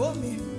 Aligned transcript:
shield 0.00 0.14
for 0.14 0.49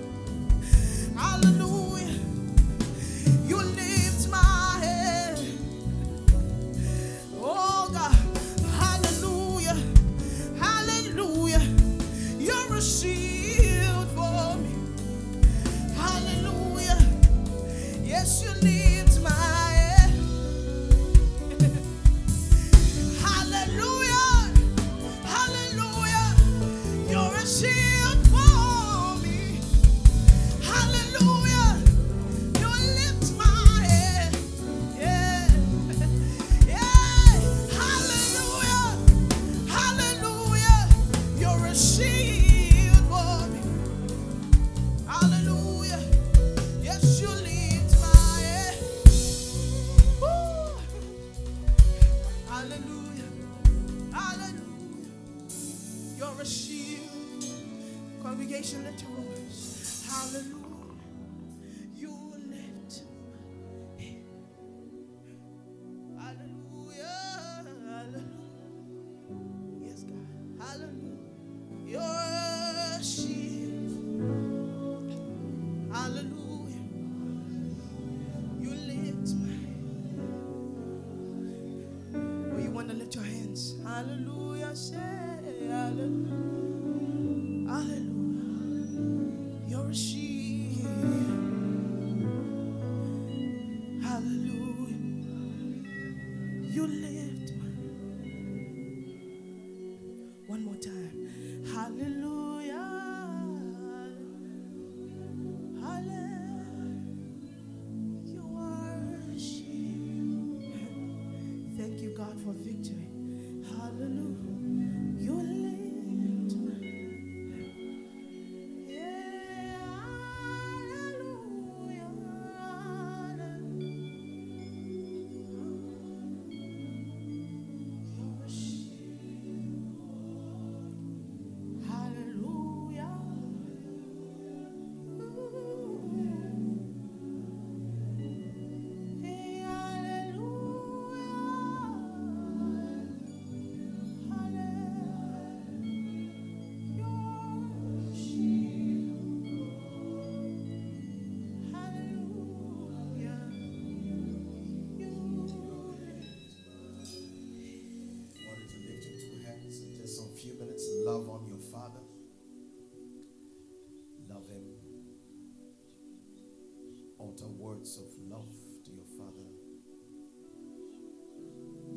words 167.82 167.98
of 167.98 168.30
love 168.30 168.46
to 168.86 168.92
your 168.92 169.06
father. 169.18 169.50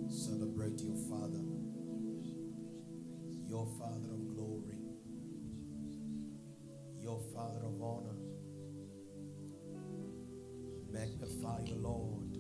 Celebrate 0.09 0.81
your 0.81 0.97
father. 1.11 1.45
Your 3.47 3.67
father 3.79 4.15
of 4.15 4.35
glory. 4.35 4.79
Your 7.03 7.21
father 7.35 7.67
of 7.67 7.83
honor. 7.83 8.17
Magnify 10.91 11.61
your 11.67 11.77
Lord. 11.77 12.39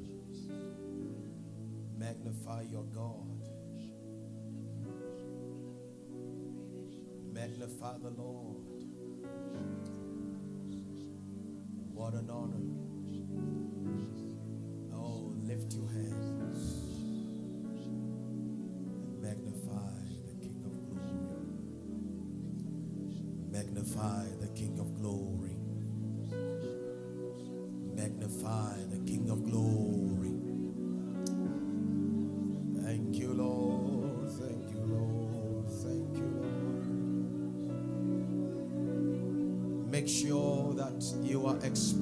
Magnify 1.98 2.62
your 2.70 2.84
God. 2.84 3.42
Magnify 7.30 7.98
the 7.98 8.10
Lord. 8.10 8.84
What 11.92 12.14
an 12.14 12.30
honor. 12.30 12.63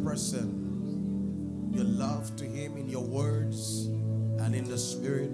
Expressing 0.02 1.70
your 1.72 1.84
love 1.84 2.34
to 2.34 2.44
Him 2.44 2.76
in 2.76 2.88
your 2.88 3.04
words 3.04 3.86
and 4.40 4.52
in 4.52 4.68
the 4.68 4.76
Spirit. 4.76 5.30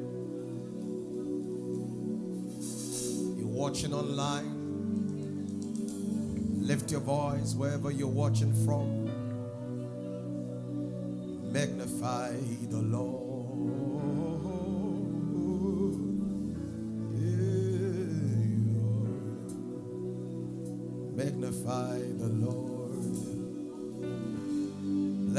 You're 3.38 3.48
watching 3.48 3.94
online. 3.94 4.66
Lift 6.60 6.90
your 6.90 7.00
voice 7.00 7.54
wherever 7.54 7.90
you're 7.90 8.08
watching 8.08 8.52
from. 8.66 8.97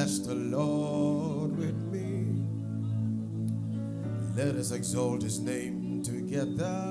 Bless 0.09 0.25
the 0.25 0.33
Lord 0.33 1.55
with 1.55 1.75
me. 1.93 2.41
Let 4.35 4.55
us 4.55 4.71
exalt 4.71 5.21
his 5.21 5.39
name 5.39 6.01
together. 6.01 6.81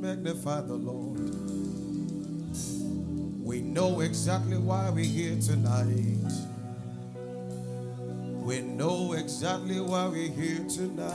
Magnify 0.00 0.62
the 0.62 0.74
Lord. 0.74 1.30
We 3.44 3.60
know 3.60 4.00
exactly 4.00 4.58
why 4.58 4.90
we're 4.90 5.04
here 5.04 5.38
tonight. 5.40 6.32
We 8.42 8.60
know 8.60 9.12
exactly 9.12 9.80
why 9.80 10.08
we're 10.08 10.28
here 10.28 10.64
tonight. 10.68 11.12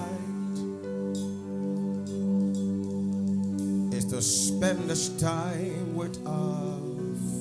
It's 3.94 4.06
to 4.06 4.22
spend 4.22 4.90
this 4.90 5.10
time 5.20 5.94
with 5.94 6.26
our 6.26 6.80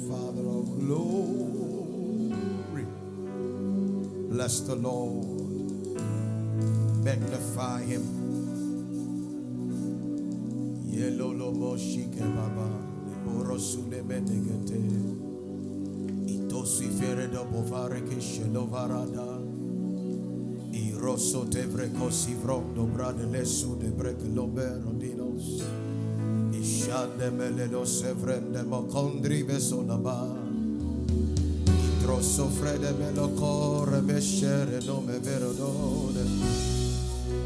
Father 0.08 0.48
of 0.58 0.80
glory. 0.80 1.39
Bless 4.50 4.66
the 4.66 4.74
Lord. 4.74 5.94
Magnify 7.04 7.84
him. 7.84 8.02
Itosi 16.26 16.88
fere 16.88 17.28
do 17.28 17.44
bovare 17.44 18.02
che 18.02 18.20
shelovarada. 18.20 19.38
Iroso 20.72 21.46
tevre 21.46 21.92
cosi 21.92 22.34
vrondo 22.34 22.86
brade 22.86 23.26
lesu 23.26 23.76
de 23.76 23.90
brek 23.90 24.20
lobero 24.34 24.90
dinos. 24.98 25.62
Ishande 26.50 27.30
melelo 27.30 27.84
sevrende. 27.84 28.64
posso 32.20 32.48
fredere 32.50 33.12
lo 33.14 33.30
corre 33.30 34.02
bescere 34.02 34.78
nome 34.84 35.18
vero 35.20 35.52
done 35.52 36.20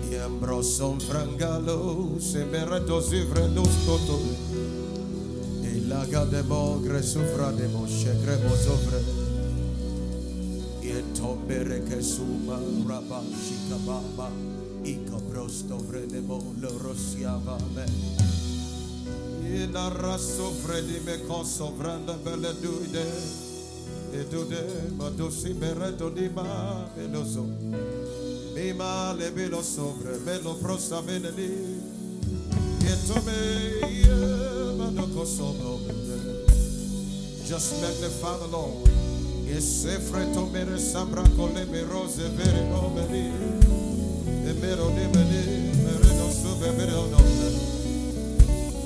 e 0.08 0.18
ambrosso 0.18 0.98
frangalo 0.98 2.16
se 2.18 2.42
berretto 2.42 3.00
si 3.00 3.24
freddo 3.24 3.62
scotto. 3.62 4.20
E 5.62 5.80
la 5.86 6.04
de 6.24 6.42
mogre 6.42 7.02
soffra 7.02 7.52
di 7.52 7.68
mosce 7.68 8.18
cremo 8.20 8.52
sopra 8.56 8.98
e 10.80 11.04
tombere 11.12 11.84
che 11.84 12.02
suma 12.02 12.58
rapa 12.84 13.22
shikababa 13.22 14.28
i 14.82 15.04
cabrosto 15.04 15.78
fredemo 15.78 16.52
lo 16.58 16.78
rossiava 16.78 17.56
me. 17.72 17.84
E 19.44 19.66
narra 19.66 20.18
soffre 20.18 20.84
di 20.84 20.98
me 21.04 21.24
con 21.26 21.44
sovranda 21.44 22.14
belle 22.14 22.52
idee. 22.60 23.43
E 24.14 24.24
dude 24.28 24.92
ma 24.96 25.08
dosi 25.08 25.52
mereto 25.54 26.08
di 26.08 26.28
ma 26.28 26.88
veloso. 26.94 27.42
Bima 28.52 29.12
le 29.12 29.32
velo 29.32 29.60
sovre, 29.60 30.16
velo 30.18 30.54
prosta 30.54 31.00
veneli. 31.00 31.82
Yet 32.78 33.24
me, 33.24 34.76
manoko 34.76 35.24
sobo. 35.24 35.80
Just 37.44 37.80
magnify 37.80 38.38
the 38.38 38.46
Lord. 38.46 38.88
Yes, 39.46 39.84
efreto 39.84 40.46
mere 40.46 40.78
sabra 40.78 41.22
cole 41.34 41.64
me 41.66 41.82
rose 41.82 42.28
vere 42.36 42.68
nomeni. 42.68 43.32
E 44.46 44.52
mero 44.60 44.90
nimeni, 44.90 45.74
mere 45.82 46.14
no 46.14 46.30
sube 46.30 46.70
mere 46.76 46.92
nomeni. 46.92 47.58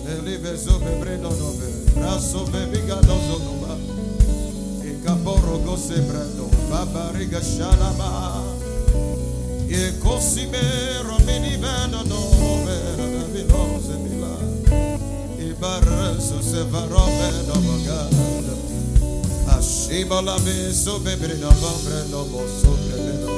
Elive 0.06 0.56
zobe 0.56 0.98
breno 1.00 1.28
nove, 1.28 1.68
raso 2.00 2.44
bebiga 2.44 2.98
dozo 3.02 3.38
numa. 3.44 3.97
E 5.28 5.30
caporo 5.30 5.58
gose 5.58 6.00
brendo, 6.00 6.48
baba 6.70 7.10
riga 7.12 7.42
shalama. 7.42 8.42
E 9.68 9.98
cosimero 9.98 11.18
mini 11.26 11.58
veno 11.58 12.02
nove, 12.02 12.96
ravilose 12.96 13.92
mila. 13.98 14.38
E 15.36 15.54
barreso 15.58 16.40
se 16.40 16.64
varò 16.64 17.04
veno 17.04 17.60
magada. 17.60 18.56
Ascibo 19.48 20.20
la 20.22 20.38
meso 20.38 20.98
bebrino 21.00 21.50
vombre 21.60 22.04
no 22.08 22.24
veno. 22.24 23.28
Thank 23.28 23.37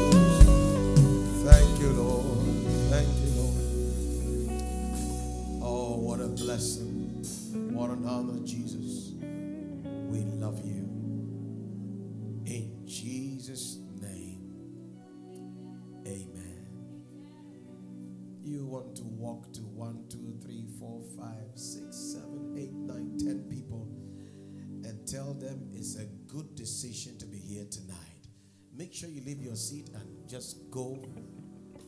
sure 29.01 29.09
you 29.09 29.23
leave 29.25 29.41
your 29.41 29.57
seat 29.57 29.89
and 29.95 30.29
just 30.29 30.71
go 30.71 30.99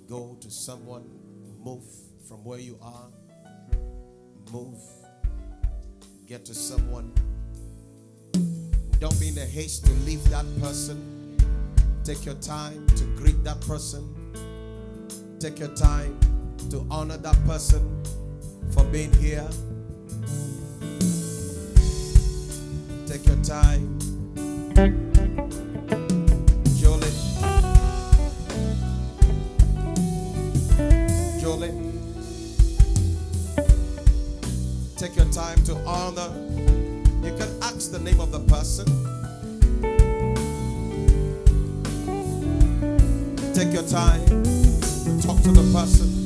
go 0.09 0.35
to 0.41 0.51
someone 0.51 1.05
move 1.63 1.85
from 2.27 2.43
where 2.43 2.59
you 2.59 2.79
are 2.81 3.09
move 4.51 4.81
get 6.27 6.47
to 6.47 6.55
someone. 6.55 7.13
Don't 8.99 9.21
be 9.21 9.29
in 9.29 9.37
a 9.37 9.45
haste 9.45 9.85
to 9.85 9.93
leave 10.07 10.25
that 10.31 10.47
person. 10.63 11.37
Take 12.03 12.25
your 12.25 12.37
time 12.37 12.87
to 12.97 13.05
greet 13.17 13.45
that 13.45 13.61
person. 13.61 14.03
Take 15.39 15.59
your 15.59 15.75
time 15.75 16.19
to 16.71 16.87
honor 16.91 17.19
that 17.19 17.37
person 17.45 18.03
for 18.71 18.85
being 18.85 19.13
here. 19.15 19.47
Take 23.07 23.27
your 23.27 23.43
time 23.45 23.99
time 35.33 35.63
to 35.65 35.75
honor. 35.87 36.29
You 37.23 37.35
can 37.39 37.49
ask 37.63 37.91
the 37.91 37.99
name 37.99 38.21
of 38.21 38.31
the 38.33 38.41
person. 38.41 38.85
Take 43.55 43.73
your 43.73 43.89
time 43.89 44.27
to 44.27 45.27
talk 45.27 45.41
to 45.43 45.53
the 45.53 45.71
person 45.73 46.23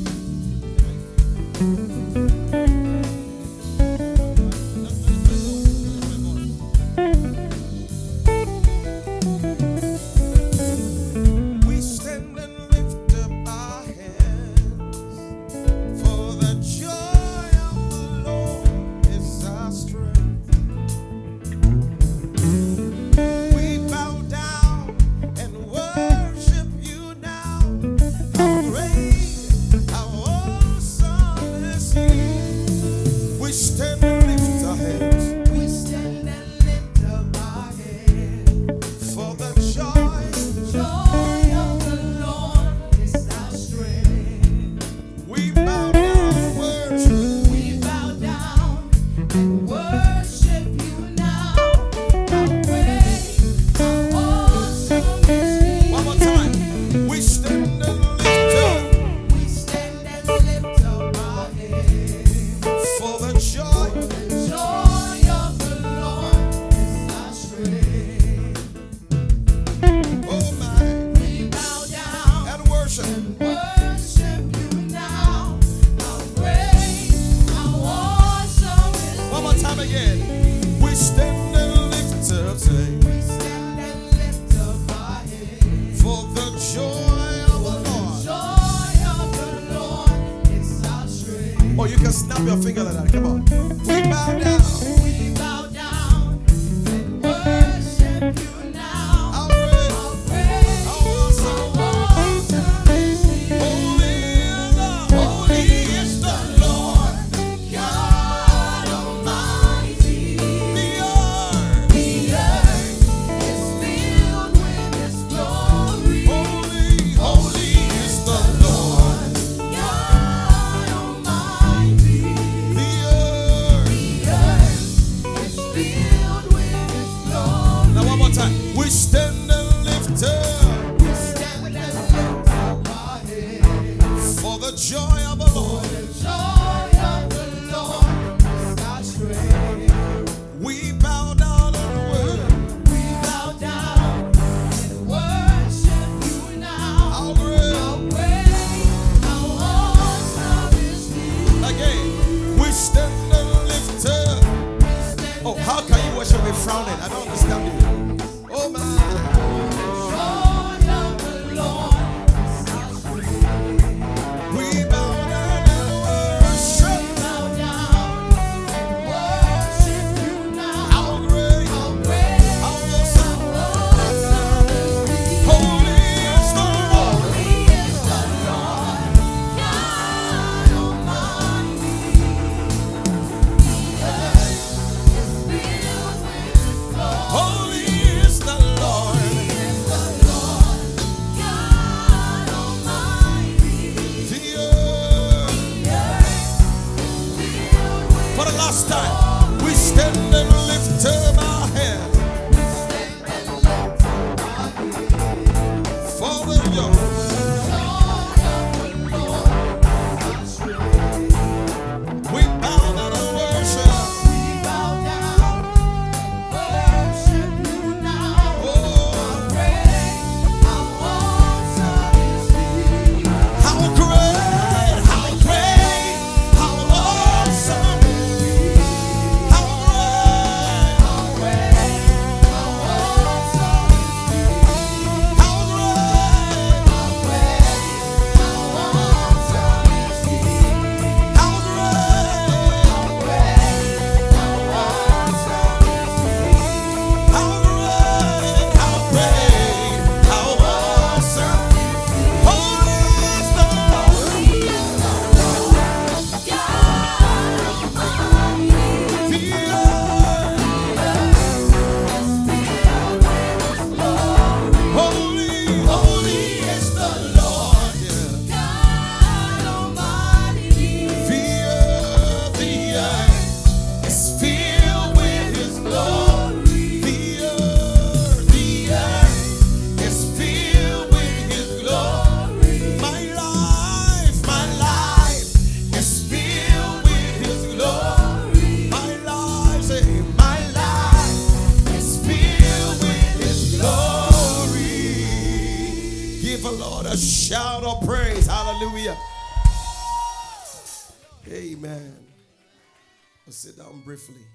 briefly. 304.07 304.47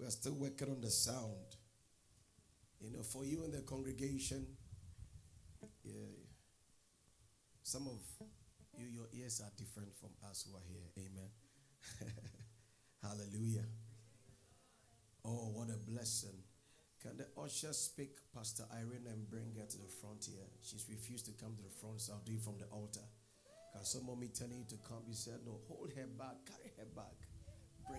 We 0.00 0.04
are 0.04 0.10
still 0.10 0.34
working 0.34 0.68
on 0.68 0.80
the 0.80 0.90
sound. 0.90 1.46
You 2.80 2.90
know, 2.90 3.04
for 3.04 3.24
you 3.24 3.44
in 3.44 3.52
the 3.52 3.60
congregation, 3.60 4.44
yeah, 5.84 6.10
some 7.62 7.86
of 7.86 8.00
you, 8.76 8.86
your 8.86 9.06
ears 9.14 9.40
are 9.44 9.52
different 9.56 9.94
from 9.94 10.10
us 10.28 10.44
who 10.44 10.56
are 10.56 10.66
here. 10.66 10.90
Amen. 10.98 11.30
Hallelujah. 13.04 13.62
Oh, 15.24 15.54
what 15.54 15.68
a 15.70 15.78
blessing. 15.78 16.42
Can 17.00 17.18
the 17.18 17.28
usher 17.40 17.72
speak 17.72 18.16
Pastor 18.34 18.64
Irene 18.74 19.06
and 19.06 19.30
bring 19.30 19.54
her 19.56 19.66
to 19.66 19.78
the 19.78 19.92
front 20.00 20.26
here? 20.26 20.50
She's 20.62 20.86
refused 20.90 21.26
to 21.26 21.32
come 21.38 21.54
to 21.54 21.62
the 21.62 21.74
front, 21.80 22.00
so 22.00 22.14
I'll 22.14 22.26
do 22.26 22.32
it 22.32 22.42
from 22.42 22.58
the 22.58 22.66
altar. 22.74 23.06
Can 23.72 23.84
someone 23.84 24.18
mommy 24.18 24.32
telling 24.34 24.58
you 24.58 24.66
to 24.70 24.82
come? 24.82 25.06
You 25.06 25.14
said, 25.14 25.46
No, 25.46 25.60
hold 25.68 25.92
her 25.94 26.06
back, 26.18 26.42
carry 26.44 26.74
her 26.76 26.90
back, 26.96 27.21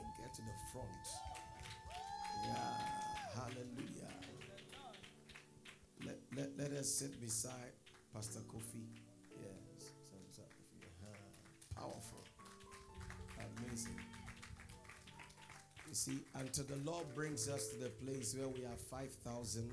her 0.02 0.30
to 0.34 0.42
the 0.42 0.56
front. 0.72 0.90
Yeah, 2.46 2.56
hallelujah. 3.36 4.14
Let, 6.06 6.18
let, 6.36 6.50
let 6.58 6.72
us 6.80 6.90
sit 6.90 7.20
beside 7.22 7.74
Pastor 8.14 8.40
Kofi. 8.40 8.86
Yes, 9.40 9.92
uh-huh. 10.12 11.12
powerful, 11.76 12.24
amazing. 13.40 14.00
You 15.88 15.96
see, 15.96 16.20
until 16.36 16.66
the 16.66 16.78
Lord 16.90 17.06
brings 17.14 17.48
us 17.48 17.68
to 17.70 17.78
the 17.78 17.90
place 17.90 18.36
where 18.36 18.48
we 18.48 18.62
have 18.62 18.80
5,000, 18.80 19.72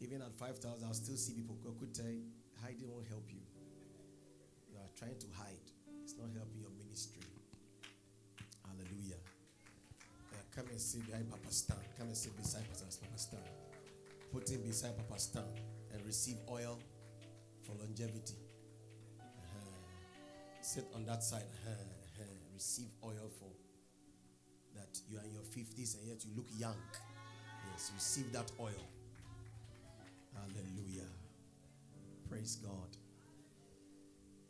even 0.00 0.20
at 0.20 0.34
5,000, 0.34 0.84
I'll 0.86 0.92
still 0.92 1.16
see 1.16 1.32
people. 1.32 1.56
Tell 1.94 2.04
hiding 2.62 2.90
won't 2.92 3.08
help 3.08 3.24
you. 3.30 3.40
You 4.70 4.76
are 4.76 4.90
trying 4.98 5.18
to 5.18 5.26
hide, 5.36 5.70
it's 6.02 6.16
not 6.18 6.28
helping 6.34 6.53
come 10.54 10.66
and 10.70 10.80
sit 10.80 11.04
behind 11.06 11.28
Papa 11.30 11.50
Stan. 11.50 11.76
Come 11.98 12.08
and 12.08 12.16
sit 12.16 12.36
beside 12.36 12.62
Papa 12.70 13.18
Stan. 13.18 13.40
Put 14.32 14.48
him 14.48 14.62
beside 14.62 14.96
Papa 14.96 15.18
Stan 15.18 15.44
and 15.92 16.04
receive 16.06 16.36
oil 16.50 16.78
for 17.62 17.72
longevity. 17.80 18.34
Uh-huh. 19.18 19.58
Sit 20.60 20.86
on 20.94 21.04
that 21.06 21.22
side. 21.22 21.42
Uh-huh. 21.42 21.70
Uh-huh. 21.70 22.24
Receive 22.54 22.88
oil 23.02 23.30
for 23.38 23.50
that 24.76 24.98
you 25.08 25.18
are 25.18 25.24
in 25.24 25.32
your 25.32 25.42
50s 25.42 25.98
and 25.98 26.08
yet 26.08 26.24
you 26.24 26.32
look 26.36 26.46
young. 26.58 26.76
Yes, 27.72 27.90
receive 27.94 28.32
that 28.32 28.50
oil. 28.60 28.84
Hallelujah. 30.34 31.08
Praise 32.28 32.56
God. 32.56 32.96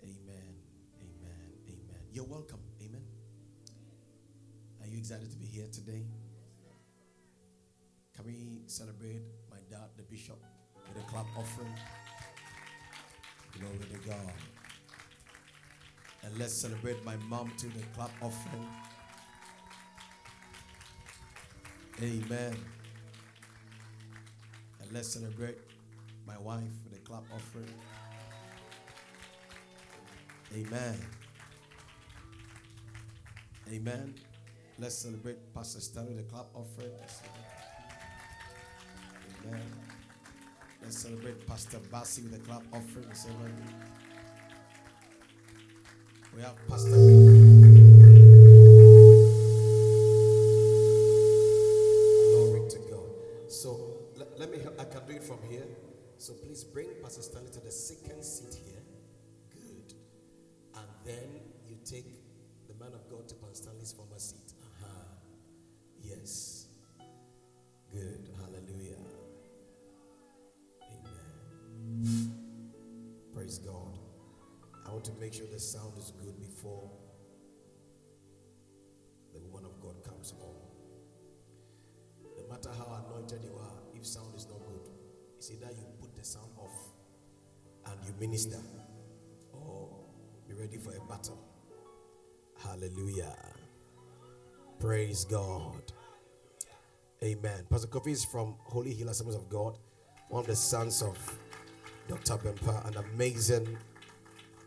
Amen. 0.02 0.54
Amen. 1.00 1.52
Amen. 1.68 2.02
You're 2.12 2.24
welcome. 2.24 2.63
You 4.94 5.00
excited 5.00 5.28
to 5.28 5.36
be 5.38 5.46
here 5.46 5.66
today? 5.72 6.04
Can 8.14 8.26
we 8.26 8.62
celebrate 8.68 9.22
my 9.50 9.56
dad, 9.68 9.88
the 9.96 10.04
bishop, 10.04 10.38
with 10.86 11.02
a 11.02 11.06
clap 11.08 11.26
offering? 11.36 11.74
Glory 13.58 13.76
to 13.90 14.08
God. 14.08 14.32
And 16.22 16.38
let's 16.38 16.52
celebrate 16.52 17.04
my 17.04 17.16
mom 17.28 17.50
too, 17.58 17.70
the 17.76 17.82
clap 17.92 18.12
offering. 18.22 18.68
Amen. 22.00 22.56
And 24.80 24.92
let's 24.92 25.08
celebrate 25.08 25.58
my 26.24 26.38
wife 26.38 26.62
with 26.84 26.96
a 26.96 27.02
clap 27.02 27.24
offering. 27.34 27.74
Amen. 30.54 30.96
Amen. 33.72 34.14
Let's 34.76 34.96
celebrate 34.96 35.54
Pastor 35.54 35.80
Stanley 35.80 36.18
a 36.18 36.22
clap 36.24 36.46
offering. 36.52 36.90
Amen. 39.46 39.60
Let's 40.82 40.98
celebrate 40.98 41.46
Pastor 41.46 41.78
Bassi 41.92 42.22
with 42.22 42.34
a 42.34 42.38
clap 42.38 42.62
offering. 42.72 43.06
We 46.34 46.42
have 46.42 46.56
Pastor. 46.68 46.90
Glory 52.30 52.68
to 52.68 52.78
God. 52.90 53.10
So 53.48 53.70
let 54.16 54.50
me—I 54.50 54.84
can 54.84 55.06
do 55.06 55.14
it 55.14 55.22
from 55.22 55.38
here. 55.48 55.68
So 56.18 56.32
please 56.34 56.64
bring 56.64 56.88
Pastor 57.00 57.22
Stanley 57.22 57.50
to 57.52 57.60
the 57.60 57.70
second 57.70 58.24
seat 58.24 58.54
here. 58.66 58.82
Good. 59.52 59.94
And 60.74 60.88
then 61.04 61.40
you 61.68 61.76
take 61.84 62.06
the 62.66 62.74
man 62.84 62.92
of 62.92 63.08
God 63.08 63.28
to 63.28 63.34
Pastor 63.36 63.54
Stanley's 63.54 63.92
former 63.92 64.18
seat. 64.18 64.52
Yes. 66.04 66.66
Good. 67.90 68.28
Hallelujah. 68.38 68.96
Amen. 70.82 72.32
Praise 73.34 73.58
God. 73.58 73.98
I 74.86 74.90
want 74.90 75.04
to 75.06 75.12
make 75.20 75.32
sure 75.32 75.46
the 75.50 75.58
sound 75.58 75.96
is 75.98 76.12
good 76.22 76.38
before 76.40 76.90
the 79.32 79.40
woman 79.40 79.64
of 79.64 79.80
God 79.80 80.04
comes 80.04 80.32
on. 80.40 80.54
No 82.36 82.48
matter 82.50 82.70
how 82.76 83.02
anointed 83.06 83.42
you 83.42 83.54
are, 83.56 83.78
if 83.94 84.06
sound 84.06 84.34
is 84.36 84.46
not 84.46 84.58
good, 84.66 84.88
it's 85.36 85.50
either 85.50 85.72
you 85.72 85.86
put 86.00 86.14
the 86.14 86.24
sound 86.24 86.50
off 86.58 86.92
and 87.86 87.98
you 88.06 88.14
minister 88.20 88.60
or 89.52 89.88
be 90.46 90.54
ready 90.54 90.76
for 90.76 90.90
a 90.94 91.00
battle. 91.08 91.38
Hallelujah. 92.62 93.34
Praise 94.84 95.24
God. 95.24 95.82
Amen. 97.22 97.64
Pastor 97.70 97.88
Kofi 97.88 98.08
is 98.08 98.22
from 98.22 98.54
Holy 98.64 98.92
Hill 98.92 99.08
Assemblies 99.08 99.36
of 99.36 99.48
God, 99.48 99.78
one 100.28 100.40
of 100.40 100.46
the 100.46 100.54
sons 100.54 101.00
of 101.00 101.16
Dr. 102.06 102.36
Bempa, 102.36 102.86
an 102.86 102.98
amazing. 102.98 103.78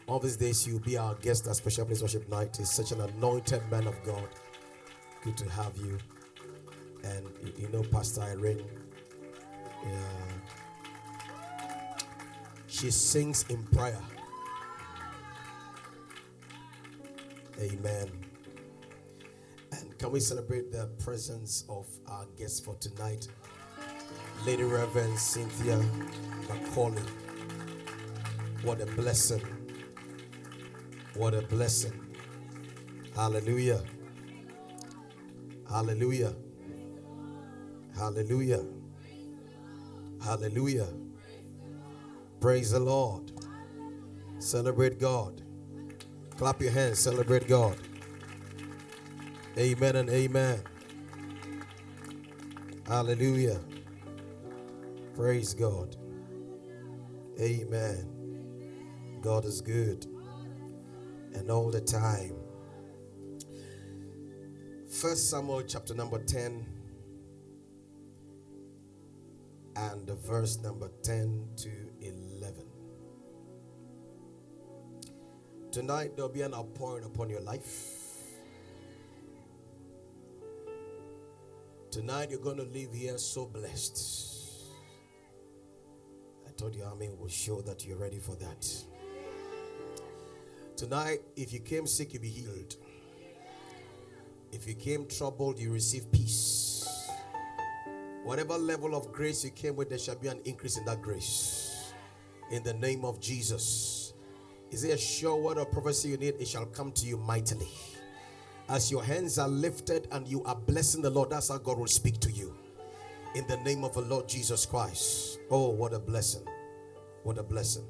All 0.07 0.17
these 0.17 0.35
days, 0.35 0.65
you'll 0.65 0.79
be 0.79 0.97
our 0.97 1.13
guest 1.13 1.45
at 1.45 1.55
Special 1.55 1.85
Place 1.85 2.01
Worship 2.01 2.27
Night. 2.29 2.57
He's 2.57 2.71
such 2.71 2.91
an 2.93 3.01
anointed 3.01 3.61
man 3.69 3.85
of 3.85 4.03
God. 4.03 4.27
Good 5.23 5.37
to 5.37 5.49
have 5.51 5.77
you. 5.77 5.99
And 7.03 7.27
you 7.55 7.67
know, 7.69 7.83
Pastor 7.83 8.21
Irene. 8.21 8.65
Yeah 9.85 9.91
she 12.67 12.91
sings 12.91 13.43
in 13.49 13.63
prayer. 13.63 13.97
Amen. 17.59 18.26
Can 19.97 20.11
we 20.11 20.19
celebrate 20.19 20.71
the 20.71 20.89
presence 21.03 21.63
of 21.69 21.87
our 22.07 22.25
guest 22.37 22.63
for 22.63 22.75
tonight, 22.75 23.27
Lady 24.45 24.63
Reverend 24.63 25.17
Cynthia 25.17 25.83
Macaulay? 26.47 27.01
What 28.61 28.79
a 28.79 28.85
blessing! 28.85 29.41
What 31.15 31.33
a 31.33 31.41
blessing! 31.41 31.99
Hallelujah! 33.15 33.81
Hallelujah! 35.67 36.35
Hallelujah! 37.97 38.65
Hallelujah! 40.23 40.87
Praise 42.39 42.69
the 42.71 42.79
Lord. 42.79 43.31
Celebrate 44.37 44.99
God. 44.99 45.41
Clap 46.37 46.61
your 46.61 46.71
hands. 46.71 46.99
Celebrate 46.99 47.47
God. 47.47 47.75
Amen 49.57 49.95
and 49.95 50.09
amen. 50.11 50.61
Hallelujah. 52.87 53.59
Praise 55.15 55.55
God. 55.55 55.95
Amen. 57.39 58.07
God 59.19 59.45
is 59.45 59.61
good. 59.61 60.05
And 61.33 61.49
all 61.49 61.71
the 61.71 61.81
time. 61.81 62.35
First 64.91 65.31
Samuel 65.31 65.63
chapter 65.63 65.95
number 65.95 66.23
10 66.23 66.63
and 69.75 70.05
the 70.05 70.15
verse 70.15 70.59
number 70.61 70.91
10 71.01 71.47
to 71.57 71.69
11. 71.99 72.63
Tonight 75.71 76.15
there'll 76.15 76.29
be 76.29 76.43
an 76.43 76.53
outpouring 76.53 77.05
upon 77.05 77.29
your 77.29 77.41
life. 77.41 77.96
Tonight 81.97 82.29
you're 82.29 82.39
going 82.39 82.57
to 82.57 82.63
leave 82.63 82.93
here 82.93 83.17
so 83.17 83.47
blessed. 83.47 83.99
I 86.47 86.51
told 86.51 86.75
you, 86.75 86.83
Amen 86.83 87.17
will 87.19 87.27
show 87.27 87.59
that 87.61 87.87
you're 87.87 87.97
ready 87.97 88.19
for 88.19 88.35
that. 88.35 88.71
Tonight, 90.75 91.21
if 91.35 91.51
you 91.51 91.59
came 91.59 91.87
sick, 91.87 92.13
you'll 92.13 92.21
be 92.21 92.29
healed. 92.29 92.75
If 94.51 94.67
you 94.67 94.75
came 94.75 95.07
troubled, 95.07 95.57
you 95.57 95.73
receive 95.73 96.11
peace. 96.11 96.87
Whatever 98.23 98.59
level 98.59 98.93
of 98.93 99.11
grace 99.11 99.43
you 99.43 99.49
came 99.49 99.75
with, 99.75 99.89
there 99.89 99.97
shall 99.97 100.17
be 100.17 100.27
an 100.27 100.39
increase 100.45 100.77
in 100.77 100.85
that 100.85 101.01
grace. 101.01 101.93
In 102.51 102.61
the 102.61 102.75
name 102.75 103.05
of 103.05 103.19
Jesus. 103.19 104.13
Is 104.69 104.83
there 104.83 104.93
a 104.93 104.99
sure 104.99 105.35
word 105.35 105.57
of 105.57 105.71
prophecy 105.71 106.09
you 106.09 106.17
need? 106.17 106.35
It 106.39 106.47
shall 106.47 106.67
come 106.67 106.91
to 106.91 107.07
you 107.07 107.17
mightily. 107.17 107.69
As 108.69 108.91
your 108.91 109.03
hands 109.03 109.39
are 109.39 109.47
lifted 109.47 110.07
and 110.11 110.27
you 110.27 110.43
are 110.43 110.55
blessing 110.55 111.01
the 111.01 111.09
Lord, 111.09 111.29
that's 111.29 111.49
how 111.49 111.57
God 111.57 111.77
will 111.77 111.87
speak 111.87 112.19
to 112.19 112.31
you. 112.31 112.53
In 113.35 113.47
the 113.47 113.57
name 113.57 113.83
of 113.83 113.93
the 113.93 114.01
Lord 114.01 114.27
Jesus 114.27 114.65
Christ. 114.65 115.39
Oh, 115.49 115.69
what 115.69 115.93
a 115.93 115.99
blessing. 115.99 116.45
What 117.23 117.37
a 117.37 117.43
blessing. 117.43 117.85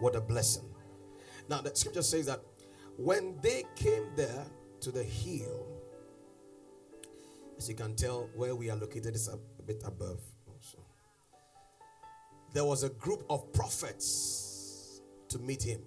What 0.00 0.14
a 0.14 0.20
blessing. 0.20 0.64
Now, 1.48 1.60
the 1.60 1.74
scripture 1.74 2.02
says 2.02 2.26
that 2.26 2.40
when 2.96 3.38
they 3.42 3.64
came 3.74 4.04
there 4.14 4.44
to 4.80 4.92
the 4.92 5.02
hill, 5.02 5.66
as 7.56 7.68
you 7.68 7.74
can 7.74 7.96
tell, 7.96 8.28
where 8.34 8.54
we 8.54 8.70
are 8.70 8.76
located 8.76 9.14
is 9.16 9.28
a, 9.28 9.38
a 9.58 9.62
bit 9.62 9.82
above. 9.84 10.20
Also. 10.46 10.78
There 12.52 12.64
was 12.64 12.84
a 12.84 12.90
group 12.90 13.24
of 13.28 13.52
prophets 13.52 15.00
to 15.28 15.38
meet 15.40 15.62
him. 15.62 15.80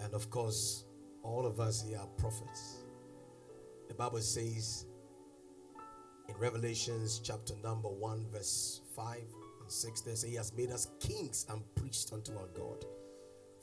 And 0.00 0.14
of 0.14 0.30
course, 0.30 0.84
all 1.24 1.46
of 1.46 1.58
us 1.58 1.82
here 1.82 1.98
are 1.98 2.06
prophets. 2.18 2.84
The 3.88 3.94
Bible 3.94 4.20
says 4.20 4.84
in 6.28 6.36
Revelations 6.36 7.20
chapter 7.24 7.54
number 7.62 7.88
1, 7.88 8.26
verse 8.32 8.82
5 8.94 9.16
and 9.60 9.72
6, 9.72 10.00
they 10.02 10.14
say, 10.14 10.28
He 10.30 10.36
has 10.36 10.54
made 10.54 10.70
us 10.70 10.88
kings 11.00 11.46
and 11.50 11.62
priests 11.74 12.12
unto 12.12 12.36
our 12.36 12.46
God. 12.54 12.84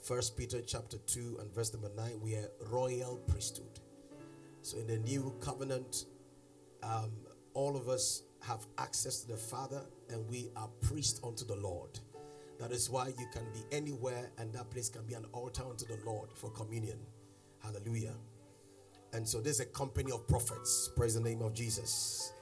First 0.04 0.36
Peter 0.36 0.62
chapter 0.62 0.98
2 0.98 1.38
and 1.40 1.54
verse 1.54 1.72
number 1.74 1.92
9, 1.96 2.20
we 2.22 2.36
are 2.36 2.50
royal 2.70 3.18
priesthood. 3.28 3.80
So 4.64 4.78
in 4.78 4.88
the 4.88 4.98
new 4.98 5.34
covenant, 5.40 6.06
um, 6.84 7.12
all 7.54 7.78
of 7.78 7.90
us 7.90 8.24
have 8.42 8.66
access 8.80 9.22
to 9.22 9.28
the 9.28 9.38
Father 9.38 9.82
and 10.10 10.28
we 10.28 10.50
are 10.56 10.70
priests 10.82 11.22
unto 11.24 11.46
the 11.46 11.56
Lord. 11.56 12.00
That 12.60 12.72
is 12.72 12.90
why 12.90 13.08
you 13.08 13.28
can 13.34 13.46
be 13.54 13.64
anywhere 13.76 14.32
and 14.38 14.52
that 14.54 14.70
place 14.72 14.90
can 14.90 15.06
be 15.06 15.14
an 15.14 15.26
altar 15.32 15.64
unto 15.68 15.86
the 15.86 16.00
Lord 16.06 16.30
for 16.34 16.50
communion. 16.52 17.00
Hallelujah. 17.64 18.16
And 19.14 19.28
so 19.28 19.42
there's 19.42 19.60
a 19.60 19.66
company 19.66 20.12
of 20.12 20.28
prophets. 20.28 20.90
Praise 20.96 21.16
the 21.16 21.22
name 21.22 21.42
of 21.42 21.54
Jesus. 21.54 22.34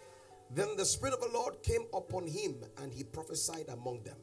Then 0.52 0.76
the 0.78 0.86
Spirit 0.86 1.14
of 1.14 1.22
the 1.22 1.30
Lord 1.38 1.62
came 1.64 1.86
upon 1.94 2.28
him 2.28 2.56
and 2.82 2.94
he 2.94 3.04
prophesied 3.04 3.70
among 3.70 4.04
them. 4.04 4.18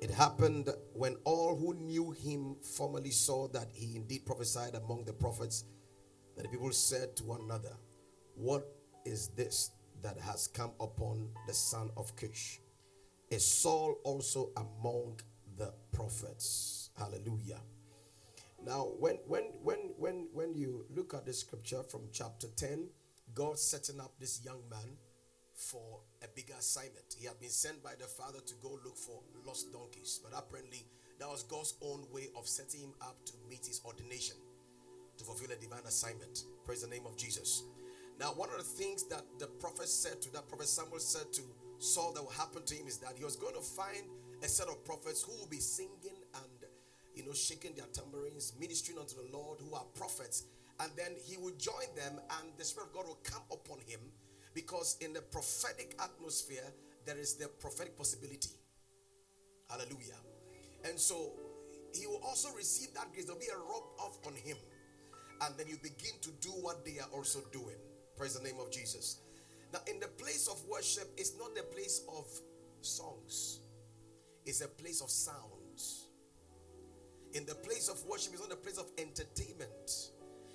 It 0.00 0.10
happened 0.10 0.70
when 0.94 1.16
all 1.24 1.56
who 1.56 1.74
knew 1.74 2.10
him 2.12 2.56
formerly 2.62 3.10
saw 3.10 3.48
that 3.48 3.68
he 3.72 3.96
indeed 3.96 4.24
prophesied 4.24 4.74
among 4.74 5.04
the 5.04 5.12
prophets, 5.12 5.64
that 6.36 6.44
the 6.44 6.48
people 6.48 6.72
said 6.72 7.16
to 7.16 7.24
one 7.24 7.42
another, 7.42 7.76
What 8.34 8.66
is 9.04 9.28
this 9.28 9.72
that 10.02 10.18
has 10.18 10.46
come 10.46 10.72
upon 10.80 11.28
the 11.46 11.52
son 11.52 11.90
of 11.98 12.16
Kish? 12.16 12.60
Is 13.30 13.46
Saul 13.46 13.98
also 14.04 14.50
among 14.56 15.20
the 15.58 15.74
prophets? 15.92 16.90
Hallelujah. 16.98 17.60
Now, 18.64 18.88
when 18.98 19.16
when 19.26 19.44
when 19.62 19.78
when 19.96 20.28
when 20.32 20.54
you 20.54 20.84
look 20.94 21.14
at 21.14 21.24
the 21.24 21.32
scripture 21.32 21.82
from 21.82 22.02
chapter 22.12 22.46
10, 22.56 22.88
God 23.34 23.58
setting 23.58 24.00
up 24.00 24.12
this 24.20 24.42
young 24.44 24.60
man 24.70 24.96
for 25.54 26.00
a 26.22 26.28
bigger 26.34 26.54
assignment. 26.58 27.16
He 27.18 27.26
had 27.26 27.38
been 27.40 27.50
sent 27.50 27.82
by 27.82 27.92
the 27.98 28.06
father 28.06 28.40
to 28.40 28.54
go 28.62 28.78
look 28.84 28.96
for 28.96 29.20
lost 29.46 29.72
donkeys, 29.72 30.20
but 30.22 30.36
apparently 30.36 30.84
that 31.18 31.28
was 31.28 31.42
God's 31.44 31.74
own 31.82 32.04
way 32.12 32.28
of 32.36 32.46
setting 32.46 32.80
him 32.80 32.94
up 33.02 33.16
to 33.26 33.32
meet 33.48 33.66
his 33.66 33.80
ordination 33.84 34.36
to 35.18 35.24
fulfill 35.24 35.50
a 35.52 35.60
divine 35.60 35.84
assignment. 35.86 36.44
Praise 36.64 36.82
the 36.82 36.88
name 36.88 37.04
of 37.06 37.16
Jesus. 37.16 37.64
Now, 38.18 38.28
one 38.32 38.50
of 38.50 38.56
the 38.56 38.62
things 38.62 39.04
that 39.08 39.24
the 39.38 39.46
prophet 39.46 39.88
said 39.88 40.20
to 40.22 40.32
that 40.32 40.48
prophet 40.48 40.68
Samuel 40.68 40.98
said 40.98 41.32
to 41.32 41.42
Saul 41.78 42.12
that 42.12 42.22
will 42.22 42.30
happen 42.30 42.62
to 42.64 42.74
him 42.74 42.86
is 42.86 42.98
that 42.98 43.14
he 43.16 43.24
was 43.24 43.36
going 43.36 43.54
to 43.54 43.60
find 43.60 44.04
a 44.42 44.48
set 44.48 44.68
of 44.68 44.84
prophets 44.84 45.22
who 45.22 45.32
will 45.32 45.48
be 45.48 45.60
singing 45.60 46.09
you 47.14 47.24
know 47.24 47.32
shaking 47.32 47.74
their 47.74 47.86
tambourines, 47.92 48.54
ministering 48.58 48.98
unto 48.98 49.16
the 49.16 49.28
Lord, 49.36 49.58
who 49.60 49.74
are 49.74 49.84
prophets, 49.94 50.44
and 50.80 50.90
then 50.96 51.12
he 51.24 51.36
will 51.36 51.54
join 51.58 51.88
them, 51.96 52.20
and 52.40 52.48
the 52.58 52.64
Spirit 52.64 52.88
of 52.88 52.94
God 52.94 53.06
will 53.06 53.20
come 53.22 53.42
upon 53.50 53.78
him 53.86 54.00
because 54.54 54.96
in 55.00 55.12
the 55.12 55.20
prophetic 55.20 55.94
atmosphere, 56.02 56.64
there 57.06 57.18
is 57.18 57.34
the 57.34 57.48
prophetic 57.60 57.96
possibility. 57.96 58.50
Hallelujah. 59.68 60.18
And 60.84 60.98
so 60.98 61.32
he 61.94 62.06
will 62.06 62.20
also 62.24 62.48
receive 62.56 62.92
that 62.94 63.12
grace. 63.12 63.26
There'll 63.26 63.40
be 63.40 63.46
a 63.46 63.58
rub 63.58 63.84
off 63.98 64.18
on 64.26 64.34
him. 64.34 64.56
And 65.42 65.54
then 65.56 65.68
you 65.68 65.76
begin 65.82 66.18
to 66.22 66.30
do 66.40 66.50
what 66.50 66.84
they 66.84 66.98
are 66.98 67.08
also 67.14 67.40
doing. 67.52 67.76
Praise 68.16 68.34
the 68.34 68.42
name 68.42 68.60
of 68.60 68.70
Jesus. 68.70 69.20
Now, 69.72 69.80
in 69.86 70.00
the 70.00 70.08
place 70.08 70.48
of 70.48 70.62
worship, 70.68 71.08
it's 71.16 71.38
not 71.38 71.54
the 71.54 71.62
place 71.62 72.02
of 72.08 72.26
songs, 72.82 73.60
it's 74.44 74.62
a 74.62 74.68
place 74.68 75.00
of 75.00 75.10
sounds. 75.10 76.09
In 77.34 77.46
the 77.46 77.54
place 77.54 77.88
of 77.88 78.04
worship, 78.06 78.32
it's 78.32 78.42
not 78.42 78.52
a 78.52 78.56
place 78.56 78.78
of 78.78 78.86
entertainment. 78.98 79.70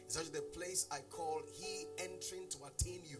It's 0.05 0.17
actually 0.17 0.33
the 0.33 0.45
place 0.57 0.87
I 0.91 0.99
call 1.09 1.41
He 1.53 1.85
entering 1.97 2.47
to 2.49 2.57
attain 2.67 3.01
you. 3.05 3.17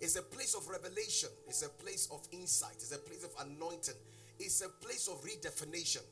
It's 0.00 0.16
a 0.16 0.22
place 0.22 0.54
of 0.54 0.68
revelation. 0.68 1.28
It's 1.46 1.62
a 1.62 1.68
place 1.68 2.08
of 2.12 2.26
insight. 2.32 2.76
It's 2.76 2.92
a 2.92 2.98
place 2.98 3.24
of 3.24 3.30
anointing. 3.46 3.94
It's 4.38 4.62
a 4.62 4.68
place 4.68 5.08
of 5.08 5.22
redefinition. 5.22 6.02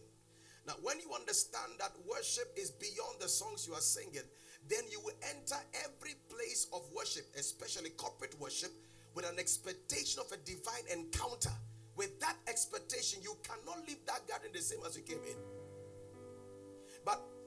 Now, 0.66 0.74
when 0.82 0.99
you 1.01 1.12
understand 1.14 1.72
that 1.78 1.92
worship 2.09 2.53
is 2.57 2.70
beyond 2.70 3.20
the 3.20 3.28
songs 3.28 3.66
you 3.66 3.74
are 3.74 3.80
singing, 3.80 4.24
then 4.68 4.82
you 4.90 5.01
will 5.01 5.16
enter 5.28 5.57
every 5.84 6.14
place 6.30 6.66
of 6.72 6.80
worship, 6.97 7.26
especially 7.38 7.90
corporate 7.90 8.38
worship, 8.40 8.70
with 9.14 9.28
an 9.30 9.38
expectation 9.38 10.20
of 10.20 10.32
a 10.32 10.38
divine 10.45 10.84
encounter. 10.90 11.53
With 11.97 12.18
that 12.20 12.36
expectation, 12.49 13.20
you 13.22 13.36
cannot 13.42 13.86
leave 13.86 14.05
that 14.07 14.26
garden 14.26 14.51
the 14.55 14.62
same 14.62 14.80
as 14.86 14.97
you 14.97 15.03
came 15.03 15.22
in. 15.28 15.36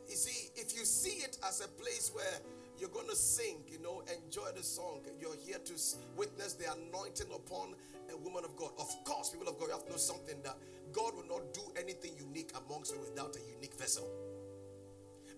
You 0.08 0.16
see, 0.16 0.50
if 0.56 0.76
you 0.78 0.86
see 0.86 1.24
it 1.24 1.38
as 1.48 1.62
a 1.62 1.68
place 1.68 2.12
where 2.14 2.40
you're 2.80 2.90
going 2.90 3.08
to 3.08 3.16
sing, 3.16 3.58
you 3.68 3.80
know, 3.80 4.04
enjoy 4.24 4.50
the 4.56 4.64
song. 4.64 5.02
You're 5.20 5.36
here 5.46 5.58
to 5.58 5.74
witness 6.16 6.54
the 6.54 6.66
anointing 6.72 7.28
upon 7.34 7.74
a 8.14 8.18
woman 8.18 8.46
of 8.46 8.56
God. 8.56 8.72
Of 8.80 8.88
course, 9.04 9.32
people 9.32 9.48
of 9.48 9.60
God, 9.60 9.68
you 9.68 9.72
have 9.74 9.86
to 9.86 9.92
know 9.92 9.98
something 9.98 10.38
that 10.44 10.58
God 10.94 11.16
will 11.16 11.28
not 11.28 11.54
do 11.54 11.62
anything 11.80 12.12
unique 12.18 12.52
amongst 12.68 12.94
you 12.94 13.00
without 13.00 13.36
a 13.36 13.40
unique 13.56 13.74
vessel. 13.74 14.08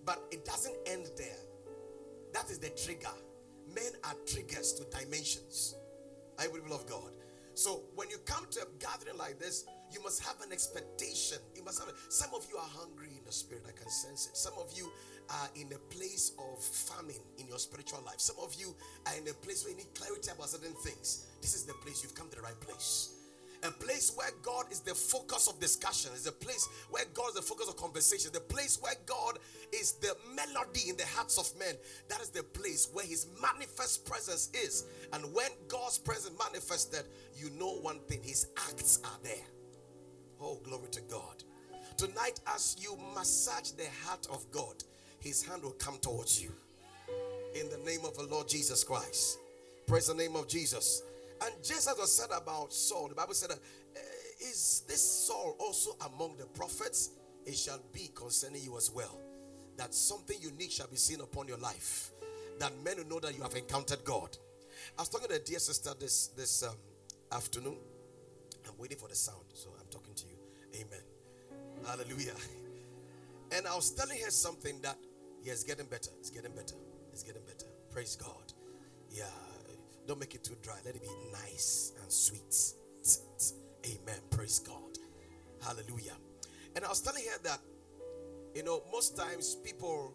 But 0.04 0.22
it 0.30 0.44
doesn't 0.44 0.76
end 0.86 1.06
there. 1.16 1.40
That 2.32 2.50
is 2.50 2.58
the 2.58 2.70
trigger. 2.70 3.14
Men 3.74 3.92
are 4.04 4.14
triggers 4.26 4.74
to 4.74 4.84
dimensions. 4.98 5.74
I 6.38 6.46
people 6.46 6.74
of 6.74 6.86
God. 6.86 7.12
So 7.54 7.82
when 7.94 8.08
you 8.08 8.18
come 8.24 8.46
to 8.52 8.60
a 8.62 8.64
gathering 8.78 9.18
like 9.18 9.38
this, 9.38 9.64
you 9.92 10.02
must 10.02 10.22
have 10.24 10.36
an 10.44 10.52
expectation. 10.52 11.38
You 11.54 11.64
must 11.64 11.80
have. 11.80 11.92
Some 12.08 12.30
of 12.34 12.46
you 12.50 12.56
are 12.56 12.68
hungry 12.68 13.09
spirit. 13.32 13.64
I 13.68 13.72
can 13.72 13.90
sense 13.90 14.26
it. 14.26 14.36
Some 14.36 14.54
of 14.58 14.72
you 14.76 14.90
are 15.30 15.48
in 15.54 15.68
a 15.72 15.78
place 15.94 16.32
of 16.38 16.62
famine 16.62 17.20
in 17.38 17.46
your 17.46 17.58
spiritual 17.58 18.02
life. 18.04 18.18
Some 18.18 18.36
of 18.42 18.54
you 18.54 18.74
are 19.06 19.16
in 19.16 19.28
a 19.28 19.34
place 19.34 19.64
where 19.64 19.72
you 19.72 19.78
need 19.78 19.94
clarity 19.94 20.30
about 20.34 20.48
certain 20.48 20.74
things. 20.82 21.26
This 21.40 21.54
is 21.54 21.64
the 21.64 21.74
place 21.74 22.02
you've 22.02 22.14
come 22.14 22.28
to 22.30 22.36
the 22.36 22.42
right 22.42 22.58
place. 22.60 23.10
A 23.62 23.70
place 23.70 24.12
where 24.16 24.30
God 24.42 24.64
is 24.70 24.80
the 24.80 24.94
focus 24.94 25.46
of 25.46 25.60
discussion, 25.60 26.10
is 26.14 26.26
a 26.26 26.32
place 26.32 26.66
where 26.88 27.04
God 27.12 27.28
is 27.28 27.34
the 27.34 27.42
focus 27.42 27.68
of 27.68 27.76
conversation, 27.76 28.30
the 28.32 28.40
place 28.40 28.78
where 28.80 28.94
God 29.04 29.38
is 29.70 29.92
the 29.92 30.16
melody 30.34 30.88
in 30.88 30.96
the 30.96 31.04
hearts 31.06 31.36
of 31.36 31.46
men. 31.58 31.74
That 32.08 32.22
is 32.22 32.30
the 32.30 32.42
place 32.42 32.88
where 32.94 33.04
His 33.04 33.26
manifest 33.40 34.06
presence 34.06 34.48
is. 34.54 34.86
And 35.12 35.34
when 35.34 35.50
God's 35.68 35.98
presence 35.98 36.34
manifested, 36.38 37.04
you 37.36 37.50
know 37.58 37.74
one 37.82 38.00
thing 38.08 38.20
His 38.22 38.46
acts 38.56 39.00
are 39.04 39.18
there. 39.22 39.44
Oh, 40.40 40.58
glory 40.64 40.88
to 40.92 41.02
God. 41.02 41.44
Tonight, 42.00 42.40
as 42.46 42.78
you 42.80 42.96
massage 43.14 43.72
the 43.72 43.84
heart 44.06 44.26
of 44.32 44.50
God, 44.50 44.72
his 45.18 45.42
hand 45.42 45.62
will 45.62 45.72
come 45.72 45.98
towards 45.98 46.42
you. 46.42 46.50
In 47.54 47.68
the 47.68 47.76
name 47.84 48.06
of 48.06 48.16
the 48.16 48.22
Lord 48.22 48.48
Jesus 48.48 48.82
Christ. 48.82 49.38
Praise 49.86 50.06
the 50.06 50.14
name 50.14 50.34
of 50.34 50.48
Jesus. 50.48 51.02
And 51.44 51.52
just 51.62 51.90
as 51.90 51.98
was 51.98 52.10
said 52.10 52.30
about 52.34 52.72
Saul, 52.72 53.08
the 53.08 53.14
Bible 53.14 53.34
said, 53.34 53.50
eh, 53.50 53.98
Is 54.40 54.82
this 54.88 55.02
Saul 55.02 55.56
also 55.60 55.90
among 56.06 56.38
the 56.38 56.46
prophets? 56.46 57.10
It 57.44 57.54
shall 57.54 57.80
be 57.92 58.10
concerning 58.14 58.62
you 58.62 58.78
as 58.78 58.90
well. 58.90 59.20
That 59.76 59.92
something 59.92 60.38
unique 60.40 60.70
shall 60.70 60.88
be 60.88 60.96
seen 60.96 61.20
upon 61.20 61.48
your 61.48 61.58
life. 61.58 62.12
That 62.60 62.72
men 62.82 62.96
will 62.96 63.08
know 63.08 63.20
that 63.20 63.36
you 63.36 63.42
have 63.42 63.56
encountered 63.56 64.02
God. 64.04 64.38
I 64.98 65.02
was 65.02 65.10
talking 65.10 65.28
to 65.28 65.34
a 65.34 65.38
dear 65.38 65.58
sister 65.58 65.90
this, 66.00 66.28
this 66.28 66.62
um, 66.62 66.76
afternoon. 67.30 67.76
I'm 68.66 68.78
waiting 68.78 68.96
for 68.96 69.10
the 69.10 69.14
sound, 69.14 69.44
so 69.52 69.68
I'm 69.78 69.88
talking 69.90 70.14
to 70.14 70.24
you. 70.24 70.80
Amen. 70.80 71.09
Hallelujah. 71.86 72.34
And 73.52 73.66
I 73.66 73.74
was 73.74 73.90
telling 73.90 74.20
her 74.20 74.30
something 74.30 74.80
that 74.82 74.96
yeah, 75.42 75.52
it's 75.52 75.64
getting 75.64 75.86
better. 75.86 76.10
It's 76.20 76.30
getting 76.30 76.52
better. 76.52 76.74
It's 77.12 77.22
getting 77.22 77.42
better. 77.42 77.66
Praise 77.90 78.16
God. 78.16 78.52
Yeah. 79.10 79.24
Don't 80.06 80.20
make 80.20 80.34
it 80.34 80.44
too 80.44 80.56
dry. 80.62 80.76
Let 80.84 80.96
it 80.96 81.02
be 81.02 81.08
nice 81.32 81.92
and 82.02 82.10
sweet. 82.10 82.54
Amen. 83.86 84.20
Praise 84.30 84.58
God. 84.58 84.98
Hallelujah. 85.62 86.16
And 86.76 86.84
I 86.84 86.88
was 86.88 87.00
telling 87.00 87.22
her 87.24 87.38
that, 87.44 87.60
you 88.54 88.62
know, 88.62 88.82
most 88.92 89.16
times 89.16 89.56
people, 89.56 90.14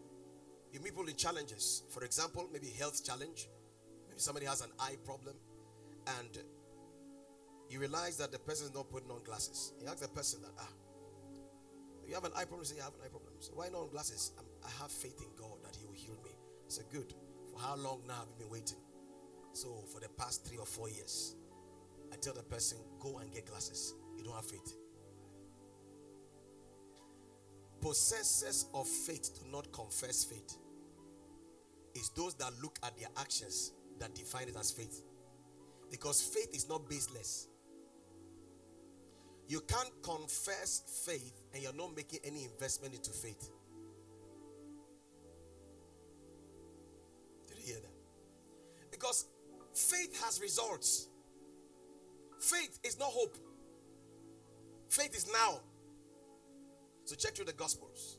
you 0.71 0.79
meet 0.79 0.89
people 0.89 1.07
in 1.07 1.15
challenges. 1.15 1.83
For 1.89 2.03
example, 2.03 2.47
maybe 2.51 2.67
health 2.67 3.05
challenge. 3.05 3.47
Maybe 4.09 4.19
somebody 4.19 4.45
has 4.45 4.61
an 4.61 4.69
eye 4.79 4.97
problem. 5.05 5.35
And 6.19 6.37
you 7.69 7.79
realize 7.79 8.17
that 8.17 8.31
the 8.31 8.39
person 8.39 8.67
is 8.67 8.73
not 8.73 8.89
putting 8.89 9.09
on 9.09 9.23
glasses. 9.23 9.73
You 9.81 9.87
ask 9.87 10.01
the 10.01 10.07
person 10.07 10.41
that, 10.43 10.51
ah, 10.59 10.69
you 12.07 12.13
have 12.13 12.25
an 12.25 12.31
eye 12.35 12.45
problem? 12.45 12.65
Say, 12.65 12.75
you 12.75 12.81
have 12.81 12.93
an 12.93 13.01
eye 13.05 13.09
problem. 13.09 13.33
So 13.39 13.53
why 13.55 13.69
not 13.69 13.91
glasses? 13.91 14.31
I'm, 14.37 14.45
i 14.65 14.81
have 14.81 14.91
faith 14.91 15.19
in 15.19 15.29
God 15.37 15.57
that 15.63 15.75
He 15.75 15.85
will 15.85 15.93
heal 15.93 16.17
me. 16.23 16.31
Say, 16.67 16.83
good. 16.91 17.13
For 17.51 17.59
how 17.59 17.75
long 17.75 18.01
now 18.07 18.15
have 18.15 18.27
you 18.29 18.45
been 18.45 18.51
waiting? 18.51 18.77
So 19.53 19.83
for 19.93 19.99
the 19.99 20.09
past 20.09 20.45
three 20.45 20.57
or 20.57 20.65
four 20.65 20.89
years, 20.89 21.35
I 22.11 22.17
tell 22.17 22.33
the 22.33 22.43
person, 22.43 22.77
go 22.99 23.17
and 23.19 23.31
get 23.31 23.45
glasses. 23.45 23.93
You 24.17 24.23
don't 24.23 24.35
have 24.35 24.45
faith. 24.45 24.75
Possessors 27.81 28.65
of 28.73 28.87
faith 28.87 29.39
do 29.39 29.51
not 29.51 29.71
confess 29.71 30.23
faith. 30.23 30.57
It's 31.93 32.09
those 32.09 32.33
that 32.35 32.51
look 32.61 32.77
at 32.83 32.97
their 32.97 33.09
actions 33.17 33.71
that 33.99 34.13
define 34.13 34.49
it 34.49 34.55
as 34.59 34.71
faith. 34.71 35.01
Because 35.91 36.21
faith 36.21 36.53
is 36.53 36.67
not 36.67 36.89
baseless. 36.89 37.47
You 39.47 39.61
can't 39.61 39.91
confess 40.01 41.03
faith 41.05 41.43
and 41.53 41.61
you're 41.61 41.73
not 41.73 41.95
making 41.95 42.19
any 42.23 42.45
investment 42.45 42.95
into 42.95 43.11
faith. 43.11 43.49
Did 47.47 47.57
you 47.59 47.63
hear 47.73 47.81
that? 47.81 48.91
Because 48.91 49.25
faith 49.73 50.19
has 50.23 50.41
results. 50.41 51.07
Faith 52.39 52.79
is 52.83 52.97
not 52.99 53.09
hope. 53.09 53.37
Faith 54.89 55.15
is 55.15 55.27
now. 55.31 55.59
So 57.05 57.15
check 57.15 57.35
through 57.35 57.45
the 57.45 57.53
Gospels. 57.53 58.17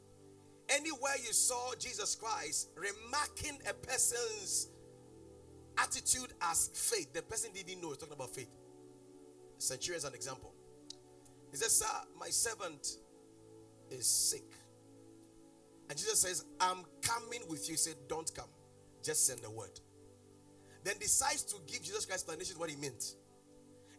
Anywhere 0.69 1.15
you 1.25 1.33
saw 1.33 1.73
Jesus 1.79 2.15
Christ 2.15 2.71
remarking 2.77 3.59
a 3.69 3.75
person's 3.75 4.69
attitude 5.79 6.33
as 6.41 6.71
faith, 6.75 7.13
the 7.13 7.23
person 7.23 7.51
didn't 7.53 7.81
know 7.81 7.89
he's 7.89 7.99
talking 7.99 8.15
about 8.15 8.31
faith. 8.31 8.51
Centurion 9.59 9.99
is 9.99 10.05
an 10.05 10.15
example. 10.15 10.53
He 11.57 11.63
says, 11.63 11.79
Sir, 11.79 11.87
my 12.21 12.29
servant 12.29 12.99
is 13.91 14.07
sick. 14.07 14.45
And 15.89 15.97
Jesus 15.97 16.21
says, 16.21 16.45
I'm 16.61 16.85
coming 17.01 17.41
with 17.49 17.67
you. 17.67 17.73
He 17.73 17.79
said, 17.79 17.95
Don't 18.11 18.31
come. 18.35 18.51
Just 19.03 19.27
send 19.27 19.41
the 19.41 19.51
word. 19.51 19.71
Then 20.85 20.97
decides 21.01 21.45
to 21.45 21.57
give 21.67 21.83
Jesus 21.83 22.05
Christ 22.05 22.29
explanation 22.29 22.59
what 22.59 22.69
he 22.69 22.77
meant. 22.77 23.15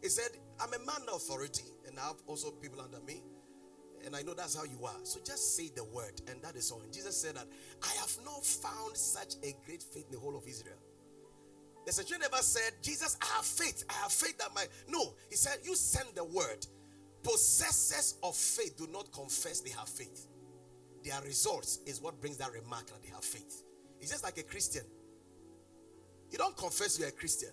He 0.00 0.08
said, 0.08 0.28
I'm 0.60 0.72
a 0.72 0.78
man 0.86 1.08
of 1.08 1.14
authority, 1.14 1.64
and 1.88 1.98
I 1.98 2.02
have 2.06 2.22
also 2.28 2.52
people 2.52 2.80
under 2.80 3.00
me. 3.00 3.24
And 4.06 4.14
I 4.14 4.22
know 4.22 4.34
that's 4.34 4.54
how 4.54 4.62
you 4.62 4.86
are. 4.86 5.00
So 5.02 5.18
just 5.26 5.56
say 5.56 5.72
the 5.74 5.82
word, 5.82 6.22
and 6.30 6.40
that 6.42 6.54
is 6.54 6.70
all. 6.70 6.80
And 6.82 6.92
Jesus 6.92 7.20
said 7.20 7.34
that 7.34 7.46
I 7.82 7.92
have 8.00 8.16
not 8.24 8.46
found 8.46 8.96
such 8.96 9.34
a 9.42 9.52
great 9.66 9.82
faith 9.82 10.06
in 10.06 10.12
the 10.12 10.20
whole 10.20 10.36
of 10.36 10.46
Israel. 10.46 10.78
The 11.86 11.92
centurion 11.92 12.20
never 12.30 12.40
said, 12.40 12.74
Jesus, 12.82 13.16
I 13.20 13.26
have 13.34 13.44
faith. 13.44 13.82
I 13.90 13.94
have 13.94 14.12
faith 14.12 14.38
that 14.38 14.54
my. 14.54 14.64
No, 14.86 15.14
he 15.28 15.34
said, 15.34 15.58
You 15.64 15.74
send 15.74 16.10
the 16.14 16.22
word. 16.22 16.64
Possessors 17.28 18.14
of 18.22 18.34
faith 18.34 18.78
do 18.78 18.86
not 18.90 19.12
confess 19.12 19.60
they 19.60 19.70
have 19.70 19.88
faith. 19.88 20.26
Their 21.04 21.20
results 21.22 21.80
is 21.84 22.00
what 22.00 22.18
brings 22.20 22.38
that 22.38 22.52
remark 22.52 22.86
that 22.86 23.02
they 23.02 23.10
have 23.10 23.22
faith. 23.24 23.64
It's 24.00 24.10
just 24.10 24.24
like 24.24 24.38
a 24.38 24.42
Christian. 24.42 24.84
You 26.30 26.38
don't 26.38 26.56
confess 26.56 26.98
you're 26.98 27.08
a 27.08 27.12
Christian, 27.12 27.50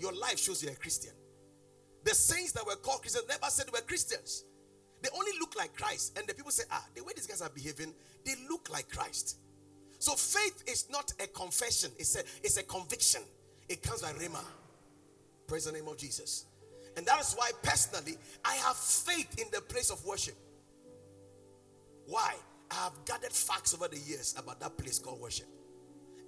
your 0.00 0.12
life 0.12 0.40
shows 0.40 0.64
you're 0.64 0.72
a 0.72 0.76
Christian. 0.76 1.12
The 2.02 2.12
saints 2.14 2.52
that 2.52 2.66
were 2.66 2.74
called 2.74 3.02
Christians 3.02 3.26
never 3.28 3.46
said 3.50 3.66
they 3.68 3.70
were 3.70 3.86
Christians. 3.86 4.44
They 5.00 5.08
only 5.16 5.32
look 5.38 5.54
like 5.56 5.76
Christ. 5.76 6.18
And 6.18 6.26
the 6.26 6.34
people 6.34 6.50
say, 6.50 6.64
ah, 6.72 6.84
the 6.96 7.04
way 7.04 7.12
these 7.14 7.28
guys 7.28 7.40
are 7.40 7.50
behaving, 7.50 7.94
they 8.24 8.34
look 8.48 8.68
like 8.72 8.88
Christ. 8.90 9.38
So 10.00 10.14
faith 10.14 10.64
is 10.66 10.90
not 10.90 11.12
a 11.22 11.28
confession, 11.28 11.92
it's 11.98 12.16
a, 12.16 12.20
it's 12.42 12.56
a 12.56 12.64
conviction. 12.64 13.22
It 13.68 13.80
comes 13.80 14.02
by 14.02 14.10
Rhema. 14.10 14.44
Praise 15.46 15.66
the 15.66 15.72
name 15.72 15.86
of 15.86 15.96
Jesus. 15.98 16.46
And 16.96 17.06
that 17.06 17.20
is 17.20 17.34
why, 17.34 17.50
personally, 17.62 18.16
I 18.44 18.54
have 18.54 18.76
faith 18.76 19.38
in 19.38 19.46
the 19.52 19.60
place 19.60 19.90
of 19.90 20.04
worship. 20.04 20.36
Why? 22.06 22.34
I 22.70 22.74
have 22.74 22.92
gathered 23.04 23.32
facts 23.32 23.74
over 23.74 23.88
the 23.88 23.98
years 23.98 24.34
about 24.38 24.60
that 24.60 24.76
place 24.76 24.98
called 24.98 25.20
worship. 25.20 25.46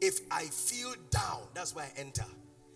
If 0.01 0.21
I 0.31 0.45
feel 0.45 0.95
down, 1.11 1.43
that's 1.55 1.75
why 1.75 1.85
I 1.85 2.01
enter. 2.01 2.25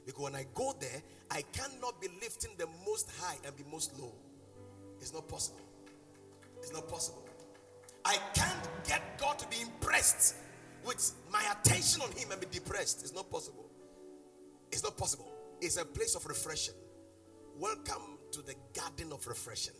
Because 0.07 0.22
when 0.22 0.34
I 0.34 0.47
go 0.55 0.74
there, 0.80 1.03
I 1.30 1.43
cannot 1.53 2.01
be 2.01 2.09
lifting 2.20 2.51
the 2.59 2.66
most 2.86 3.11
high 3.20 3.36
and 3.47 3.57
be 3.57 3.64
most 3.70 3.99
low. 3.99 4.12
It's 5.01 5.12
not 5.12 5.28
possible. 5.28 5.61
It's 6.59 6.72
not 6.72 6.88
possible. 6.88 7.24
I 8.05 8.16
can't 8.34 8.68
get 8.86 9.18
God 9.18 9.38
to 9.38 9.49
be 9.49 9.61
impressed 9.61 10.36
with 10.84 11.12
my 11.30 11.43
attention 11.53 12.03
on 12.03 12.11
Him 12.12 12.32
and 12.32 12.41
be 12.41 12.47
depressed. 12.51 13.03
It's 13.03 13.14
not 13.14 13.30
possible. 13.30 13.66
It's 14.72 14.82
not 14.82 14.97
possible. 14.97 15.30
It's 15.61 15.76
a 15.76 15.84
place 15.84 16.14
of 16.14 16.24
refreshing. 16.26 16.74
Welcome 17.61 18.16
to 18.32 18.40
the 18.40 18.54
garden 18.72 19.12
of 19.12 19.26
refreshing. 19.26 19.74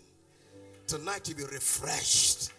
Tonight 0.87 1.27
you'll 1.27 1.39
be 1.39 1.45
refreshed 1.45 2.53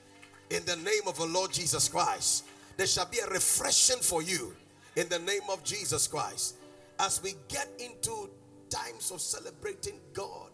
in 0.50 0.66
the 0.66 0.78
name 0.78 1.04
of 1.06 1.16
the 1.16 1.28
Lord 1.28 1.52
Jesus 1.52 1.88
Christ. 1.88 2.46
There 2.76 2.88
shall 2.88 3.06
be 3.06 3.20
a 3.20 3.28
refreshing 3.28 4.00
for 4.02 4.24
you 4.24 4.56
in 4.96 5.08
the 5.10 5.20
name 5.20 5.44
of 5.52 5.64
Jesus 5.64 6.08
Christ. 6.08 6.56
As 6.98 7.22
we 7.22 7.36
get 7.50 7.70
into 7.78 8.32
times 8.72 9.12
of 9.12 9.22
celebrating 9.22 10.00
God 10.12 10.50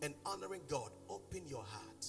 and 0.00 0.14
honoring 0.24 0.62
God, 0.68 0.88
open 1.10 1.42
your 1.46 1.64
heart. 1.64 2.06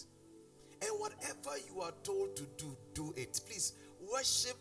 And 0.82 0.92
whatever 1.02 1.58
you 1.70 1.82
are 1.82 1.94
told 2.04 2.34
to 2.38 2.44
do, 2.56 2.78
do 2.94 3.14
it. 3.18 3.42
Please, 3.46 3.74
worship 4.10 4.56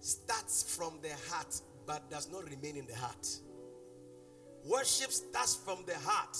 starts 0.00 0.74
from 0.74 0.98
the 1.02 1.10
heart 1.30 1.60
but 1.86 2.10
does 2.10 2.32
not 2.32 2.48
remain 2.48 2.78
in 2.78 2.86
the 2.86 2.96
heart. 2.96 3.28
Worship 4.64 5.12
starts 5.12 5.54
from 5.56 5.84
the 5.84 5.98
heart 5.98 6.38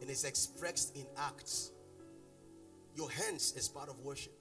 and 0.00 0.10
it's 0.10 0.24
expressed 0.24 0.96
in 0.96 1.06
acts. 1.16 1.70
Your 2.94 3.10
hands 3.10 3.54
is 3.56 3.68
part 3.68 3.88
of 3.88 3.98
worship. 4.00 4.32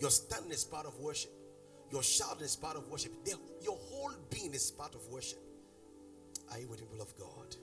Your 0.00 0.10
standing 0.10 0.52
is 0.52 0.64
part 0.64 0.86
of 0.86 0.98
worship. 0.98 1.32
Your 1.90 2.02
shouting 2.02 2.44
is 2.44 2.56
part 2.56 2.76
of 2.76 2.88
worship. 2.88 3.12
Your 3.62 3.76
whole 3.76 4.12
being 4.30 4.52
is 4.52 4.70
part 4.70 4.94
of 4.94 5.06
worship. 5.08 5.38
Are 6.52 6.58
you 6.58 6.68
with 6.68 6.80
people 6.80 7.00
of 7.00 7.16
God? 7.16 7.56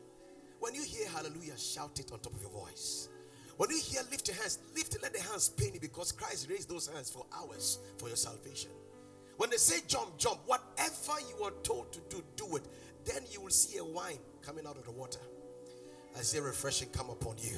When 0.59 0.73
you 0.73 0.83
hear 0.83 1.07
hallelujah, 1.09 1.57
shout 1.57 1.99
it 1.99 2.11
on 2.11 2.19
top 2.19 2.33
of 2.33 2.41
your 2.41 2.51
voice. 2.51 3.09
When 3.57 3.69
you 3.69 3.79
hear 3.79 4.01
lift 4.11 4.27
your 4.27 4.37
hands, 4.37 4.59
lift 4.75 4.97
let 5.01 5.13
the 5.13 5.21
hands 5.21 5.49
pain 5.49 5.73
you 5.73 5.79
because 5.79 6.11
Christ 6.11 6.49
raised 6.49 6.69
those 6.69 6.87
hands 6.87 7.09
for 7.09 7.25
hours 7.33 7.79
for 7.97 8.07
your 8.07 8.17
salvation. 8.17 8.71
When 9.37 9.49
they 9.49 9.57
say 9.57 9.79
jump, 9.87 10.17
jump, 10.17 10.39
whatever 10.45 11.19
you 11.29 11.43
are 11.45 11.53
told 11.63 11.91
to 11.93 11.99
do, 12.09 12.23
do 12.35 12.55
it. 12.55 12.67
Then 13.05 13.23
you 13.31 13.41
will 13.41 13.49
see 13.49 13.77
a 13.77 13.83
wine 13.83 14.19
coming 14.41 14.65
out 14.65 14.77
of 14.77 14.85
the 14.85 14.91
water. 14.91 15.19
I 16.17 16.21
see 16.21 16.39
refreshing 16.39 16.89
come 16.89 17.09
upon 17.09 17.35
you. 17.39 17.57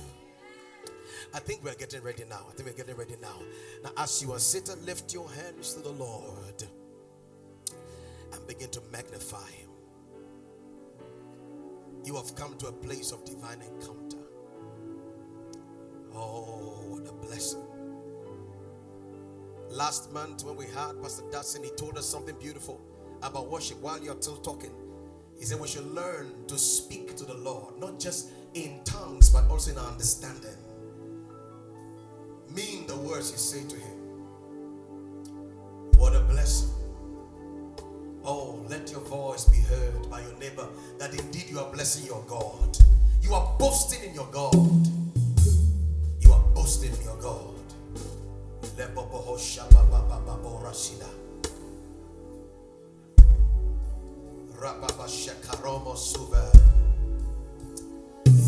I 1.34 1.40
think 1.40 1.64
we're 1.64 1.76
getting 1.76 2.02
ready 2.02 2.24
now. 2.30 2.46
I 2.50 2.54
think 2.54 2.70
we're 2.70 2.76
getting 2.76 2.96
ready 2.96 3.16
now. 3.22 3.40
Now, 3.84 3.92
as 3.98 4.22
you 4.22 4.32
are 4.34 4.40
sitting, 4.40 4.84
lift 4.86 5.14
your 5.14 5.30
hands 5.30 5.74
to 5.74 5.82
the 5.82 5.92
Lord 5.92 6.64
and 8.34 8.48
begin 8.48 8.70
to 8.70 8.82
magnify 8.92 9.50
Him. 9.52 9.70
You 12.04 12.16
have 12.16 12.36
come 12.36 12.56
to 12.58 12.68
a 12.68 12.72
place 12.72 13.12
of 13.12 13.26
divine 13.26 13.62
encounter. 13.62 14.18
Oh, 16.14 16.84
what 16.88 17.08
a 17.08 17.14
blessing. 17.14 17.64
Last 19.70 20.12
month, 20.14 20.46
when 20.46 20.56
we 20.56 20.66
had 20.66 21.02
Pastor 21.02 21.24
Dustin, 21.32 21.64
he 21.64 21.70
told 21.72 21.98
us 21.98 22.08
something 22.08 22.36
beautiful 22.40 22.82
about 23.22 23.50
worship 23.50 23.80
while 23.82 24.02
you're 24.02 24.20
still 24.22 24.38
talking. 24.38 24.72
He 25.38 25.46
said 25.46 25.60
we 25.60 25.68
should 25.68 25.86
learn 25.94 26.46
to 26.48 26.58
speak 26.58 27.16
to 27.18 27.26
the 27.26 27.34
Lord, 27.36 27.78
not 27.78 28.00
just 28.00 28.32
in 28.54 28.84
tongues, 28.84 29.30
but 29.30 29.48
also 29.50 29.72
in 29.72 29.78
our 29.78 29.92
understanding. 29.92 30.56
Mean 32.56 32.88
the 32.88 32.96
words 32.96 33.32
you 33.32 33.38
say 33.38 33.68
to 33.68 33.76
Him. 33.76 33.98
What 35.98 36.16
a 36.16 36.22
blessing. 36.22 36.70
Oh, 38.24 38.66
let 38.70 38.92
your 38.92 39.02
voice 39.02 39.46
be 39.46 39.58
heard 39.58 40.10
by 40.10 40.22
your 40.22 40.38
neighbor 40.40 40.68
that 41.00 41.14
indeed 41.14 41.50
you 41.50 41.60
are 41.60 41.72
blessing 41.72 42.06
your 42.06 42.24
God. 42.28 42.78
You 43.22 43.34
are 43.34 43.56
boasting 43.58 44.04
in 44.04 44.14
your 44.14 44.28
God. 44.32 44.54
You 46.22 46.34
are 46.34 46.44
boasting 46.54 46.94
in 46.94 47.02
your 47.04 47.18
God. 47.18 47.58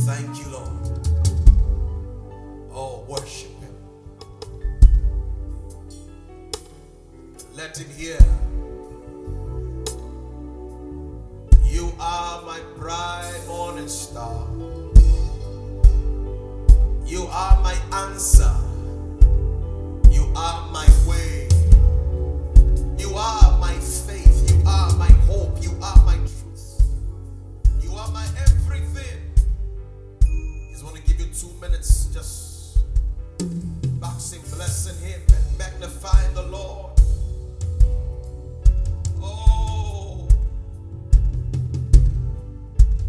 Thank 0.10 0.40
you, 0.40 0.52
Lord. 0.52 0.70
Oh, 2.74 3.06
worship 3.08 3.52
Him. 3.62 3.76
Let 7.56 7.78
Him 7.78 7.90
hear. 7.96 8.18
You 11.64 11.94
are 12.00 12.42
my 12.42 12.60
bright 12.76 13.40
morning 13.48 13.88
star. 13.88 14.48
You 17.06 17.28
are 17.30 17.62
my 17.62 17.78
answer. 17.94 18.56
You 20.10 20.24
are 20.36 20.72
my 20.72 20.88
way. 21.08 21.48
You 22.98 23.14
are 23.14 23.60
my 23.60 23.76
faith. 23.76 24.50
You 24.50 24.60
are 24.66 24.92
my 24.96 25.12
hope. 25.30 25.62
You 25.62 25.70
are 25.84 26.04
my 26.04 26.16
truth. 26.16 26.82
You 27.80 27.94
are 27.94 28.10
my 28.10 28.26
everything 28.26 28.59
give 31.20 31.28
you 31.28 31.34
two 31.34 31.62
minutes. 31.62 32.06
Just 32.14 32.78
boxing, 34.00 34.42
blessing 34.56 34.98
Him, 35.06 35.22
and 35.36 35.58
magnifying 35.58 36.34
the 36.34 36.44
Lord. 36.44 36.92
Oh, 39.22 40.28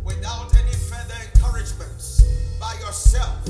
without 0.04 0.52
any 0.56 0.72
further 0.72 1.14
encouragements, 1.34 2.22
by 2.58 2.74
yourself, 2.80 3.44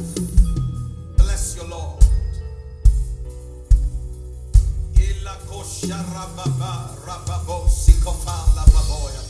bless 1.17 1.57
your 1.57 1.67
Lord. 1.67 2.05
Ila 4.95 5.37
rababa 5.89 6.97
rababo 7.07 7.69
sikofa 7.69 8.37
lababoya. 8.57 9.30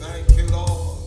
Thank 0.00 0.36
you, 0.36 0.46
Lord. 0.48 0.97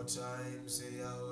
more 0.00 0.08
time, 0.08 0.62
say 0.66 0.84
I 1.04 1.29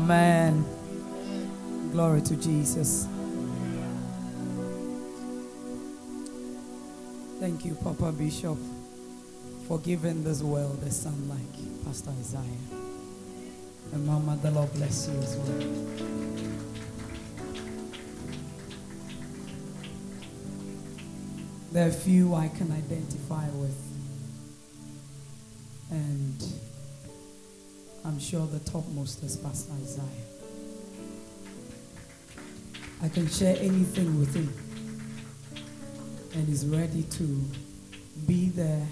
Amen. 0.00 0.64
Glory 1.92 2.22
to 2.22 2.34
Jesus. 2.34 3.06
Thank 7.38 7.66
you, 7.66 7.74
Papa 7.74 8.10
Bishop, 8.10 8.56
for 9.68 9.78
giving 9.78 10.24
this 10.24 10.40
world 10.40 10.82
a 10.84 10.90
son 10.90 11.28
like 11.28 11.84
Pastor 11.84 12.12
Isaiah. 12.18 12.40
And 13.92 14.06
Mama, 14.06 14.38
the 14.42 14.50
Lord 14.50 14.72
bless 14.72 15.06
you 15.06 15.18
as 15.18 15.36
well. 15.36 15.68
There 21.72 21.88
are 21.88 21.92
few 21.92 22.34
I 22.34 22.48
can 22.48 22.72
identify 22.72 23.46
with. 23.50 23.89
Sure 28.30 28.46
the 28.46 28.60
topmost 28.60 29.24
is 29.24 29.36
Pastor 29.38 29.72
Isaiah. 29.82 30.04
I 33.02 33.08
can 33.08 33.28
share 33.28 33.56
anything 33.58 34.20
with 34.20 34.32
him. 34.32 34.52
And 36.34 36.46
he's 36.46 36.64
ready 36.64 37.02
to 37.02 37.44
be 38.28 38.50
there, 38.50 38.86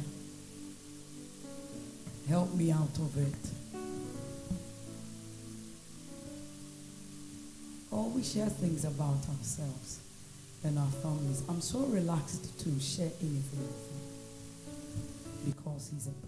help 2.28 2.52
me 2.54 2.72
out 2.72 2.98
of 2.98 3.16
it. 3.16 3.50
Or 7.92 8.10
we 8.10 8.24
share 8.24 8.46
things 8.46 8.84
about 8.84 9.24
ourselves 9.38 10.00
and 10.64 10.76
our 10.80 10.90
families. 11.00 11.44
I'm 11.48 11.60
so 11.60 11.84
relaxed 11.84 12.58
to 12.58 12.80
share 12.80 13.12
anything 13.20 13.68
with 13.68 13.86
him 15.46 15.52
because 15.52 15.90
he's 15.94 16.08
a. 16.08 16.27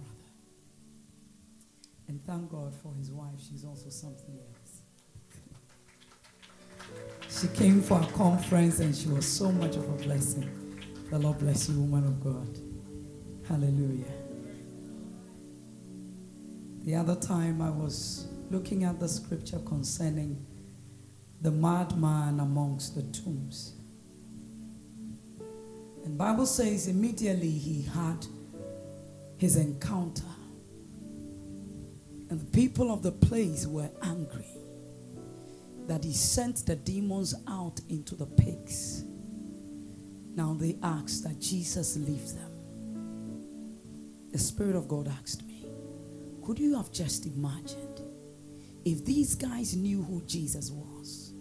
And 2.11 2.21
thank 2.27 2.51
God 2.51 2.75
for 2.83 2.93
his 2.99 3.13
wife. 3.13 3.39
She's 3.39 3.65
also 3.65 3.89
something 3.89 4.37
else. 4.37 4.83
She 7.29 7.47
came 7.57 7.81
for 7.81 8.01
a 8.01 8.07
conference 8.07 8.81
and 8.81 8.97
she 8.97 9.07
was 9.07 9.25
so 9.25 9.53
much 9.53 9.77
of 9.77 9.89
a 9.89 9.93
blessing. 9.93 10.51
The 11.09 11.21
Lord 11.21 11.39
bless 11.39 11.69
you, 11.69 11.81
woman 11.81 12.05
of 12.09 12.21
God. 12.21 12.59
Hallelujah. 13.49 14.11
The 16.83 16.97
other 16.97 17.15
time 17.15 17.63
I 17.63 17.71
was 17.71 18.27
looking 18.51 18.83
at 18.83 18.99
the 18.99 19.09
scripture 19.09 19.61
concerning 19.61 20.45
the 21.43 21.53
madman 21.53 22.41
amongst 22.41 22.97
the 22.97 23.03
tombs. 23.03 23.75
And 26.05 26.19
Bible 26.19 26.47
says 26.47 26.89
immediately 26.89 27.51
he 27.51 27.83
had 27.83 28.27
his 29.39 29.55
encounter. 29.55 30.25
And 32.31 32.41
the 32.41 32.51
people 32.53 32.93
of 32.93 33.03
the 33.03 33.11
place 33.11 33.67
were 33.67 33.91
angry 34.03 34.47
that 35.89 36.05
he 36.05 36.13
sent 36.13 36.65
the 36.65 36.77
demons 36.77 37.35
out 37.49 37.81
into 37.89 38.15
the 38.15 38.27
pigs. 38.27 39.03
Now 40.37 40.55
they 40.55 40.79
asked 40.85 41.25
that 41.25 41.41
Jesus 41.41 41.97
leave 41.97 42.33
them. 42.35 42.53
The 44.31 44.39
Spirit 44.39 44.77
of 44.77 44.87
God 44.87 45.09
asked 45.21 45.45
me, 45.45 45.67
Could 46.45 46.61
you 46.61 46.77
have 46.77 46.93
just 46.93 47.27
imagined 47.27 48.01
if 48.85 49.05
these 49.05 49.35
guys 49.35 49.75
knew 49.75 50.01
who 50.03 50.23
Jesus 50.23 50.71
was 50.71 51.33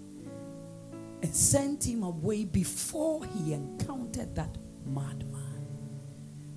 and 1.22 1.36
sent 1.36 1.86
him 1.86 2.02
away 2.02 2.46
before 2.46 3.24
he 3.26 3.54
encountered 3.54 4.34
that 4.36 4.58
madman? 4.88 5.68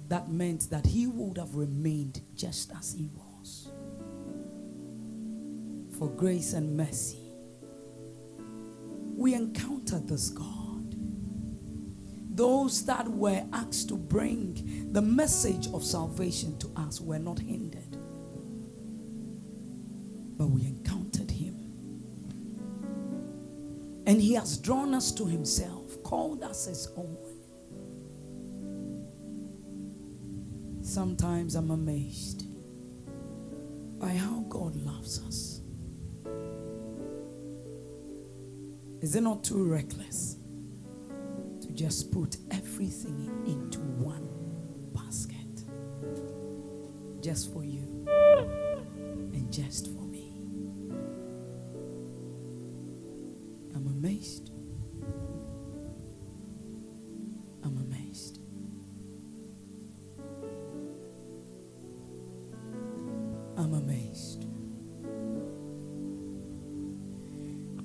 That 0.08 0.30
meant 0.30 0.70
that 0.70 0.86
he 0.86 1.06
would 1.06 1.36
have 1.36 1.54
remained 1.54 2.22
just 2.34 2.72
as 2.74 2.94
he 2.94 3.10
was. 3.14 3.21
For 5.98 6.08
grace 6.08 6.52
and 6.52 6.76
mercy, 6.76 7.18
we 9.16 9.34
encountered 9.34 10.08
this 10.08 10.30
God 10.30 10.72
those 12.34 12.86
that 12.86 13.06
were 13.06 13.44
asked 13.52 13.88
to 13.90 13.94
bring 13.94 14.90
the 14.92 15.02
message 15.02 15.68
of 15.74 15.84
salvation 15.84 16.58
to 16.60 16.70
us 16.76 16.98
were 16.98 17.18
not 17.18 17.38
hindered. 17.38 17.96
But 20.38 20.46
we 20.46 20.62
encountered 20.62 21.30
him. 21.30 21.56
And 24.06 24.20
he 24.20 24.32
has 24.32 24.56
drawn 24.56 24.94
us 24.94 25.12
to 25.12 25.26
himself, 25.26 26.02
called 26.02 26.42
us 26.42 26.64
his 26.64 26.88
own. 26.96 27.18
Sometimes 30.82 31.54
I'm 31.54 31.70
amazed 31.70 32.46
by 34.00 34.08
how 34.08 34.40
God 34.48 34.74
loves 34.74 35.22
us. 35.26 35.51
Is 39.02 39.16
it 39.16 39.22
not 39.22 39.42
too 39.42 39.64
reckless? 39.64 40.36
To 41.62 41.72
just 41.72 42.12
put 42.12 42.36
everything 42.52 43.32
into 43.46 43.80
one 43.80 44.28
basket. 44.94 45.64
Just 47.20 47.52
for 47.52 47.64
you 47.64 48.06
and 49.32 49.52
just 49.52 49.88
for 49.88 50.02
me. 50.02 50.32
I'm 53.74 53.88
amazed. 53.88 54.51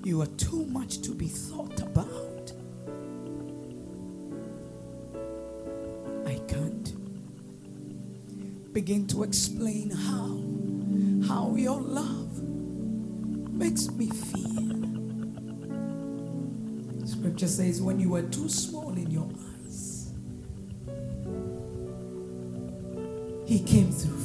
You 0.07 0.21
are 0.21 0.33
too 0.37 0.65
much 0.67 1.01
to 1.01 1.11
be 1.11 1.27
thought 1.27 1.81
about. 1.81 2.53
I 6.25 6.39
can't 6.47 6.93
begin 8.71 9.05
to 9.07 9.23
explain 9.23 9.89
how 9.89 10.39
how 11.27 11.53
your 11.57 11.81
love 11.81 12.41
makes 13.51 13.91
me 13.91 14.07
feel. 14.07 14.77
Scripture 17.05 17.49
says, 17.49 17.81
when 17.81 17.99
you 17.99 18.11
were 18.11 18.21
too 18.21 18.47
small 18.47 18.93
in 18.93 19.11
your 19.11 19.29
eyes, 19.65 20.13
He 23.45 23.59
came 23.59 23.91
through 23.91 24.16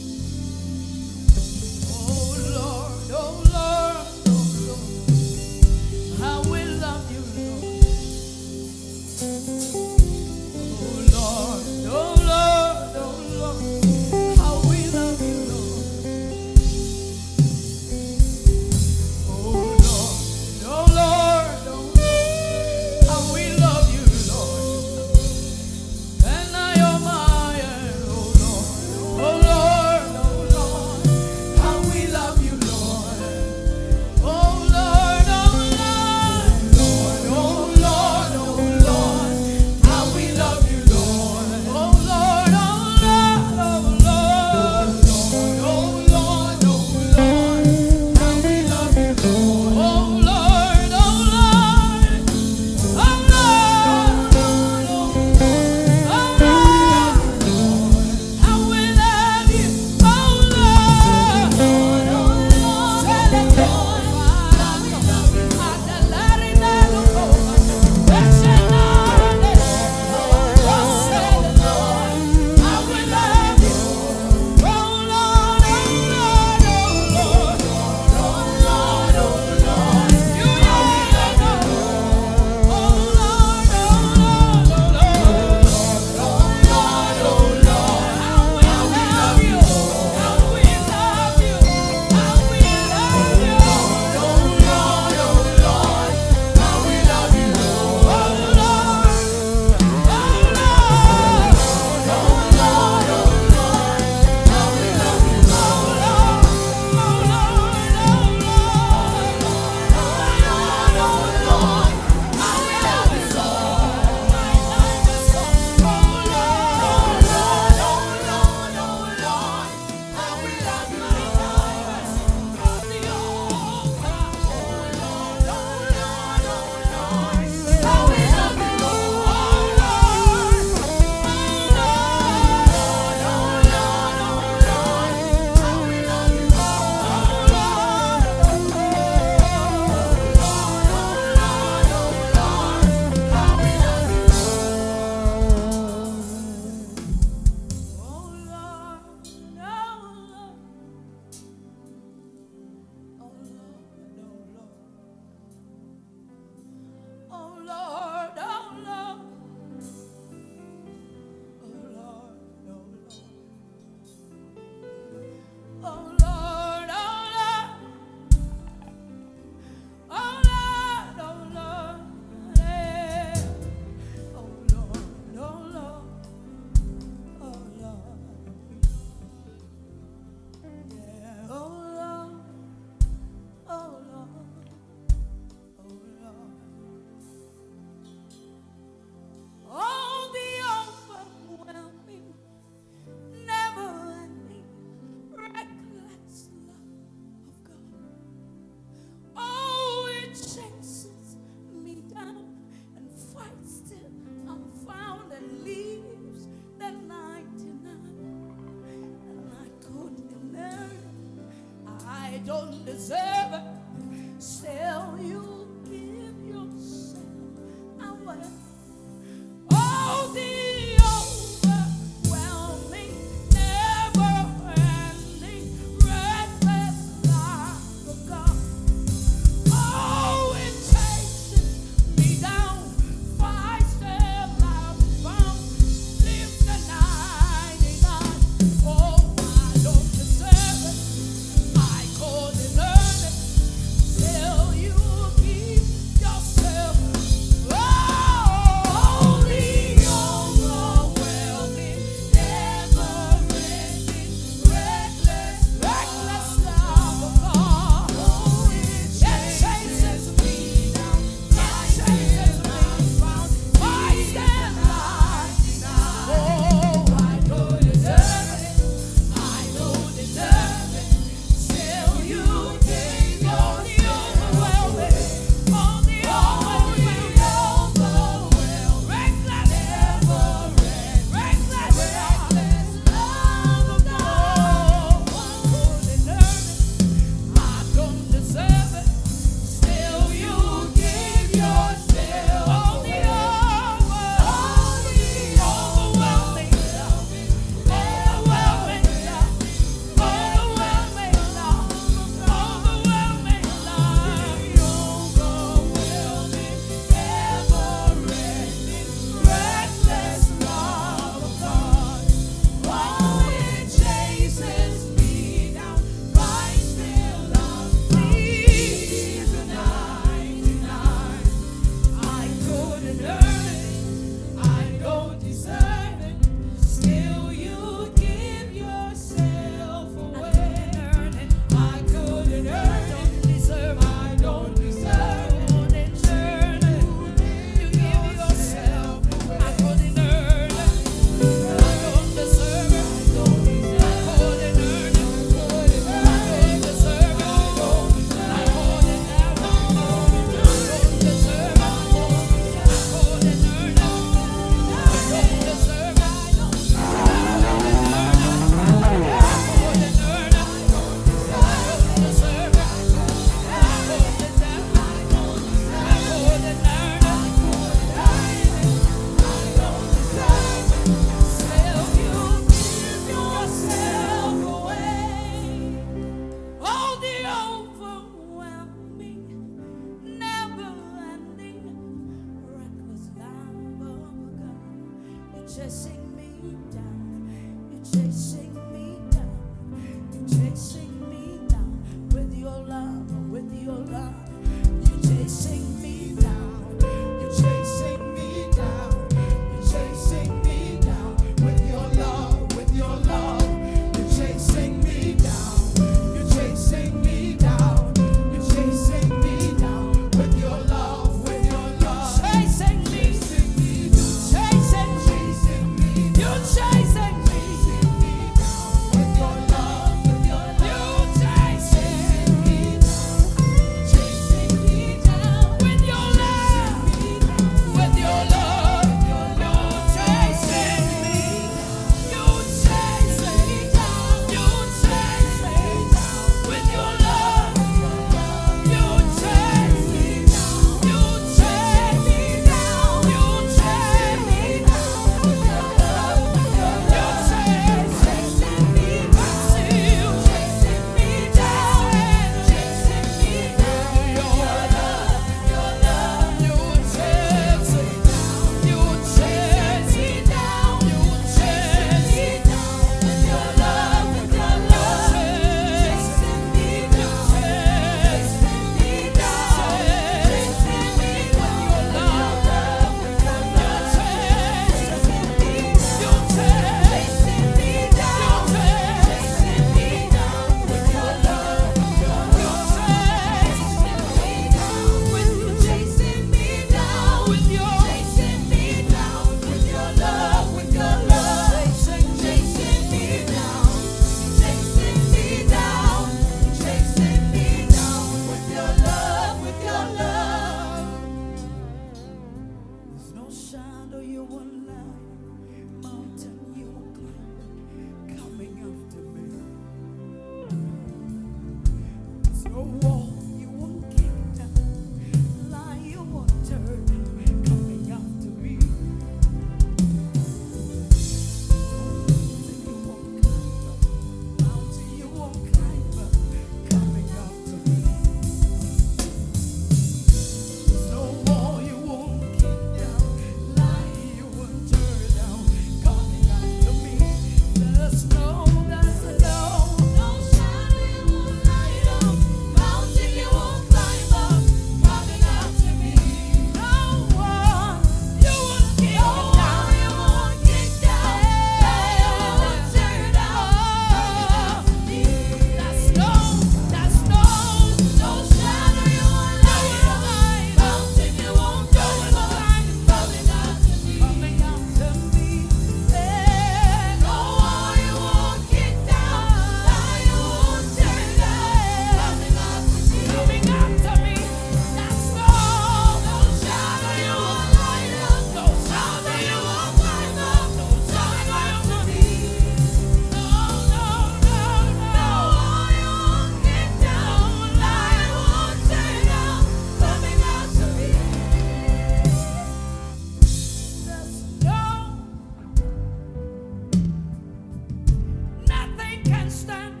You 599.61 600.00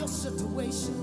your 0.00 0.08
situation. 0.08 0.99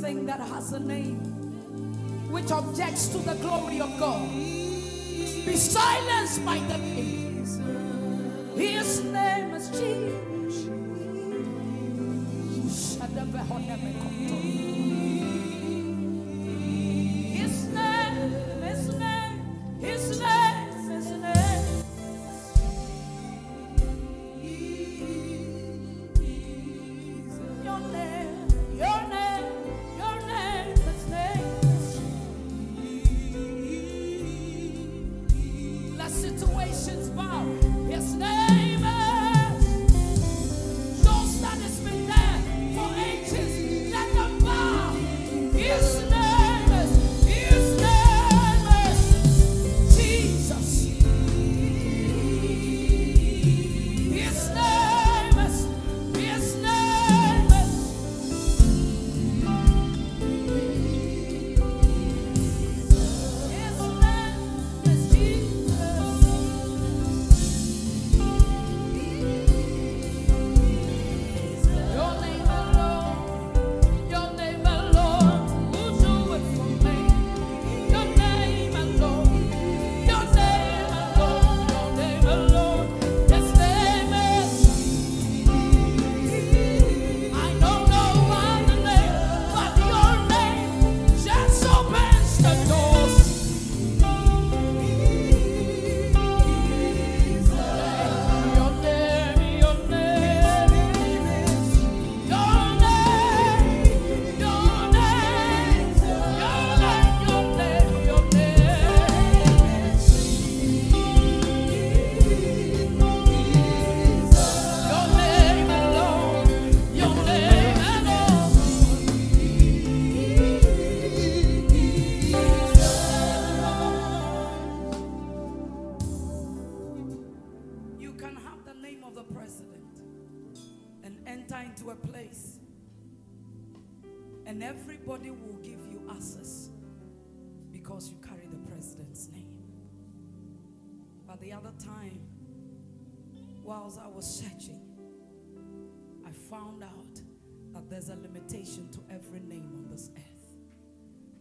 That 0.00 0.40
has 0.40 0.72
a 0.72 0.78
name 0.78 1.16
which 2.30 2.52
objects 2.52 3.08
to 3.08 3.18
the 3.18 3.34
glory 3.34 3.80
of 3.80 3.98
God 3.98 4.30
be 4.30 5.56
silenced 5.56 6.44
by 6.44 6.58
the 6.58 6.78
name. 6.78 7.07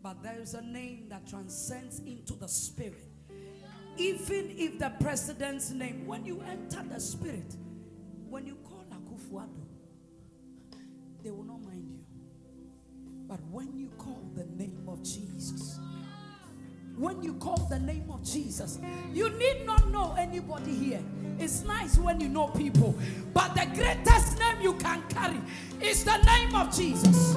But 0.02 0.24
there 0.24 0.40
is 0.40 0.54
a 0.54 0.62
name 0.62 1.08
that 1.10 1.28
transcends 1.28 2.00
into 2.00 2.34
the 2.34 2.48
spirit. 2.48 3.04
Even 3.98 4.54
if 4.58 4.80
the 4.80 4.92
president's 5.02 5.72
name, 5.72 6.06
when 6.06 6.24
you 6.26 6.42
enter 6.50 6.84
the 6.84 7.00
spirit, 7.00 7.56
when 8.30 8.46
you 8.46 8.56
call 8.64 8.86
Akufo-Addo, 8.92 9.66
they 11.24 11.32
will 11.32 11.44
not 11.44 11.62
mind 11.64 11.90
you. 11.90 12.00
But 13.28 13.42
when 13.52 13.78
you 13.78 13.90
call 13.98 14.22
the 14.36 14.46
name 14.46 14.88
of 14.88 15.04
Jesus, 15.04 15.80
when 16.96 17.22
you 17.22 17.34
call 17.36 17.68
the 17.70 17.80
name 17.80 18.10
of 18.10 18.24
Jesus, 18.24 18.80
you 19.12 19.30
need 19.32 19.66
not 19.66 19.90
know 19.90 20.16
anybody 20.18 20.74
here. 20.74 21.04
It's 21.40 21.64
nice 21.64 21.98
when 21.98 22.20
you 22.22 22.30
know 22.30 22.48
people, 22.48 22.96
but 23.34 23.54
the 23.56 23.66
greatest 23.76 24.40
name 24.40 24.62
you 24.62 24.74
can 24.76 25.04
carry 25.10 25.42
is 25.82 26.04
the 26.04 26.18
name 26.18 26.56
of 26.56 26.76
Jesus. 26.76 27.36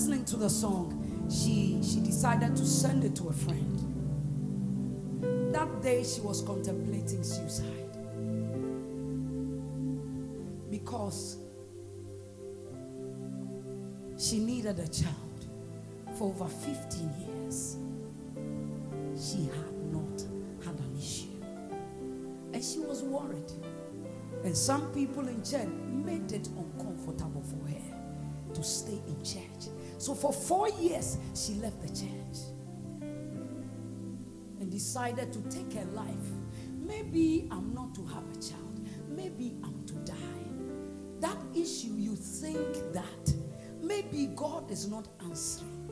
Listening 0.00 0.24
to 0.24 0.38
the 0.38 0.48
song, 0.48 1.28
she, 1.30 1.78
she 1.82 2.00
decided 2.00 2.56
to 2.56 2.64
send 2.64 3.04
it 3.04 3.14
to 3.14 3.28
a 3.28 3.32
friend. 3.34 3.76
That 5.52 5.82
day, 5.82 6.02
she 6.04 6.22
was 6.22 6.40
contemplating 6.40 7.22
suicide 7.22 7.98
because 10.70 11.36
she 14.18 14.38
needed 14.38 14.78
a 14.78 14.88
child 14.88 15.44
for 16.16 16.28
over 16.30 16.46
15 16.46 17.14
years. 17.18 17.76
She 19.14 19.50
had 19.54 19.74
not 19.92 20.22
had 20.64 20.78
an 20.80 20.96
issue. 20.98 21.26
And 22.54 22.64
she 22.64 22.78
was 22.78 23.02
worried. 23.02 23.52
And 24.44 24.56
some 24.56 24.90
people 24.94 25.28
in 25.28 25.44
church 25.44 25.68
made 25.92 26.32
it 26.32 26.48
uncomfortable 26.56 27.42
for 27.42 27.68
her 27.68 28.54
to 28.54 28.62
stay 28.62 28.98
in 29.06 29.22
church. 29.22 29.68
So 30.00 30.14
for 30.14 30.32
four 30.32 30.66
years, 30.70 31.18
she 31.34 31.52
left 31.56 31.82
the 31.82 31.88
church 31.88 32.38
and 34.58 34.70
decided 34.70 35.30
to 35.30 35.40
take 35.54 35.74
her 35.74 35.84
life. 35.92 36.06
Maybe 36.78 37.46
I'm 37.50 37.74
not 37.74 37.94
to 37.96 38.06
have 38.06 38.24
a 38.32 38.40
child, 38.40 38.80
maybe 39.10 39.58
I'm 39.62 39.84
to 39.84 39.94
die. 39.96 40.16
That 41.20 41.36
issue, 41.54 41.92
you 41.98 42.16
think 42.16 42.94
that 42.94 43.34
maybe 43.82 44.28
God 44.34 44.70
is 44.70 44.88
not 44.88 45.06
answering. 45.22 45.90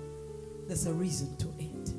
There's 0.67 0.87
a 0.87 0.93
reason 0.95 1.37
to 1.37 1.49
it. 1.59 1.93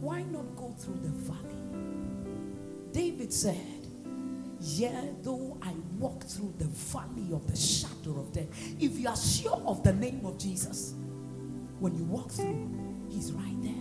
Why 0.00 0.22
not 0.24 0.56
go 0.56 0.74
through 0.76 0.98
the 1.00 1.10
valley? 1.10 1.62
David 2.90 3.32
said, 3.32 3.73
Yea, 4.66 5.10
though 5.20 5.58
I 5.60 5.74
walk 5.98 6.24
through 6.24 6.54
the 6.56 6.64
valley 6.64 7.34
of 7.34 7.46
the 7.46 7.54
shadow 7.54 8.18
of 8.18 8.32
death. 8.32 8.48
If 8.80 8.98
you 8.98 9.08
are 9.08 9.16
sure 9.16 9.62
of 9.66 9.82
the 9.82 9.92
name 9.92 10.24
of 10.24 10.38
Jesus, 10.38 10.94
when 11.80 11.94
you 11.94 12.04
walk 12.04 12.30
through, 12.32 12.70
He's 13.10 13.30
right 13.32 13.62
there. 13.62 13.74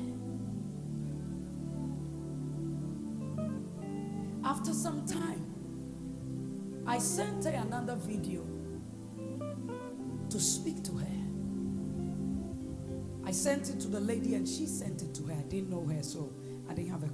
After 4.44 4.74
some 4.74 5.06
time, 5.06 5.46
I 6.86 7.00
sent 7.00 7.46
her 7.46 7.52
another 7.52 7.96
video 7.96 8.46
to 10.30 10.38
speak 10.40 10.84
to 10.84 10.98
her. 10.98 11.08
I 13.26 13.32
sent 13.32 13.70
it 13.70 13.80
to 13.80 13.88
the 13.88 14.02
lady 14.02 14.36
and 14.36 14.46
she 14.46 14.66
sent 14.66 15.02
it 15.02 15.16
to 15.16 15.24
her. 15.28 15.34
I 15.34 15.44
didn't 15.44 15.70
know 15.70 15.86
her, 15.86 16.04
so 16.04 16.34
I 16.70 16.74
didn't 16.74 16.92
have 16.92 17.04
a. 17.04 17.13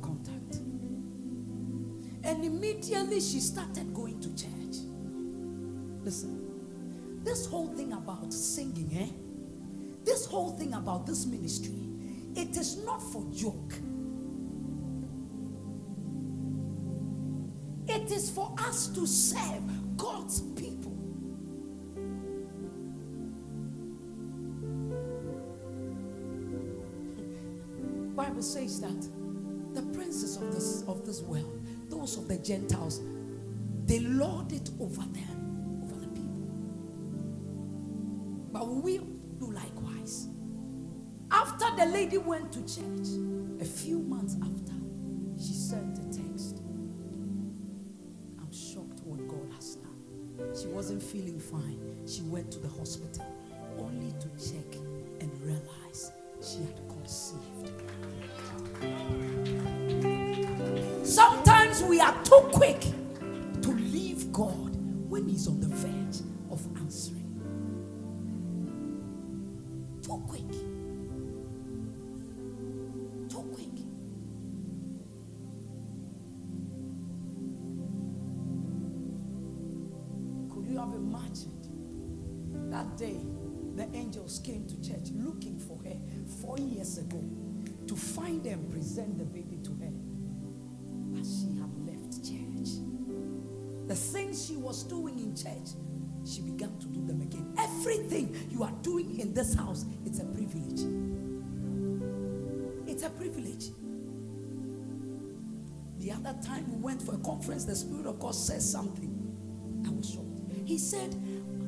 And 2.24 2.44
immediately 2.44 3.22
she 3.22 3.40
started 3.40 3.94
going 3.94 4.20
to 4.20 4.30
church. 4.36 4.84
Listen, 6.04 7.22
this 7.24 7.46
whole 7.46 7.68
thing 7.68 7.94
about 7.94 8.34
singing, 8.34 8.90
eh? 8.98 9.08
This 10.04 10.26
whole 10.26 10.52
thing 10.58 10.74
about 10.74 11.06
this 11.06 11.26
ministry, 11.26 11.88
it 12.36 12.58
is 12.58 12.78
not 12.84 13.02
for 13.02 13.24
joke. 13.32 13.74
It 17.88 18.12
is 18.12 18.30
for 18.30 18.54
us 18.60 18.88
to 18.90 19.08
serve 19.08 19.98
God's 19.98 20.42
people. 20.42 20.92
Bible 28.16 28.42
says 28.42 28.82
that 28.82 29.08
the 29.74 29.82
princes 29.94 30.38
of 30.38 30.54
this 30.54 30.84
of 30.88 31.06
this 31.06 31.22
world, 31.22 31.59
those 31.90 32.18
of 32.18 32.28
the 32.28 32.38
Gentiles, 32.38 33.02
they 33.86 34.00
lord 34.00 34.52
it 34.52 34.70
over 34.80 35.02
them, 35.02 35.82
over 35.84 36.00
the 36.00 36.08
people. 36.08 36.50
But 38.52 38.68
we 38.68 38.98
do 38.98 39.52
likewise. 39.52 40.28
After 41.32 41.66
the 41.76 41.86
lady 41.86 42.18
went 42.18 42.52
to 42.54 42.60
church, 42.62 43.08
a 43.62 43.66
few 43.66 44.00
months 44.00 44.36
after, 44.42 44.74
she 45.38 45.54
sent 45.54 45.98
a 46.00 46.06
text. 46.18 46.62
I'm 48.40 48.52
shocked 48.52 49.02
what 49.04 49.28
God 49.28 49.54
has 49.56 49.76
done. 49.76 50.56
She 50.60 50.68
wasn't 50.68 51.04
feeling 51.04 51.40
fine. 51.40 51.80
She 52.08 52.22
went 52.24 52.52
to 52.52 52.60
the 52.60 52.70
hospital 52.70 53.26
only 53.78 54.12
to 54.20 54.28
check 54.52 54.76
and 55.22 55.32
realize 55.42 56.12
she 56.42 56.60
had 56.60 56.80
conceived. 56.88 57.49
we 62.00 62.06
are 62.06 62.24
too 62.24 62.50
quick 62.54 62.80
to 63.62 63.72
leave 63.72 64.32
God 64.32 64.74
when 65.10 65.28
He's 65.28 65.50
on 65.50 65.60
the 65.60 65.68
verge 65.68 66.22
of 66.50 66.66
answering. 66.78 67.28
Too 70.02 70.24
quick. 70.26 70.50
Too 73.30 73.44
quick. 73.54 73.76
Could 80.54 80.68
you 80.72 80.78
have 80.80 80.94
imagined 80.94 82.72
that 82.72 82.96
day 82.96 83.20
the 83.76 83.94
angels 83.94 84.40
came 84.40 84.66
to 84.68 84.82
church 84.82 85.10
looking 85.16 85.60
for 85.60 85.78
her 85.84 85.98
four 86.42 86.58
years 86.60 86.98
ago 86.98 87.22
to 87.88 87.96
find 87.98 88.46
and 88.46 88.72
present 88.72 89.18
the 89.18 89.26
baby? 89.26 89.49
The 93.90 93.96
things 93.96 94.46
she 94.46 94.56
was 94.56 94.84
doing 94.84 95.18
in 95.18 95.36
church, 95.36 95.74
she 96.24 96.42
began 96.42 96.78
to 96.78 96.86
do 96.86 97.08
them 97.08 97.22
again. 97.22 97.56
Everything 97.58 98.36
you 98.52 98.62
are 98.62 98.74
doing 98.84 99.20
in 99.20 99.34
this 99.34 99.56
house, 99.56 99.84
it's 100.06 100.20
a 100.20 100.26
privilege. 100.26 100.82
It's 102.88 103.02
a 103.02 103.10
privilege. 103.10 103.70
The 105.98 106.12
other 106.12 106.38
time 106.46 106.72
we 106.72 106.78
went 106.78 107.02
for 107.02 107.16
a 107.16 107.18
conference, 107.18 107.66
the 107.66 107.76
Spirit 107.76 108.06
of 108.06 108.20
God 108.20 108.36
said 108.36 108.62
something. 108.62 109.84
I 109.88 109.90
was 109.90 110.08
shocked. 110.08 110.40
He 110.66 110.78
said, 110.78 111.16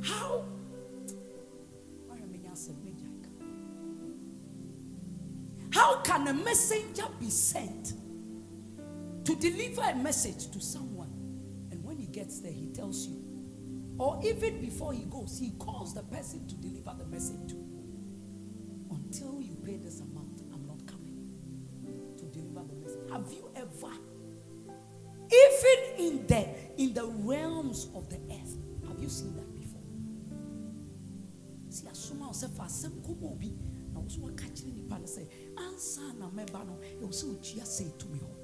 How? 0.03 0.45
How 5.71 6.01
can 6.01 6.27
a 6.27 6.33
messenger 6.33 7.05
be 7.19 7.31
sent 7.31 7.93
to 9.25 9.35
deliver 9.35 9.81
a 9.81 9.95
message 9.95 10.51
to 10.51 10.61
someone? 10.61 11.00
Gets 12.11 12.39
there, 12.41 12.51
he 12.51 12.67
tells 12.67 13.07
you. 13.07 13.23
Or 13.97 14.19
even 14.23 14.59
before 14.61 14.93
he 14.93 15.03
goes, 15.05 15.37
he 15.39 15.51
calls 15.51 15.93
the 15.93 16.03
person 16.03 16.47
to 16.47 16.55
deliver 16.55 16.93
the 16.97 17.05
message 17.05 17.49
to. 17.49 17.55
Until 18.89 19.41
you 19.41 19.55
pay 19.63 19.77
this 19.77 20.01
amount, 20.01 20.41
I'm 20.53 20.65
not 20.67 20.85
coming 20.87 21.17
to 22.17 22.25
deliver 22.25 22.67
the 22.67 22.75
message. 22.75 23.09
Have 23.11 23.31
you 23.31 23.49
ever, 23.55 23.93
even 25.31 26.05
in 26.05 26.27
the 26.27 26.47
in 26.77 26.93
the 26.93 27.05
realms 27.05 27.87
of 27.95 28.09
the 28.09 28.17
earth, 28.33 28.57
have 28.87 28.99
you 28.99 29.07
seen 29.07 29.35
that 29.35 29.53
before? 29.57 29.81
See, 31.69 31.87
asoma 31.87 32.29
ɔsɛ 32.29 32.49
fa 32.57 32.63
asɛm 32.63 33.01
kɔmɔ 33.05 33.31
obi 33.31 33.53
na 33.93 34.01
wɔso 34.01 34.19
waka 34.19 34.45
kyerɛ 34.45 34.73
nipa 34.75 34.99
no 34.99 35.05
sɛ 35.05 35.25
ansa 35.55 36.13
na 36.17 36.29
mɛba 36.29 36.65
no 36.65 36.77
ɛwɔ 37.01 37.09
sɛ 37.13 37.29
otua 37.29 37.63
sɛ 37.63 37.85
etumi 37.93 38.19
hɔ. 38.19 38.41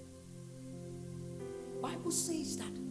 Bible 1.81 2.11
says 2.11 2.57
that 2.57 2.86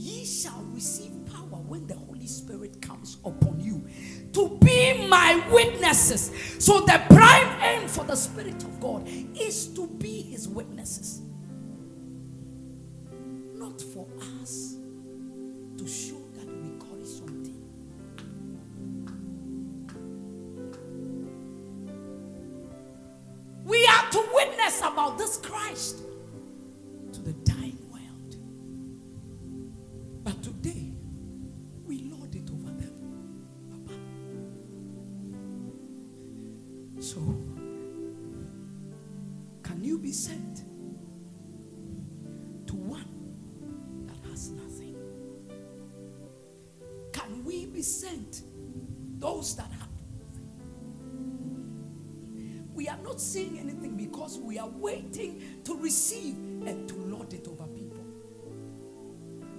ye 0.00 0.24
shall 0.24 0.62
receive 0.72 1.12
power 1.26 1.60
when 1.68 1.86
the 1.86 1.94
Holy 1.94 2.26
Spirit 2.26 2.80
comes 2.80 3.18
upon 3.22 3.60
you 3.60 3.86
to 4.32 4.58
be 4.62 5.06
my 5.08 5.44
witnesses. 5.50 6.32
So, 6.58 6.80
the 6.80 7.02
prime 7.10 7.60
aim 7.62 7.86
for 7.86 8.04
the 8.04 8.16
Spirit 8.16 8.62
of 8.62 8.80
God 8.80 9.06
is 9.06 9.68
to 9.74 9.86
be 9.86 10.22
his 10.22 10.48
witnesses, 10.48 11.20
not 13.54 13.80
for 13.80 14.06
us 14.42 14.76
to 15.76 15.86
show 15.86 16.22
that 16.34 16.46
we 16.46 16.70
carry 16.80 17.04
something. 17.04 17.60
We 23.64 23.86
are 23.86 24.10
to 24.12 24.28
witness 24.32 24.80
about 24.80 25.18
this 25.18 25.36
Christ 25.36 25.98
waiting 54.78 55.60
to 55.64 55.76
receive 55.76 56.36
and 56.66 56.88
to 56.88 56.94
lord 56.94 57.32
it 57.32 57.46
over 57.48 57.66
people. 57.66 58.04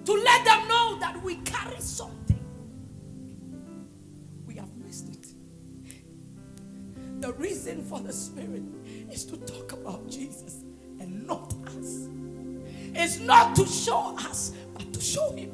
To 0.06 0.14
let 0.14 0.46
them 0.46 0.68
know 0.68 0.98
that 1.00 1.22
we 1.24 1.36
carry 1.38 1.80
something. 1.80 2.40
We 4.46 4.56
have 4.56 4.76
missed 4.78 5.10
it. 5.10 5.28
The 7.22 7.34
reason 7.34 7.84
for 7.84 8.00
the 8.00 8.12
Spirit 8.12 8.64
is 9.12 9.26
to 9.26 9.38
talk 9.38 9.74
about 9.74 10.10
Jesus 10.10 10.64
and 11.00 11.28
not 11.28 11.54
us. 11.68 12.10
It's 12.94 13.20
not 13.20 13.56
to 13.56 13.66
show 13.66 14.18
us, 14.20 14.54
but 14.74 14.92
to 14.94 15.00
show 15.00 15.32
Him. 15.36 15.52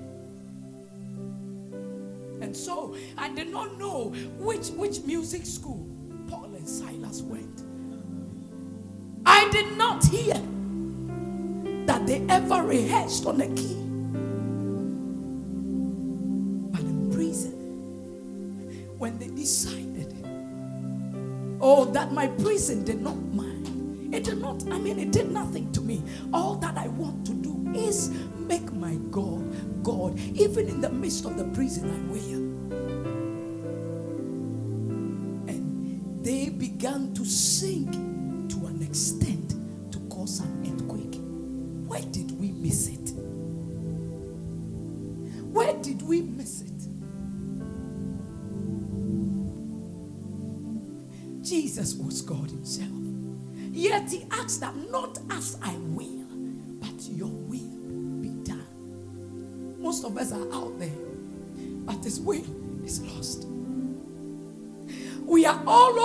And 2.42 2.56
so 2.56 2.96
I 3.18 3.30
did 3.30 3.50
not 3.52 3.78
know 3.78 4.14
which, 4.38 4.70
which 4.70 5.04
music 5.04 5.46
school 5.46 5.86
Paul 6.30 6.46
and 6.56 6.68
Silas 6.68 7.22
went. 7.22 7.47
I 9.48 9.49
did 9.49 9.78
not 9.78 10.03
hear 10.03 10.34
that 11.86 12.06
they 12.06 12.22
ever 12.28 12.64
rehearsed 12.64 13.26
on 13.26 13.40
a 13.40 13.48
key. 13.48 13.76
But 16.74 16.82
in 16.82 17.10
prison, 17.14 17.53
when 18.98 19.18
they 19.18 19.30
decided, 19.30 20.14
oh, 21.61 21.86
that 21.86 22.11
my 22.11 22.28
prison 22.28 22.84
did 22.84 23.02
not 23.02 23.15
mind, 23.15 24.14
it 24.14 24.26
did 24.26 24.41
not, 24.41 24.61
I 24.69 24.80
mean, 24.80 24.99
it 24.99 25.14
did 25.14 25.32
nothing 25.32 25.72
to 25.72 25.80
me. 25.80 26.03
All 26.34 26.56
that 26.56 26.78
I 26.78 26.90
want 26.90 27.26
to 27.28 27.34
do 27.34 27.72
is 27.74 28.10
make 28.49 28.74
my 28.74 28.95
God 29.11 29.45
God, 29.82 30.19
even 30.36 30.68
in 30.68 30.82
the 30.82 30.90
midst 30.90 31.24
of 31.24 31.38
the 31.38 31.45
prison 31.45 31.90
I 31.90 31.99
wear. 32.11 32.36
And 35.56 36.22
they 36.26 36.49
began 36.49 37.14
to 37.14 37.24
sing 37.24 37.66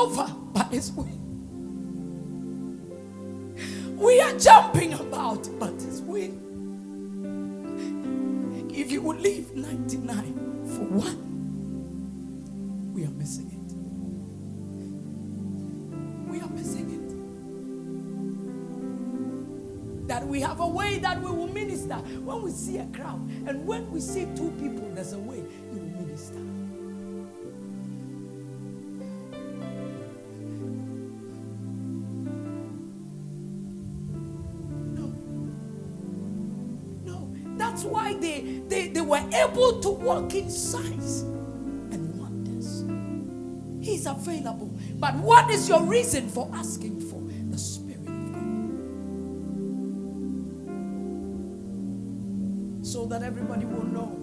over, 0.02 0.26
but 0.52 0.68
His 0.72 0.90
will. 0.92 1.06
We 3.96 4.20
are 4.20 4.36
jumping 4.38 4.92
about, 4.94 5.48
but 5.60 5.74
His 5.74 6.02
will. 6.02 6.32
If 8.74 8.90
you 8.90 9.02
would 9.02 9.20
leave 9.20 9.54
99 9.54 10.34
for 10.66 10.84
one, 11.06 11.18
we 12.92 13.04
are 13.04 13.10
missing 13.10 13.50
it. 13.52 13.58
We 16.30 16.40
are 16.40 16.50
missing 16.50 16.90
it. 16.90 16.98
That 20.08 20.26
we 20.26 20.40
have 20.40 20.58
a 20.58 20.66
way 20.66 20.98
that 20.98 21.20
we 21.20 21.30
will 21.30 21.46
minister 21.46 21.94
when 21.94 22.42
we 22.42 22.50
see 22.50 22.78
a 22.78 22.86
crowd, 22.86 23.20
and 23.46 23.64
when 23.64 23.88
we 23.92 24.00
see 24.00 24.26
two 24.34 24.50
people, 24.58 24.90
there's 24.94 25.12
a 25.12 25.18
way 25.18 25.44
That's 37.82 37.92
why 37.92 38.14
they, 38.14 38.60
they, 38.68 38.88
they 38.88 39.00
were 39.00 39.20
able 39.34 39.80
to 39.80 39.88
walk 39.88 40.34
in 40.36 40.48
signs 40.48 41.22
and 41.22 42.16
wonders. 42.16 42.84
He's 43.84 44.06
available. 44.06 44.72
But 45.00 45.16
what 45.16 45.50
is 45.50 45.68
your 45.68 45.82
reason 45.82 46.28
for 46.28 46.48
asking 46.54 47.00
for 47.00 47.20
the 47.50 47.58
Spirit 47.58 48.06
of 48.06 48.32
God? 48.34 48.46
So 52.86 53.06
that 53.06 53.24
everybody 53.24 53.64
will 53.64 53.86
know 53.86 54.16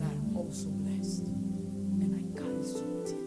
that 0.00 0.12
I'm 0.12 0.36
also 0.36 0.68
blessed 0.68 1.28
and 1.28 2.14
I 2.14 2.38
carry 2.38 2.62
something. 2.62 3.24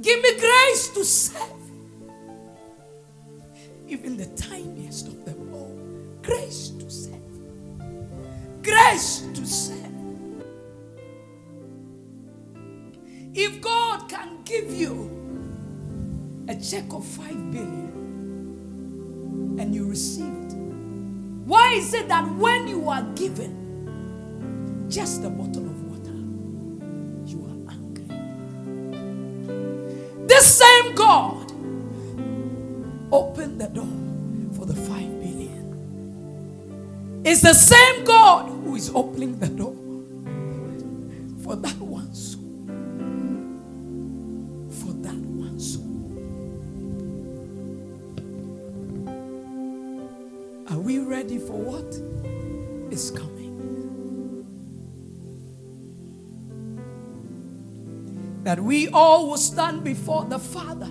Give 0.00 0.22
me 0.22 0.38
grace 0.38 0.90
to 0.90 1.04
of 16.94 17.04
5 17.04 17.50
billion 17.50 17.90
and 19.58 19.74
you 19.74 19.84
receive 19.86 20.26
it, 20.26 20.52
why 21.44 21.72
is 21.72 21.92
it 21.92 22.06
that 22.08 22.24
when 22.36 22.68
you 22.68 22.88
are 22.88 23.02
given 23.14 24.86
just 24.88 25.24
a 25.24 25.28
bottle 25.28 25.66
of 25.66 25.82
water, 25.90 26.14
you 27.26 27.44
are 27.44 27.72
angry? 27.72 28.06
This 30.26 30.46
same 30.46 30.94
God 30.94 31.52
opened 33.12 33.60
the 33.60 33.68
door 33.68 33.86
for 34.56 34.64
the 34.66 34.74
5 34.74 35.20
billion. 35.20 37.20
It's 37.24 37.40
the 37.42 37.54
same 37.54 38.04
God 38.04 38.48
who 38.48 38.74
is 38.76 38.90
opening 38.94 39.38
the 39.38 39.48
all 58.94 59.28
will 59.28 59.36
stand 59.36 59.82
before 59.84 60.24
the 60.24 60.38
Father 60.38 60.86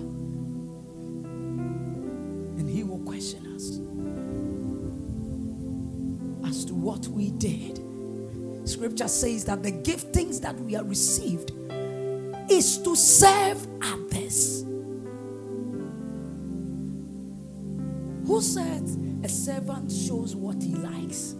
and 2.58 2.68
He 2.68 2.84
will 2.84 3.00
question 3.00 3.46
us 3.54 3.78
as 6.48 6.64
to 6.66 6.74
what 6.74 7.06
we 7.08 7.30
did. 7.30 7.80
Scripture 8.68 9.08
says 9.08 9.44
that 9.46 9.62
the 9.62 9.72
giftings 9.72 10.40
that 10.42 10.54
we 10.60 10.74
have 10.74 10.88
received 10.88 11.50
is 12.50 12.78
to 12.78 12.94
serve 12.94 13.66
others. 13.82 14.62
Who 18.26 18.40
said 18.40 18.82
a 19.22 19.28
servant 19.28 19.90
shows 19.90 20.34
what 20.36 20.62
he 20.62 20.74
likes? 20.74 21.34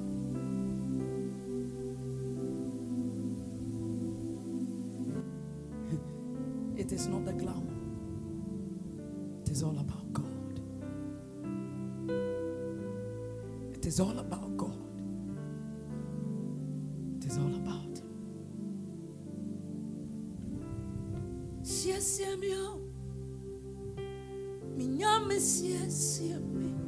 It 6.84 6.92
is 6.92 7.08
not 7.08 7.24
the 7.24 7.32
glamour, 7.32 7.74
it 9.40 9.48
is 9.50 9.62
all 9.62 9.78
about 9.78 10.12
God. 10.12 10.60
It 13.74 13.86
is 13.86 14.00
all 14.00 14.18
about 14.18 14.56
God. 14.56 14.76
It 17.16 17.24
is 17.24 17.38
all 17.38 17.54
about 17.54 17.98
Him. 17.98 18.10
Siesie 21.62 22.36
mi 22.38 22.54
o, 22.54 22.78
mi 24.76 24.86
nyame 24.88 25.40
siesie 25.40 26.38
mi. 26.38 26.84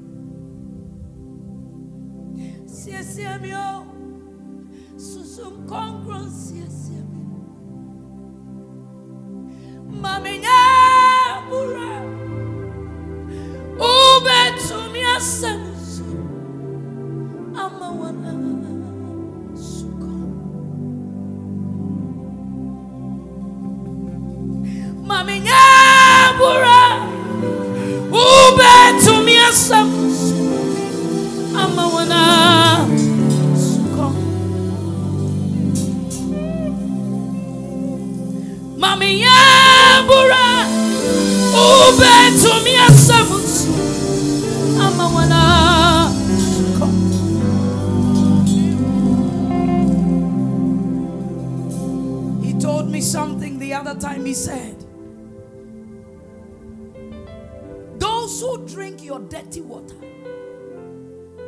Said, 54.37 54.77
Those 57.99 58.41
who 58.41 58.67
drink 58.67 59.03
your 59.03 59.21
dirty 59.21 59.63
water 59.63 59.97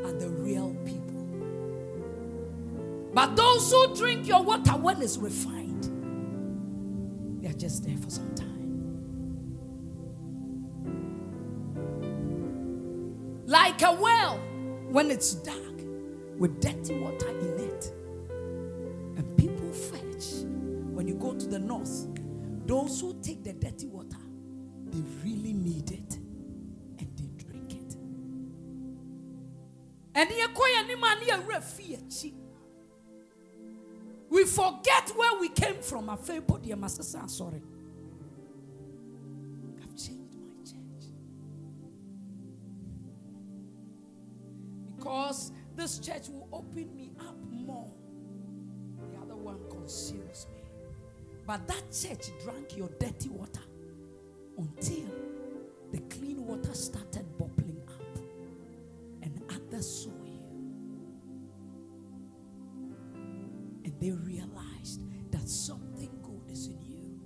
are 0.05 0.13
the 0.13 0.29
real 0.29 0.75
people. 0.87 1.27
But 3.13 3.37
those 3.37 3.71
who 3.71 3.95
drink 3.95 4.27
your 4.27 4.43
water 4.43 4.73
when 4.73 5.03
it's 5.03 5.19
refined, 5.19 5.85
they 7.43 7.49
are 7.49 7.53
just 7.53 7.85
there 7.85 7.99
for 7.99 8.09
some 8.09 8.35
time. 8.35 8.47
Like 13.47 13.83
a 13.83 13.93
well 13.93 14.39
when 14.91 15.11
it's 15.11 15.35
dark 15.35 15.57
with 16.39 16.61
dirty 16.61 16.99
water 16.99 17.29
in 17.29 17.61
it. 17.61 17.93
And 19.17 19.37
people 19.37 19.73
fetch. 19.73 20.45
When 20.95 21.07
you 21.07 21.15
go 21.15 21.35
to 21.35 21.47
the 21.47 21.59
north, 21.59 22.07
those 22.69 23.01
who 23.01 23.19
take 23.23 23.43
the 23.43 23.55
dirty 23.55 23.87
water, 23.89 24.19
they 24.87 25.03
really 25.25 25.55
need 25.55 25.91
it 25.91 26.17
and 26.99 27.09
they 27.17 27.45
drink 27.45 27.73
it. 27.73 27.97
And. 30.15 30.29
We 34.31 34.45
forget 34.45 35.11
where 35.17 35.41
we 35.41 35.49
came 35.49 35.81
from. 35.81 36.11
I'm 36.11 36.19
sorry. 36.19 37.63
I've 39.83 39.97
changed 39.97 40.37
my 40.39 40.53
church. 40.65 41.09
Because 44.97 45.53
this 45.75 45.99
church 45.99 46.29
will 46.29 46.49
open 46.53 46.95
me 46.95 47.13
up 47.21 47.37
more. 47.51 47.91
The 48.99 49.19
other 49.23 49.37
one 49.37 49.59
conceals 49.71 50.47
me. 50.53 50.58
But 51.49 51.67
that 51.67 51.91
church 51.91 52.31
drank 52.45 52.77
your 52.77 52.91
dirty 53.01 53.31
water 53.31 53.63
until 54.59 55.07
the 55.91 55.99
clean 56.15 56.45
water 56.45 56.75
started 56.75 57.25
bubbling 57.39 57.81
up 57.89 58.19
and 59.23 59.41
others 59.49 60.05
saw 60.05 60.11
you. 60.27 60.43
And 63.83 63.95
they 63.99 64.11
realized 64.11 65.01
that 65.31 65.49
something 65.49 66.11
good 66.23 66.53
is 66.53 66.67
in 66.67 66.83
you. 66.87 67.19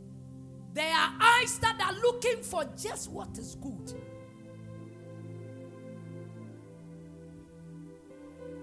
There 0.73 0.95
are 0.95 1.15
eyes 1.21 1.59
that 1.59 1.81
are 1.85 2.01
looking 2.01 2.45
for 2.45 2.65
just 2.81 3.11
what 3.11 3.37
is 3.39 3.57
good. 3.57 3.93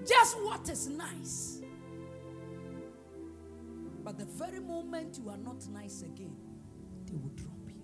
Just 0.07 0.41
what 0.41 0.69
is 0.69 0.88
nice. 0.88 1.59
The 4.20 4.26
very 4.26 4.60
moment 4.60 5.18
you 5.18 5.30
are 5.30 5.38
not 5.38 5.66
nice 5.70 6.02
again, 6.02 6.36
they 7.06 7.16
will 7.16 7.32
drop 7.38 7.54
you. 7.70 7.82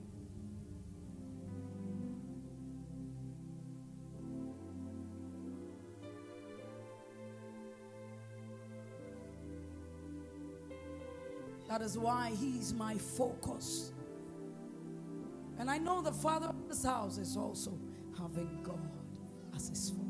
That 11.69 11.81
is 11.81 11.97
why 11.97 12.31
he 12.37 12.57
is 12.57 12.73
my 12.73 12.95
focus. 12.95 13.93
And 15.57 15.71
I 15.71 15.77
know 15.77 16.01
the 16.01 16.11
father 16.11 16.47
of 16.47 16.67
this 16.67 16.83
house 16.83 17.17
is 17.17 17.37
also 17.37 17.79
having 18.19 18.59
God 18.61 18.91
as 19.55 19.69
his 19.69 19.91
focus. 19.91 20.04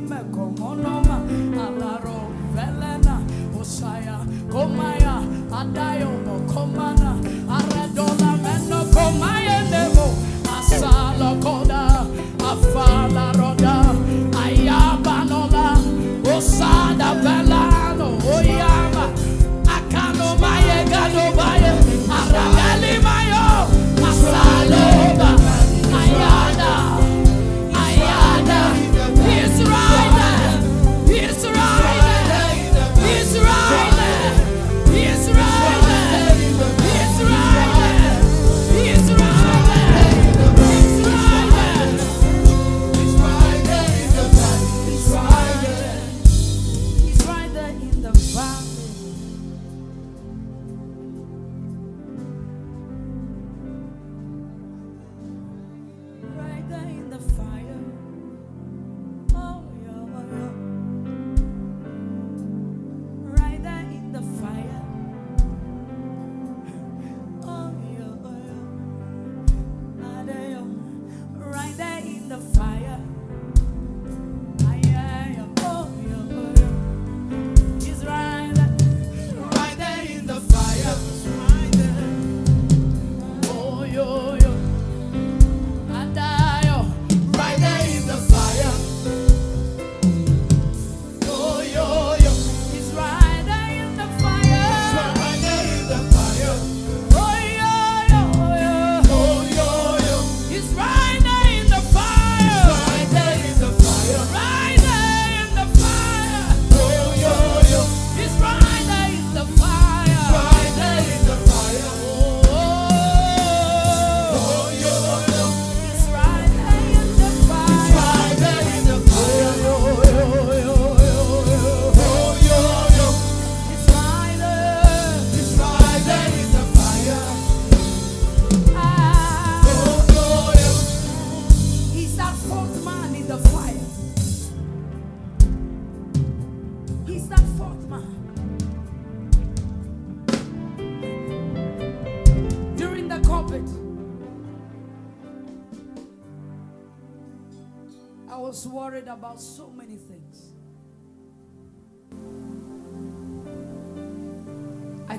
Me 0.00 0.06
mẹ́kọ̀ọ́ 0.10 0.46
mọ́ 0.58 0.72
lọ́wọ́. 0.82 1.09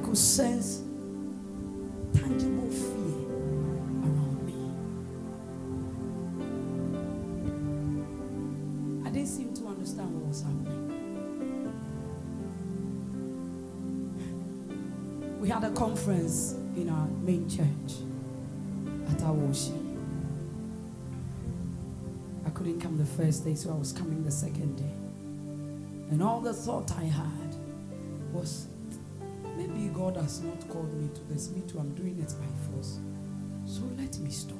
could 0.03 0.17
sense 0.17 0.81
tangible 2.13 2.69
fear 2.69 3.27
around 4.03 4.45
me. 4.45 4.55
I 9.05 9.09
didn't 9.11 9.29
seem 9.29 9.53
to 9.53 9.67
understand 9.67 10.13
what 10.13 10.27
was 10.27 10.41
happening. 10.41 10.79
We 15.39 15.49
had 15.49 15.63
a 15.63 15.71
conference 15.71 16.53
in 16.75 16.89
our 16.89 17.07
main 17.07 17.49
church 17.49 18.01
at 19.09 19.17
Awoshie. 19.19 19.77
I 22.45 22.49
couldn't 22.49 22.79
come 22.79 22.97
the 22.97 23.05
first 23.05 23.43
day, 23.45 23.55
so 23.55 23.71
I 23.71 23.75
was 23.75 23.91
coming 23.91 24.23
the 24.23 24.31
second 24.31 24.77
day. 24.77 24.93
And 26.11 26.21
all 26.21 26.41
the 26.41 26.53
thought 26.53 26.91
I 26.91 27.05
had 27.05 27.55
was 28.33 28.67
maybe 29.61 29.87
God 29.93 30.17
has 30.17 30.41
not 30.41 30.67
called 30.69 30.93
me 30.93 31.09
to 31.13 31.21
this. 31.33 31.49
Me 31.51 31.61
too, 31.67 31.79
I'm 31.79 31.93
doing 31.93 32.19
it 32.19 32.33
by 32.39 32.71
force. 32.71 32.99
So 33.65 33.81
let 33.97 34.17
me 34.19 34.31
stop. 34.31 34.57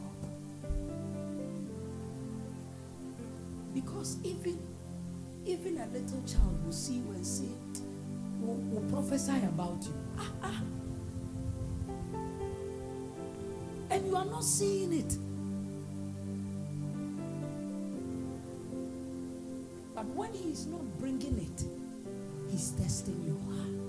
Because 3.73 4.17
even 4.23 4.59
even 5.45 5.77
a 5.79 5.87
little 5.87 6.21
child 6.27 6.63
will 6.63 6.71
see 6.71 6.95
you 6.95 7.09
and 7.11 7.25
say, 7.25 7.49
will, 8.39 8.55
will 8.55 8.91
prophesy 8.91 9.37
about 9.43 9.81
you. 9.81 9.93
Ah, 10.19 10.31
ah. 10.43 10.61
And 13.89 14.07
you 14.07 14.15
are 14.15 14.25
not 14.25 14.43
seeing 14.43 14.93
it. 14.93 15.17
But 19.95 20.05
when 20.05 20.31
he 20.33 20.51
is 20.51 20.67
not 20.67 20.81
bringing 20.99 21.37
it, 21.39 21.63
he's 22.51 22.69
testing 22.71 23.19
your 23.25 23.55
heart. 23.55 23.80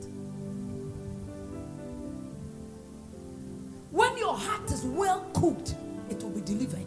When 3.93 4.17
your 4.17 4.35
heart 4.35 4.71
is 4.71 4.85
well 4.85 5.21
cooked, 5.35 5.75
it 6.09 6.23
will 6.23 6.31
be 6.31 6.41
delivered. 6.41 6.87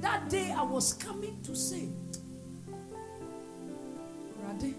That 0.00 0.28
day 0.30 0.52
I 0.56 0.62
was 0.62 0.92
coming 0.92 1.36
to 1.42 1.56
say, 1.56 1.88
Rade, 4.40 4.76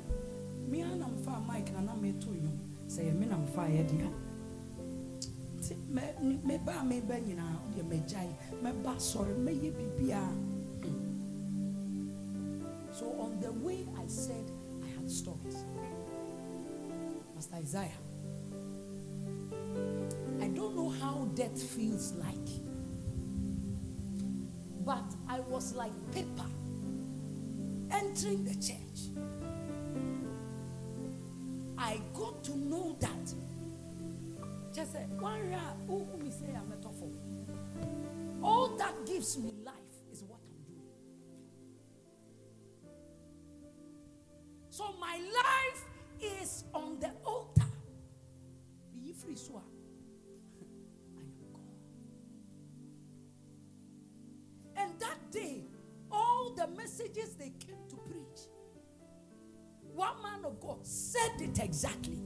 me 0.70 0.80
and 0.82 1.04
I'm 1.04 1.18
far 1.26 1.42
Mike 1.42 1.68
and 1.76 1.90
I'm 1.90 2.02
to 2.02 2.28
you. 2.28 2.50
Say, 2.88 3.12
me 3.12 3.28
I'm 3.30 3.46
far 3.48 3.68
Edia. 3.68 4.10
Me 5.92 6.58
ba 6.64 6.84
me 6.86 7.02
ba 7.02 7.16
nyina 7.16 7.44
de 7.76 7.84
me 7.84 8.04
jai 8.08 8.30
me 8.62 8.72
ba 8.84 9.00
sorry 9.00 9.34
me 9.34 9.52
ye 9.52 9.72
bibia 9.72 10.22
ah. 10.22 10.34
so 12.94 13.06
on 13.20 13.42
the 13.42 13.52
way 13.66 13.88
I 13.98 14.06
said 14.06 14.46
I 14.84 14.88
had 15.02 15.10
stopped 15.10 15.56
Pastor 17.36 17.56
Isaiah 17.56 18.05
know 20.76 20.90
how 20.90 21.28
death 21.36 21.62
feels 21.62 22.14
like 22.14 22.36
but 24.86 25.04
I 25.28 25.40
was 25.40 25.74
like 25.74 25.92
paper 26.14 26.46
entering 27.92 28.46
the 28.46 28.54
church. 28.54 29.10
I 31.78 32.00
got 32.14 32.44
to 32.46 32.56
know 32.56 32.96
that. 33.00 33.34
Just 34.74 34.94
say, 34.94 35.06
one 35.20 35.50
say 36.30 36.54
I'm 36.56 36.72
a 36.72 36.76
tough 36.84 37.02
All 38.44 38.68
that 38.78 38.94
gives 39.08 39.38
me 39.40 39.54
life 39.66 39.74
is 40.14 40.24
what 40.24 40.40
I'm 40.40 40.64
doing. 40.68 40.90
So 44.70 44.94
my 45.00 45.18
life 45.18 45.84
is 46.22 46.66
on 46.74 47.00
the 47.00 47.10
altar. 47.26 47.75
That 55.00 55.32
day, 55.32 55.64
all 56.12 56.54
the 56.56 56.68
messages 56.68 57.36
they 57.36 57.52
came 57.60 57.78
to 57.90 57.96
preach, 58.10 58.48
one 59.94 60.22
man 60.22 60.46
of 60.46 60.60
God 60.60 60.86
said 60.86 61.40
it 61.40 61.60
exactly. 61.60 62.22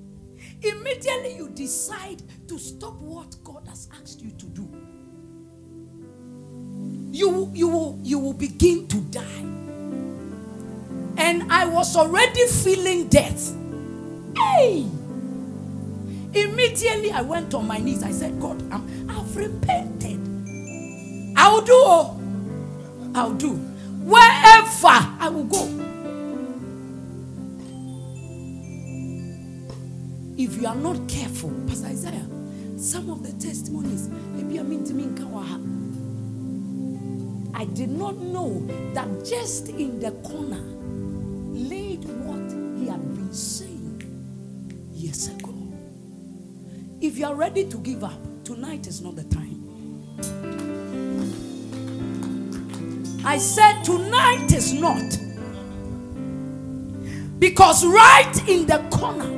Immediately 0.61 1.35
you 1.37 1.49
decide 1.49 2.21
to 2.47 2.57
stop 2.57 2.93
what 2.95 3.35
God 3.43 3.67
has 3.67 3.89
asked 4.01 4.21
you 4.21 4.31
to 4.31 4.45
do. 4.47 4.69
You, 7.11 7.51
you, 7.53 7.67
will, 7.67 7.99
you 8.03 8.19
will 8.19 8.33
begin 8.33 8.87
to 8.87 8.97
die. 9.01 9.45
And 11.17 11.51
I 11.51 11.65
was 11.65 11.95
already 11.95 12.45
feeling 12.47 13.07
death. 13.07 13.53
Hey! 14.37 14.85
Immediately 16.33 17.11
I 17.11 17.21
went 17.21 17.53
on 17.53 17.67
my 17.67 17.79
knees. 17.79 18.03
I 18.03 18.11
said, 18.11 18.39
God, 18.39 18.61
I'm, 18.71 19.09
I've 19.09 19.35
repented. 19.35 20.19
I'll 21.35 21.61
do. 21.61 21.73
Oh, 21.73 22.18
I'll 23.15 23.33
do. 23.33 23.55
Wherever 24.03 24.87
I 24.87 25.29
will 25.29 25.45
go. 25.45 25.65
If 30.37 30.55
you 30.61 30.67
are 30.67 30.75
not 30.75 31.07
careful, 31.09 31.51
Pastor 31.67 31.87
Isaiah, 31.87 32.25
some 32.77 33.09
of 33.09 33.23
the 33.23 33.33
testimonies, 33.45 34.07
maybe 34.07 34.59
I 34.59 34.63
mean 34.63 34.85
to 34.85 34.93
me 34.93 35.03
in 35.03 35.15
Kawaha. 35.15 35.59
I 37.55 37.65
did 37.65 37.89
not 37.89 38.17
know 38.17 38.65
that 38.93 39.25
just 39.25 39.67
in 39.67 39.99
the 39.99 40.11
corner 40.23 40.61
laid 41.53 42.05
what 42.23 42.51
he 42.79 42.87
had 42.87 43.01
been 43.15 43.33
saying 43.33 44.01
years 44.93 45.27
ago. 45.27 45.53
If 47.01 47.17
you 47.17 47.25
are 47.25 47.35
ready 47.35 47.65
to 47.65 47.77
give 47.79 48.03
up, 48.05 48.19
tonight 48.45 48.87
is 48.87 49.01
not 49.01 49.17
the 49.17 49.25
time. 49.25 50.68
I 53.25 53.37
said 53.37 53.83
tonight 53.83 54.51
is 54.53 54.73
not. 54.73 55.17
Because 57.39 57.85
right 57.85 58.33
in 58.47 58.65
the 58.65 58.79
corner, 58.91 59.29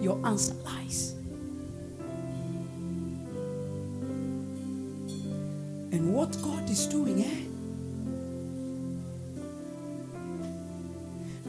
your 0.00 0.24
answer 0.26 0.54
lies. 0.64 1.12
And 5.92 6.12
what 6.12 6.36
God 6.42 6.68
is 6.68 6.86
doing, 6.86 7.22
eh? 7.22 7.42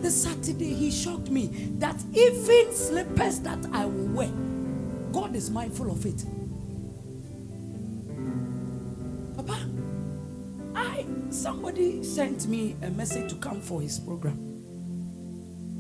The 0.01 0.11
Saturday, 0.11 0.73
He 0.73 0.91
shocked 0.91 1.30
me 1.30 1.47
that 1.80 1.95
even 2.14 2.73
slippers 2.73 3.39
that 3.39 3.65
I 3.73 3.85
will 3.85 4.07
wear, 4.15 4.31
God 5.11 5.35
is 5.35 5.49
mindful 5.49 5.91
of 5.91 6.05
it. 6.05 6.23
Somebody 11.48 12.03
sent 12.03 12.45
me 12.48 12.76
a 12.84 12.90
message 12.90 13.30
to 13.30 13.36
come 13.38 13.61
for 13.61 13.80
his 13.82 13.99
program. 13.99 14.34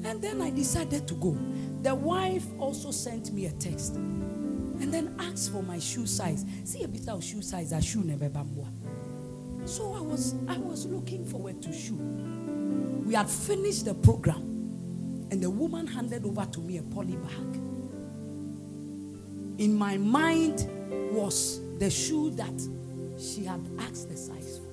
And 0.05 0.21
then 0.21 0.41
I 0.41 0.49
decided 0.49 1.05
to 1.09 1.13
go. 1.15 1.37
The 1.81 1.93
wife 1.93 2.45
also 2.57 2.91
sent 2.91 3.33
me 3.33 3.47
a 3.47 3.51
text. 3.51 3.95
And 3.95 4.93
then 4.93 5.13
asked 5.19 5.51
for 5.51 5.61
my 5.61 5.77
shoe 5.77 6.05
size. 6.07 6.45
See 6.63 6.83
a 6.83 6.87
bit 6.87 7.09
of 7.09 7.21
shoe 7.21 7.41
size, 7.41 7.73
a 7.73 7.81
shoe 7.81 8.01
never 8.01 8.29
bamboo. 8.29 8.65
So 9.65 9.93
I 9.93 9.99
was 9.99 10.35
I 10.47 10.57
was 10.57 10.85
looking 10.85 11.25
forward 11.25 11.61
to 11.63 11.73
shoe. 11.73 11.99
We 13.05 13.15
had 13.15 13.29
finished 13.29 13.83
the 13.83 13.93
program, 13.93 14.43
and 15.31 15.43
the 15.43 15.49
woman 15.49 15.85
handed 15.85 16.23
over 16.25 16.45
to 16.45 16.61
me 16.61 16.77
a 16.77 16.83
poly 16.83 17.17
bag. 17.17 17.59
In 19.59 19.75
my 19.75 19.97
mind 19.97 20.65
was 21.11 21.59
the 21.79 21.89
shoe 21.89 22.29
that 22.37 22.57
she 23.19 23.43
had 23.43 23.59
asked 23.79 24.07
the 24.07 24.15
size 24.15 24.59
for. 24.59 24.66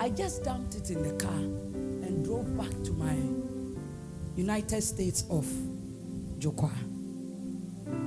I 0.00 0.10
just 0.10 0.44
dumped 0.44 0.76
it 0.76 0.90
in 0.90 1.02
the 1.02 1.12
car 1.22 1.30
and 1.32 2.24
drove 2.24 2.56
back 2.56 2.70
to 2.84 2.92
my 2.92 3.16
United 4.36 4.80
States 4.82 5.24
of 5.28 5.44
Jokwa. 6.38 6.70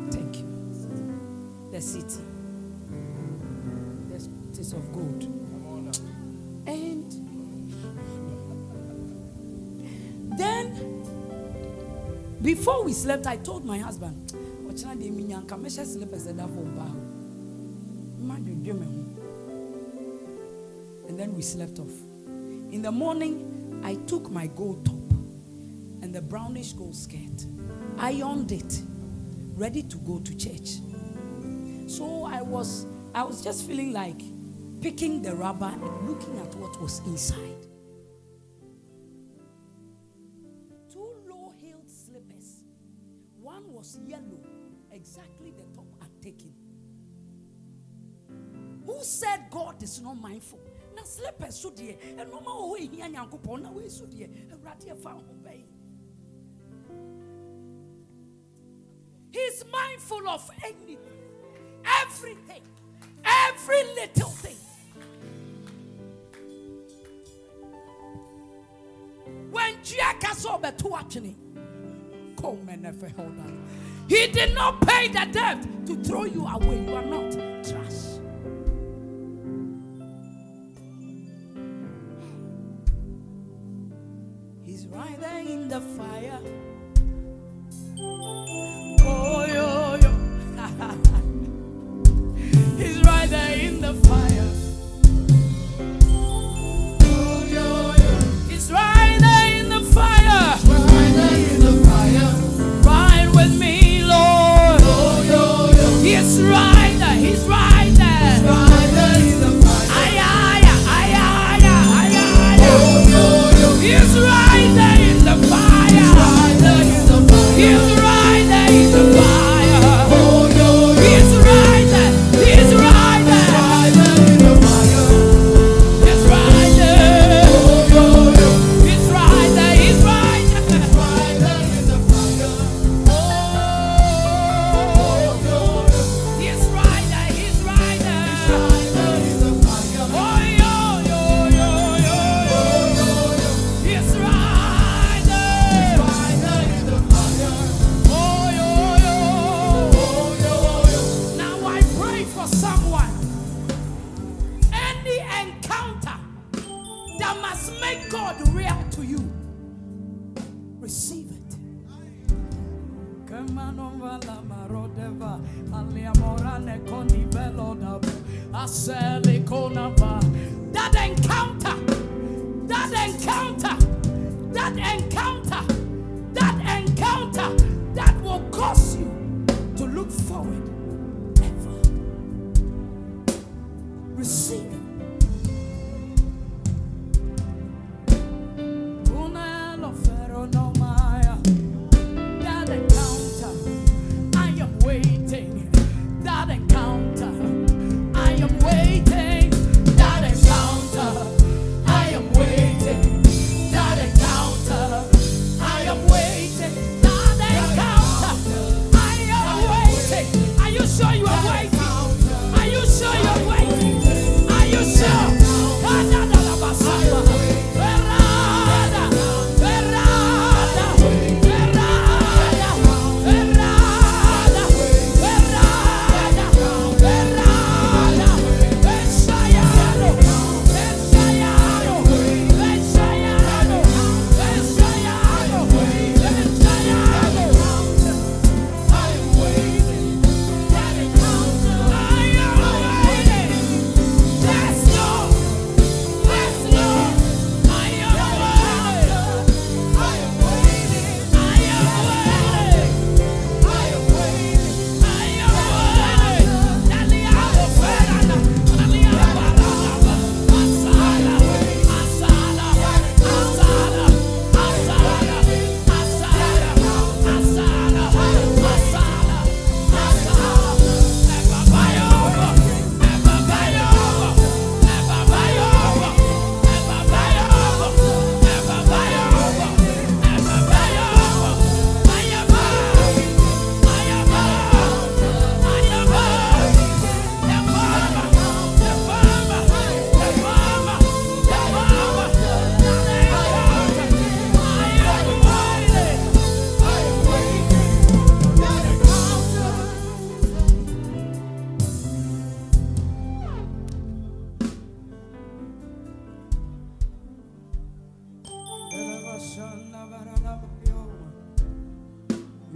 Thank 0.09 0.37
you. 0.37 1.69
The 1.71 1.81
city. 1.81 2.21
The 4.09 4.19
cities 4.19 4.73
of 4.73 4.91
gold. 4.93 5.23
And 6.65 7.11
then, 10.37 11.03
before 12.41 12.85
we 12.85 12.93
slept, 12.93 13.27
I 13.27 13.35
told 13.37 13.65
my 13.65 13.79
husband, 13.79 14.33
"Ɔkyena 14.67 14.95
deɛ 14.95 15.11
minya 15.11 15.41
nka 15.43 15.57
mɛhyɛ 15.59 15.85
slippers 15.85 16.25
ɛda 16.27 16.47
fam 16.47 16.73
paa 16.77 17.00
we 21.41 21.45
slept 21.45 21.79
off. 21.79 21.99
In 22.71 22.83
the 22.83 22.91
morning, 22.91 23.81
I 23.83 23.95
took 24.05 24.29
my 24.29 24.45
gold 24.45 24.85
top 24.85 25.11
and 26.03 26.13
the 26.13 26.21
brownish 26.21 26.73
gold 26.73 26.95
skirt, 26.95 27.47
ironed 27.97 28.51
it, 28.51 28.79
ready 29.55 29.81
to 29.81 29.97
go 29.97 30.19
to 30.19 30.35
church. 30.37 30.77
So 31.87 32.25
I 32.25 32.43
was, 32.43 32.85
I 33.15 33.23
was 33.23 33.43
just 33.43 33.65
feeling 33.65 33.91
like 33.91 34.21
picking 34.81 35.23
the 35.23 35.33
rubber 35.33 35.65
and 35.65 36.07
looking 36.07 36.37
at 36.37 36.53
what 36.53 36.79
was 36.79 36.99
inside. 37.07 37.65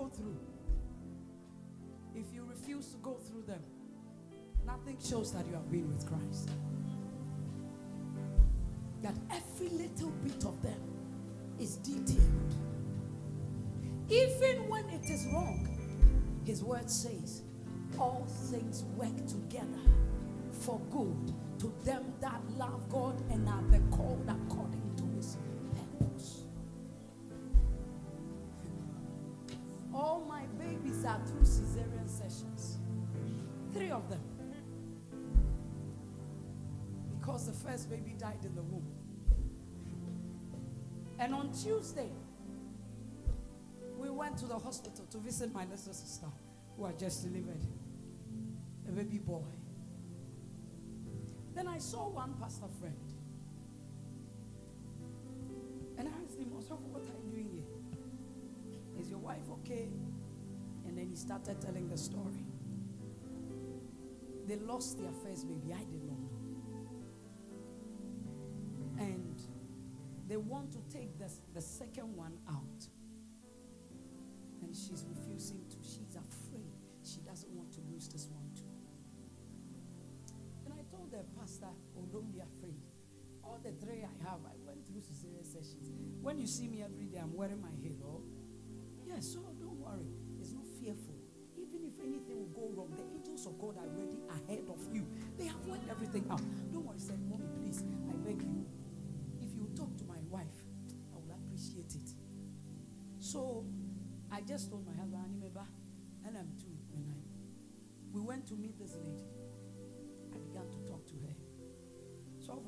go 0.00 0.08
through, 0.08 0.38
if 2.14 2.24
you 2.32 2.42
refuse 2.44 2.86
to 2.86 2.96
go 2.98 3.18
through 3.28 3.42
them, 3.42 3.62
nothing 4.64 4.96
shows 4.98 5.32
that 5.32 5.46
you 5.46 5.52
have 5.52 5.70
been 5.70 5.88
with 5.88 6.06
Christ. 6.06 6.50
That 9.02 9.14
every 9.30 9.68
little 9.68 10.10
bit 10.24 10.42
of 10.44 10.62
them 10.62 10.80
is 11.58 11.76
detailed. 11.76 12.54
Even 14.08 14.68
when 14.70 14.88
it 14.88 15.10
is 15.10 15.26
wrong, 15.34 15.68
his 16.46 16.64
word 16.64 16.90
says, 16.90 17.42
all 17.98 18.26
things 18.50 18.84
work 18.96 19.26
together 19.26 19.84
for 20.50 20.80
good 20.90 21.34
to 21.58 21.72
them 21.84 22.14
that 22.22 22.40
love 22.56 22.88
God 22.88 23.20
and 23.30 23.46
are 23.46 23.62
the 23.70 23.80
called 23.94 24.26
All 29.92 30.24
my 30.28 30.44
babies 30.58 31.04
are 31.04 31.20
through 31.26 31.42
cesarean 31.42 32.08
sessions. 32.08 32.78
Three 33.72 33.90
of 33.90 34.08
them. 34.08 34.20
Because 37.18 37.46
the 37.46 37.52
first 37.52 37.90
baby 37.90 38.14
died 38.18 38.44
in 38.44 38.54
the 38.54 38.62
womb. 38.62 38.86
And 41.18 41.34
on 41.34 41.52
Tuesday, 41.52 42.10
we 43.98 44.08
went 44.08 44.38
to 44.38 44.46
the 44.46 44.58
hospital 44.58 45.04
to 45.10 45.18
visit 45.18 45.52
my 45.52 45.64
little 45.64 45.92
sister 45.92 46.26
who 46.76 46.86
had 46.86 46.98
just 46.98 47.22
delivered 47.22 47.60
a 48.88 48.92
baby 48.92 49.18
boy. 49.18 49.44
Then 51.54 51.68
I 51.68 51.78
saw 51.78 52.08
one 52.08 52.34
pastor 52.40 52.68
friend. 52.80 53.09
Okay? 59.70 59.88
And 60.86 60.98
then 60.98 61.08
he 61.08 61.16
started 61.16 61.60
telling 61.60 61.88
the 61.88 61.96
story. 61.96 62.44
They 64.46 64.56
lost 64.56 64.98
their 64.98 65.12
first 65.24 65.48
baby. 65.48 65.72
I 65.72 65.84
did 65.84 66.02
not 66.04 66.18
know. 66.18 66.28
And 68.98 69.40
they 70.28 70.36
want 70.36 70.72
to 70.72 70.78
take 70.92 71.18
the, 71.18 71.30
the 71.54 71.60
second 71.60 72.16
one 72.16 72.32
out. 72.48 72.59
God 93.74 93.84
are 93.84 93.88
ready 93.96 94.18
ahead 94.28 94.64
of 94.68 94.78
you. 94.92 95.06
They 95.38 95.46
have 95.46 95.64
worked 95.66 95.88
everything 95.88 96.26
out. 96.30 96.42
Don't 96.72 96.84
worry, 96.84 96.98
said, 96.98 97.18
Mommy, 97.28 97.46
please, 97.60 97.84
I 98.08 98.12
beg 98.14 98.42
you. 98.42 98.66
If 99.40 99.54
you 99.54 99.68
talk 99.76 99.96
to 99.98 100.04
my 100.04 100.18
wife, 100.28 100.46
I 101.14 101.16
will 101.16 101.34
appreciate 101.36 101.94
it. 101.94 102.10
So 103.20 103.64
I 104.32 104.40
just 104.40 104.70
told 104.70 104.84
my 104.86 104.92
husband, 104.94 105.42
and 106.26 106.36
I'm 106.36 106.48
too. 106.58 106.66
When 106.92 107.06
I 107.08 107.14
we 108.12 108.20
went 108.20 108.46
to 108.48 108.54
meet 108.54 108.76
this 108.78 108.96
lady, 109.04 109.22
I 110.34 110.38
began 110.38 110.68
to 110.68 110.78
talk 110.90 111.06
to 111.06 111.14
her. 111.14 111.34
So, 112.40 112.60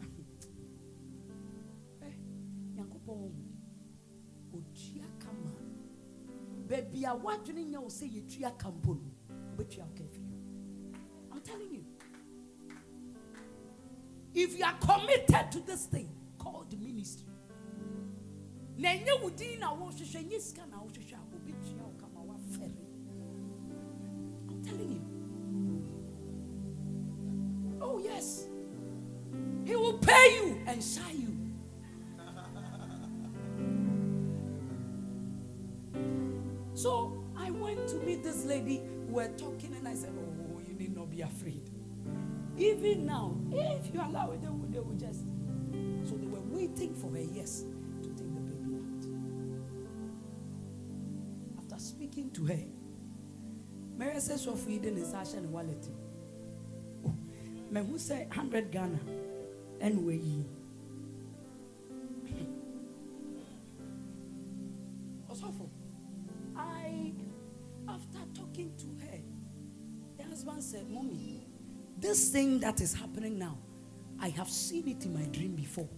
eh, 2.02 2.12
Nyankopɔn 2.74 3.32
otua 4.52 5.06
kama. 5.18 5.52
Baby, 6.68 7.06
I 7.06 7.12
want 7.14 7.46
to 7.46 7.52
know 7.54 7.88
say 7.88 8.06
you 8.06 8.20
tua 8.22 8.50
kampo 8.50 8.94
no. 9.00 9.16
You 9.58 9.64
okay 9.82 10.04
If 14.36 14.58
you 14.58 14.64
are 14.66 14.74
committed 14.74 15.50
to 15.50 15.60
this 15.60 15.86
thing 15.86 16.10
called 16.38 16.78
ministry, 16.78 17.24
na 18.76 18.90
wo 19.22 19.30
din 19.30 19.60
na 19.60 19.72
wohwehwɛ 19.72 20.28
nyɛ 20.28 20.38
sika 20.38 20.66
na 20.70 20.76
a 20.76 20.80
wobɛtua 20.84 21.80
wo 21.80 21.94
kama 21.98 22.20
woafɛre 22.20 22.70
I'm 24.50 24.62
telling 24.62 24.92
you. 24.92 25.02
Oh, 27.80 27.98
yes. 27.98 28.46
He 29.64 29.74
will 29.74 29.98
pay 29.98 30.34
you 30.34 30.60
and 30.66 30.84
shine 30.84 31.20
you. 31.22 31.32
So 36.74 37.24
I 37.38 37.50
went 37.52 37.88
to 37.88 37.96
meet 38.04 38.22
this 38.22 38.44
lady. 38.44 38.82
We 39.06 39.14
were 39.14 39.28
talking, 39.38 39.74
and 39.78 39.88
I 39.88 39.94
said, 39.94 40.12
Oh, 40.14 40.60
you 40.68 40.74
need 40.74 40.94
not 40.94 41.10
be 41.10 41.22
afraid. 41.22 41.70
Even 42.58 43.06
now, 43.06 43.36
if 43.52 43.92
you 43.92 44.00
allow 44.00 44.30
it, 44.32 44.40
they 44.40 44.48
will, 44.48 44.66
they 44.70 44.78
will 44.80 44.94
just. 44.96 45.20
So 46.08 46.16
they 46.16 46.26
were 46.26 46.40
waiting 46.40 46.94
for 46.94 47.10
her, 47.10 47.20
yes, 47.20 47.64
to 48.02 48.08
take 48.08 48.16
the 48.16 48.40
baby 48.40 48.76
out. 48.76 49.04
After 51.58 51.78
speaking 51.78 52.30
to 52.32 52.46
her, 52.46 52.58
Mary 53.96 54.20
says, 54.20 54.42
So 54.42 54.54
feeding 54.54 54.96
is 54.96 55.12
Asha 55.12 55.38
and 55.38 55.52
wallet. 55.52 55.86
Oh, 57.04 57.14
me 57.70 57.80
who 57.82 57.98
say 57.98 58.26
100 58.28 58.70
Ghana. 58.70 58.98
Anyway, 59.80 60.20
Osofo, 65.30 65.68
I, 66.56 67.12
after 67.88 68.18
talking 68.34 68.72
to 68.78 68.86
her, 69.06 69.18
the 70.16 70.24
husband 70.24 70.62
said, 70.62 70.88
Mommy, 70.88 71.35
this 71.98 72.30
thing 72.30 72.60
that 72.60 72.80
is 72.80 72.94
happening 72.94 73.38
now, 73.38 73.58
I 74.20 74.28
have 74.30 74.48
seen 74.48 74.88
it 74.88 75.04
in 75.04 75.14
my 75.14 75.26
dream 75.26 75.54
before. 75.54 75.88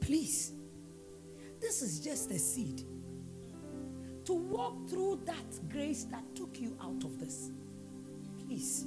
Please, 0.00 0.52
this 1.60 1.82
is 1.82 2.00
just 2.00 2.30
a 2.30 2.38
seed 2.38 2.84
to 4.24 4.32
walk 4.34 4.88
through 4.88 5.22
that 5.24 5.70
grace 5.70 6.04
that 6.04 6.22
took 6.34 6.60
you 6.60 6.76
out 6.82 7.04
of 7.04 7.18
this. 7.18 7.50
Please, 8.46 8.86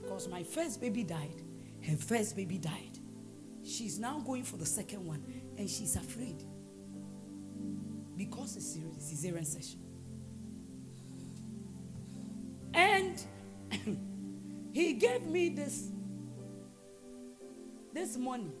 because 0.00 0.28
my 0.28 0.42
first 0.42 0.80
baby 0.80 1.04
died, 1.04 1.42
her 1.86 1.96
first 1.96 2.36
baby 2.36 2.58
died. 2.58 2.98
She's 3.64 3.98
now 3.98 4.20
going 4.20 4.42
for 4.42 4.56
the 4.56 4.66
second 4.66 5.06
one, 5.06 5.22
and 5.56 5.68
she's 5.68 5.96
afraid 5.96 6.44
because 8.16 8.56
it's 8.56 8.76
a 8.76 8.80
cesarean 9.14 9.46
session. 9.46 9.80
He 14.72 14.92
gave 14.94 15.26
me 15.26 15.48
this 15.48 15.90
this 17.92 18.16
money. 18.16 18.52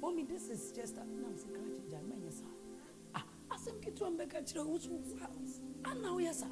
Mommy, 0.00 0.24
this 0.24 0.48
is 0.48 0.72
just 0.72 0.96
a. 0.96 1.00
No, 1.00 1.28
I'm 1.28 1.36
saying, 1.38 1.54
yes, 2.24 2.38
sir. 2.38 2.44
Ah, 3.14 3.24
asem 3.50 3.80
ketewa 3.80 4.10
mbɛka 4.10 4.42
kyerɛ 4.44 4.66
wo 4.66 4.78
so 4.78 4.90
wogu 4.90 5.18
house 5.18 5.60
ana 5.84 6.08
woyɛ 6.08 6.34
sa 6.34 6.46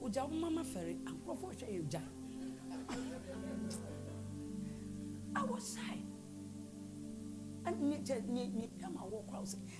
wogya 0.00 0.28
wo 0.28 0.34
mama 0.36 0.62
fɛre 0.62 0.96
ankurɔfoɔ 1.04 1.54
hwɛ 1.54 1.90
yɛ 1.90 2.02
I 5.36 5.44
was 5.44 5.76
shy. 5.76 5.98
And 7.66 8.06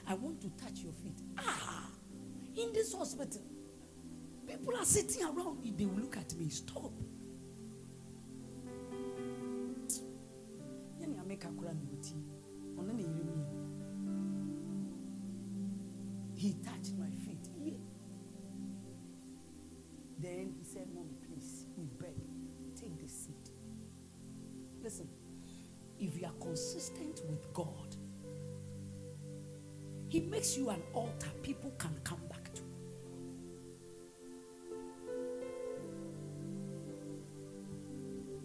I 0.07 0.15
want 0.15 0.41
to 0.43 0.49
touch 0.51 0.81
your 0.81 0.93
feet. 0.93 1.21
Ah, 1.39 1.91
in 2.57 2.73
this 2.73 2.93
hospital, 2.95 3.43
people 4.47 4.77
are 4.77 4.85
sitting 4.85 5.25
around. 5.25 5.59
They 5.77 5.87
will 5.87 6.03
look 6.03 6.17
at 6.17 6.35
me, 6.35 6.49
stop. 6.51 6.93
Ọ̀nà 12.79 12.93
na 12.93 13.03
eri 13.03 13.23
mi. 13.29 13.45
He 16.35 16.55
touched 16.65 16.95
my 16.99 17.11
feet. 17.25 17.31
Then 20.23 20.55
he 20.59 20.65
said, 20.65 20.87
Mommy, 20.95 21.15
please, 21.27 21.67
we 21.77 21.85
beg, 21.99 22.15
take 22.77 22.95
this 23.01 23.13
seat. 23.25 23.51
Listen, 24.83 25.09
if 25.99 26.19
you 26.21 26.27
are 26.27 26.39
consistent 26.41 27.23
with 27.31 27.53
God, 27.55 27.97
He 30.09 30.21
makes 30.21 30.59
you 30.59 30.69
an 30.71 30.83
altar 30.93 31.31
people 31.43 31.73
can 31.79 31.95
come 32.05 32.21
back 32.29 32.53
to. 32.55 32.63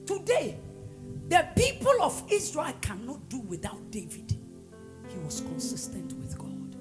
Today, 0.06 0.58
the 0.60 0.65
Israel 2.30 2.74
cannot 2.82 3.30
do 3.30 3.40
without 3.40 3.92
David. 3.92 4.38
He 5.10 5.18
was 5.20 5.42
consistent 5.42 6.14
with 6.14 6.38
God. 6.38 6.76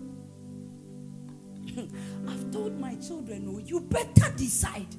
I've 2.29 2.51
told 2.51 2.79
my 2.79 2.95
children, 2.97 3.49
oh, 3.49 3.59
you 3.59 3.81
better 3.81 4.33
decide. 4.37 4.95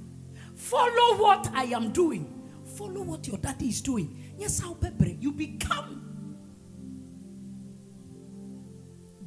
Follow 0.55 1.17
what 1.17 1.49
I 1.53 1.65
am 1.65 1.91
doing. 1.91 2.31
Follow 2.77 3.01
what 3.01 3.27
your 3.27 3.37
daddy 3.37 3.69
is 3.69 3.81
doing. 3.81 4.33
Yes, 4.37 4.59
how 4.59 4.73
pepper 4.73 5.07
you 5.07 5.31
become. 5.31 6.01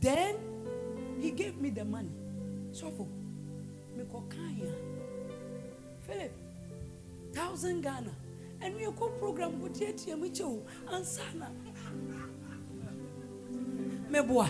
Then 0.01 0.37
he 1.21 1.31
gave 1.31 1.61
me 1.61 1.71
the 1.71 1.85
money. 1.85 2.13
So 2.73 2.91
for 2.91 3.07
me. 3.07 3.19
Philip, 6.07 6.33
thousand 7.35 7.83
Ghana. 7.83 8.13
And 8.61 8.75
we 8.77 8.85
go 8.85 9.09
program 9.19 9.61
with 9.61 9.81
yet 9.81 10.05
and 10.09 10.23
ansana. 10.93 11.49
Meboa. 14.11 14.49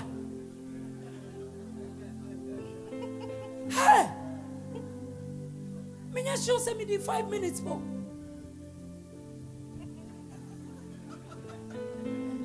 Hey! 3.70 4.08
Menya 6.12 6.36
show 6.44 6.58
send 6.58 6.78
me 6.78 6.84
the 6.84 6.98
five 6.98 7.28
minutes 7.28 7.60
more. 7.60 7.82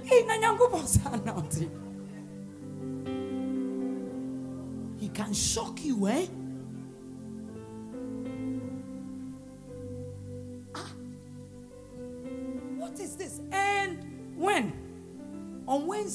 Hey, 0.04 0.24
na 0.28 0.36
nyankopɔn 0.38 0.86
saa 0.88 1.18
nante. 1.18 1.70
He 5.00 5.10
can 5.10 5.34
shock 5.34 5.84
you, 5.84 6.08
eh? 6.08 6.28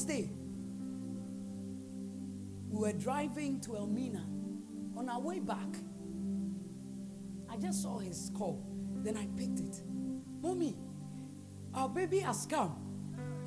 We 0.09 0.29
were 2.71 2.93
driving 2.93 3.61
to 3.61 3.75
Elmina. 3.75 4.25
On 4.97 5.07
our 5.07 5.21
way 5.21 5.39
back, 5.39 5.67
I 7.47 7.57
just 7.57 7.83
saw 7.83 7.99
his 7.99 8.31
call. 8.35 8.65
Then 9.03 9.17
I 9.17 9.27
picked 9.37 9.59
it. 9.59 9.83
Mommy, 10.41 10.75
our 11.75 11.87
baby 11.87 12.19
has 12.19 12.47
come. 12.47 12.75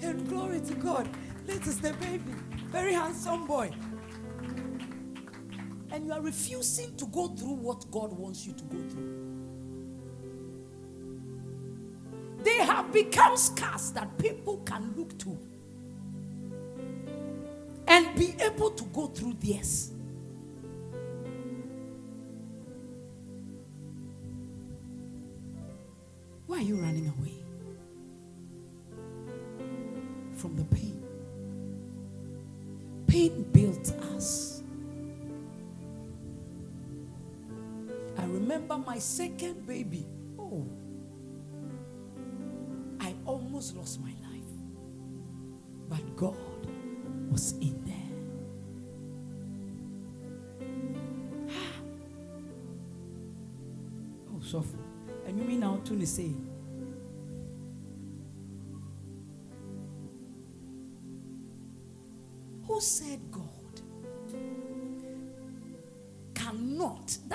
And 0.01 0.29
glory 0.29 0.61
to 0.61 0.75
God. 0.75 1.09
This 1.47 1.67
is 1.67 1.81
the 1.81 1.93
baby. 1.95 2.33
Very 2.67 2.93
handsome 2.93 3.47
boy. 3.47 3.73
And 5.91 6.07
you 6.07 6.13
are 6.13 6.21
refusing 6.21 6.97
to 6.97 7.07
go 7.07 7.29
through 7.29 7.55
what 7.55 7.91
God 7.91 8.13
wants 8.13 8.47
you 8.47 8.53
to 8.53 8.65
go 8.65 8.79
through. 8.89 9.19
They 12.45 12.59
have 12.65 12.93
become 12.93 13.37
scars 13.37 13.91
that 13.93 14.17
people 14.17 14.59
can 14.59 14.95
look 14.97 15.19
to 15.19 15.39
be 18.17 18.35
able 18.41 18.71
to 18.71 18.85
go 18.85 19.07
through 19.07 19.35
theirs. 19.35 19.92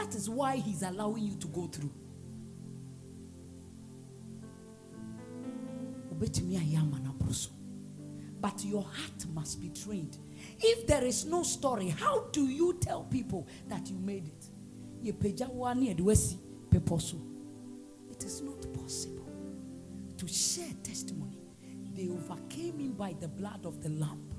That 0.07 0.15
is 0.15 0.29
why 0.29 0.55
He's 0.55 0.83
allowing 0.83 1.23
you 1.23 1.35
to 1.35 1.47
go 1.47 1.67
through. 1.67 1.91
But 8.39 8.63
your 8.63 8.83
heart 8.83 9.25
must 9.33 9.59
be 9.59 9.67
trained. 9.69 10.17
If 10.59 10.87
there 10.87 11.03
is 11.03 11.25
no 11.25 11.43
story, 11.43 11.89
how 11.89 12.27
do 12.31 12.47
you 12.47 12.77
tell 12.79 13.03
people 13.03 13.47
that 13.67 13.89
you 13.89 13.97
made 13.97 14.27
it? 14.27 14.45
It 15.03 15.23
is 18.23 18.41
not 18.41 18.73
possible 18.73 19.29
to 20.17 20.27
share 20.27 20.73
testimony. 20.83 21.41
They 21.93 22.07
overcame 22.07 22.79
him 22.79 22.93
by 22.93 23.13
the 23.19 23.27
blood 23.27 23.65
of 23.65 23.83
the 23.83 23.89
Lamb 23.89 24.29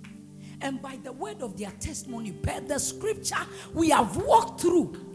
and 0.62 0.81
by 0.81 0.99
the 1.03 1.12
word 1.12 1.43
of 1.43 1.59
their 1.59 1.73
testimony, 1.73 2.31
by 2.31 2.61
the 2.61 2.78
scripture 2.78 3.36
we 3.74 3.90
have 3.90 4.16
walked 4.16 4.62
through. 4.62 5.08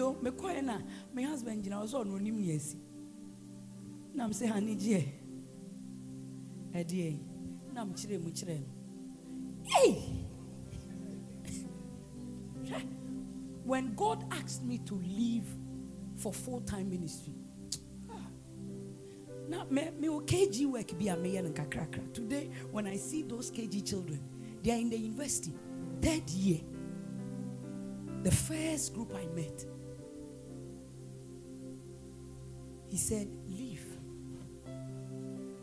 Hu 0.00 0.14
dwiri 0.14 0.62
mi 0.62 0.70
o, 0.70 0.80
me 1.14 1.22
husband 1.22 1.62
gyina 1.62 1.76
hɔ 1.76 1.86
sɛ 1.86 1.96
ɔno 2.04 2.14
onim 2.16 2.36
ne 2.40 2.54
asi. 2.54 2.78
Na 4.14 4.24
m 4.24 4.30
sɛ 4.32 4.46
hani 4.46 4.76
gyeɛ. 4.76 5.04
Ɛdeɛ. 6.74 7.18
Na 7.74 7.82
m 7.82 7.88
mu 7.88 7.94
kyerɛ 7.94 8.60
no. 8.60 8.66
When 13.64 13.94
God 13.94 14.24
asked 14.32 14.64
me 14.64 14.78
to 14.78 14.94
leave 14.94 15.46
for 16.16 16.32
full 16.32 16.60
time 16.62 16.90
ministry, 16.90 17.34
now 19.48 19.64
me 19.70 19.90
me 19.98 20.08
KG 20.08 20.66
work 20.66 20.98
be 20.98 21.08
a 21.08 21.16
me 21.16 21.36
and 21.36 21.54
kakrakra. 21.54 22.12
Today, 22.12 22.50
when 22.72 22.86
I 22.86 22.96
see 22.96 23.22
those 23.22 23.50
KG 23.50 23.88
children, 23.88 24.20
they 24.62 24.72
are 24.72 24.78
in 24.78 24.90
the 24.90 24.98
university, 24.98 25.54
third 26.02 26.28
year. 26.30 26.60
The 28.22 28.30
first 28.30 28.92
group 28.94 29.14
I 29.14 29.26
met, 29.34 29.64
he 32.90 32.96
said, 32.96 33.28
Leave. 33.46 33.86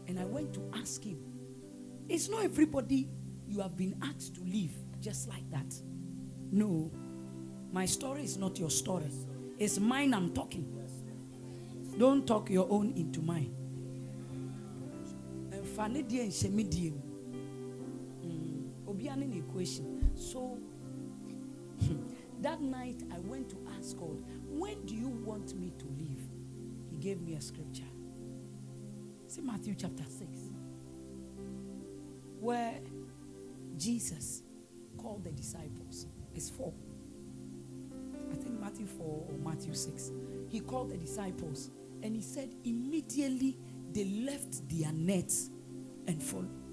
And 0.07 0.19
I 0.19 0.25
went 0.25 0.53
to 0.53 0.61
ask 0.73 1.03
him, 1.03 1.19
It's 2.07 2.29
not 2.29 2.43
everybody 2.43 3.09
you 3.47 3.61
have 3.61 3.75
been 3.75 3.95
asked 4.01 4.35
to 4.35 4.41
leave 4.41 4.73
just 5.01 5.27
like 5.27 5.49
that. 5.51 5.73
No, 6.51 6.91
my 7.71 7.85
story 7.85 8.23
is 8.23 8.37
not 8.37 8.57
your 8.57 8.69
story, 8.69 9.11
it's 9.59 9.79
mine 9.79 10.13
I'm 10.13 10.33
talking. 10.33 10.73
Don't 11.97 12.27
talk 12.27 12.49
your 12.51 12.67
own 12.69 12.93
into 12.95 13.21
mine. 13.21 13.55
Deɛ 15.77 16.51
mu. 16.51 16.63
Mm, 18.23 19.37
equation. 19.37 20.11
So 20.15 20.57
that 22.41 22.61
night 22.61 23.01
I 23.11 23.19
went 23.19 23.49
to 23.49 23.57
ask 23.77 23.97
God, 23.97 24.23
when 24.47 24.85
do 24.85 24.95
you 24.95 25.07
want 25.07 25.55
me 25.59 25.73
to 25.79 25.85
leave? 25.97 26.16
Gave 27.07 27.21
me 27.21 27.35
a 27.35 27.41
scripture. 27.41 27.87
See 29.27 29.39
Matthew 29.39 29.75
chapter 29.77 30.03
6? 30.03 30.27
Where 32.41 32.81
Jesus 33.77 34.43
called 34.97 35.23
the 35.23 35.31
disciples. 35.31 36.07
It's 36.35 36.49
4. 36.49 36.73
I 38.29 38.35
think 38.35 38.59
Matthew 38.59 38.87
4 38.87 39.05
or 39.05 39.37
Matthew 39.41 39.73
6. 39.73 40.11
He 40.49 40.59
called 40.59 40.89
the 40.89 40.97
disciples 40.97 41.69
and 42.03 42.13
he 42.13 42.21
said, 42.21 42.53
immediately 42.65 43.57
they 43.93 44.03
left 44.03 44.67
their 44.67 44.91
nets 44.91 45.49
and 46.09 46.21
followed. 46.21 46.66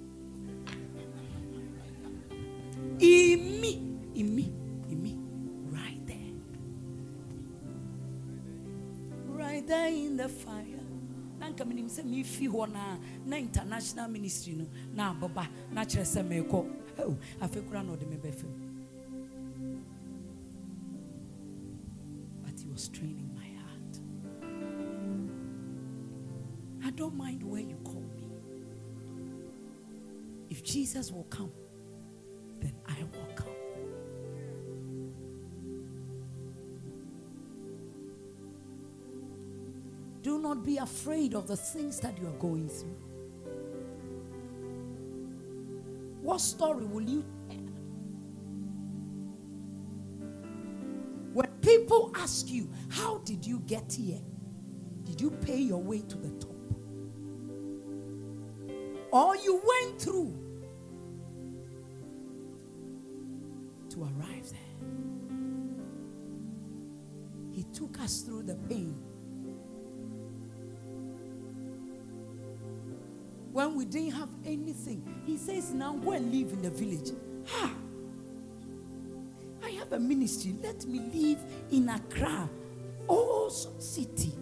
A 11.98 12.02
uh, 12.76 12.96
na 13.26 13.36
international 13.36 14.08
ministry 14.08 14.54
no 14.54 14.66
na 14.92 15.12
na 15.72 15.84
Oh, 16.98 17.16
na 17.40 18.16
bɛfam 18.16 18.52
but 22.42 22.60
he 22.60 22.68
was 22.68 22.88
training 22.88 23.30
my 23.34 23.48
heart. 23.60 23.98
I 26.86 26.90
don't 26.90 27.16
mind 27.16 27.42
where 27.42 27.60
you 27.62 27.76
call 27.84 28.04
me. 28.14 28.28
If 30.50 30.62
jesus 30.62 31.10
will 31.10 31.24
come 31.24 31.50
be 40.64 40.78
afraid 40.78 41.34
of 41.34 41.46
the 41.46 41.56
things 41.56 42.00
that 42.00 42.18
you 42.18 42.26
are 42.26 42.38
going 42.38 42.68
through 42.68 42.96
what 46.24 46.40
story 46.40 46.86
will 46.86 47.02
you 47.02 47.22
tell? 47.48 47.58
When 51.34 51.46
people 51.60 52.12
ask 52.16 52.48
you, 52.50 52.68
How 52.88 53.18
did 53.18 53.46
you 53.46 53.60
get 53.66 53.92
here? 53.92 54.20
Did 55.04 55.20
you 55.20 55.30
pay 55.30 55.58
your 55.58 55.82
way 55.82 56.00
to 56.00 56.16
the 56.16 56.30
top? 56.40 56.56
Or 59.12 59.36
you 59.36 59.62
went 59.64 60.00
through 60.00 60.34
to 63.90 64.02
arrive 64.02 64.50
there? 64.50 64.88
He 67.52 67.64
took 67.64 68.00
us 68.00 68.22
through 68.22 68.44
the 68.44 68.56
pain. 68.56 68.83
When 73.54 73.76
we 73.76 73.84
didn't 73.84 74.10
have 74.10 74.28
anything. 74.44 75.22
He 75.24 75.36
says, 75.36 75.72
Now 75.72 75.94
go 75.94 76.10
and 76.10 76.30
live 76.32 76.52
in 76.52 76.60
the 76.60 76.70
village. 76.70 77.12
Ha! 77.46 77.70
I 79.64 79.70
have 79.70 79.92
a 79.92 80.00
ministry. 80.00 80.56
Let 80.60 80.84
me 80.86 80.98
live 81.14 81.38
in 81.70 81.88
Accra, 81.88 82.50
awesome 83.06 83.80
city. 83.80 84.32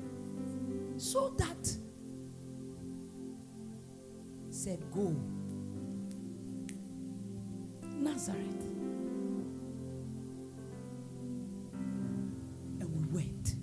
So 0.97 1.35
that 1.37 1.77
said, 4.49 4.83
Go. 4.91 5.15
Nazareth. 7.85 8.65
And 12.81 12.89
we 12.97 13.21
went. 13.21 13.57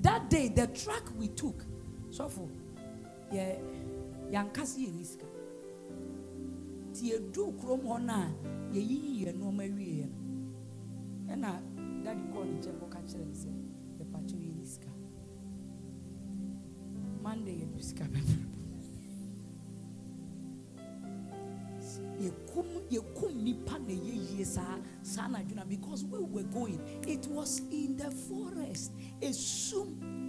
That 0.00 0.30
day, 0.30 0.48
the 0.48 0.66
track 0.68 1.02
we 1.18 1.28
took, 1.28 1.62
so 2.10 2.30
for 2.30 2.48
yeah 3.30 3.56
yɛankase 4.32 4.78
yɛ 4.84 4.90
ni 4.96 5.04
sika 5.04 5.26
nti 6.90 7.02
yɛduu 7.10 7.48
kurom 7.58 7.82
hɔ 7.88 7.96
no 8.06 8.12
a 8.12 8.28
yɛyiyi 8.74 9.10
yɛ 9.24 9.30
nneɔma 9.32 9.64
wieɛ 9.76 10.06
no. 10.10 10.16
Ɛna 11.32 11.50
dade 12.04 12.22
kɔɔ 12.32 12.44
ne 12.46 12.52
nkyɛn 12.58 12.76
kɔka 12.80 12.98
kyerɛ 13.08 13.24
no 13.26 13.34
sɛ 13.42 13.50
yɛ 14.42 14.54
ni 14.58 14.64
sika 14.64 14.88
monday 17.22 17.54
yɛdu 17.60 17.80
sika 17.82 18.04
bɛbrɛ 18.14 18.46
yɛkum 22.20 22.66
yɛkum 22.90 23.32
nipa 23.44 23.78
na 23.78 23.92
ɛyɛ 23.94 24.14
yie 24.30 24.44
saa 24.44 24.78
saa 25.02 25.26
na 25.28 25.38
adwena 25.38 25.68
because 25.68 26.04
where 26.04 26.20
we 26.22 26.42
were 26.42 26.48
going 26.50 26.80
it 27.06 27.26
was 27.26 27.60
in 27.70 27.96
the 27.96 28.10
forest. 28.10 28.92
Esum 29.20 30.25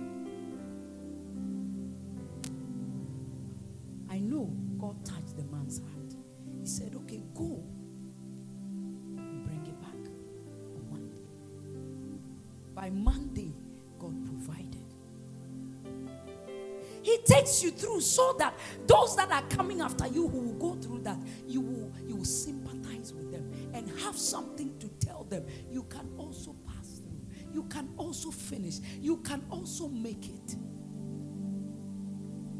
He 17.47 17.53
takes 17.53 17.63
you 17.63 17.71
through 17.71 18.01
so 18.01 18.35
that 18.39 18.53
those 18.85 19.15
that 19.15 19.31
are 19.31 19.43
coming 19.43 19.79
after 19.79 20.05
you 20.07 20.27
who 20.27 20.39
will 20.39 20.73
go 20.73 20.75
through 20.81 20.99
that, 21.03 21.17
you 21.47 21.61
will, 21.61 21.93
you 22.05 22.17
will 22.17 22.25
sympathize 22.25 23.13
with 23.13 23.31
them 23.31 23.49
and 23.73 23.89
have 24.01 24.17
something 24.17 24.77
to 24.79 24.89
tell 24.99 25.23
them. 25.23 25.45
You 25.71 25.83
can 25.83 26.09
also 26.17 26.55
pass 26.67 26.99
through, 26.99 27.53
you 27.53 27.63
can 27.63 27.89
also 27.97 28.31
finish, 28.31 28.79
you 28.99 29.17
can 29.17 29.45
also 29.49 29.87
make 29.87 30.25
it. 30.27 30.55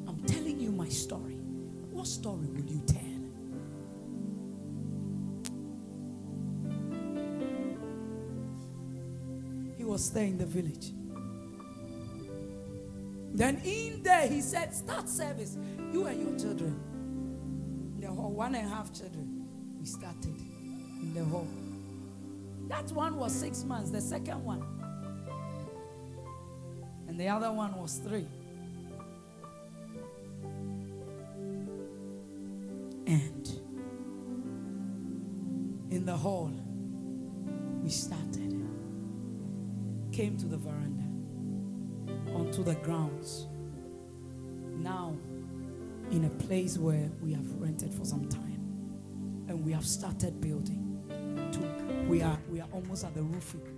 I'm 0.08 0.24
telling 0.26 0.58
you 0.60 0.72
my 0.72 0.88
story. 0.88 1.36
What 1.92 2.08
story 2.08 2.48
will 2.48 2.66
you 2.66 2.82
tell? 2.88 3.02
He 9.78 9.84
was 9.84 10.12
there 10.12 10.24
in 10.26 10.38
the 10.38 10.46
village. 10.46 10.94
Then 13.34 13.58
in 13.98 14.04
there, 14.04 14.28
he 14.28 14.42
said, 14.42 14.74
Start 14.74 15.10
service. 15.10 15.58
You 15.92 16.06
and 16.06 16.22
your 16.22 16.40
children. 16.40 17.98
The 18.00 18.08
hall, 18.08 18.32
one 18.32 18.56
and 18.56 18.66
a 18.66 18.70
half 18.70 18.94
children. 18.94 19.46
We 19.80 19.86
started 19.86 20.36
in 21.02 21.14
the 21.14 21.24
hall. 21.26 21.48
That 22.68 22.92
one 22.92 23.16
was 23.16 23.34
six 23.34 23.64
months, 23.64 23.92
the 23.92 24.02
second 24.02 24.44
one. 24.44 24.64
And 27.08 27.20
the 27.20 27.28
other 27.30 27.52
one 27.52 27.74
was 27.76 27.98
three. 27.98 28.28
Place 46.48 46.78
where 46.78 47.12
we 47.22 47.34
have 47.34 47.54
rented 47.60 47.94
for 47.94 48.06
some 48.06 48.26
time, 48.30 48.62
and 49.50 49.66
we 49.66 49.74
have 49.74 49.86
started 49.86 50.40
building. 50.40 50.84
To, 51.52 51.60
we 52.08 52.22
are 52.22 52.40
we 52.50 52.62
are 52.62 52.70
almost 52.72 53.04
at 53.04 53.14
the 53.14 53.22
roofing. 53.22 53.77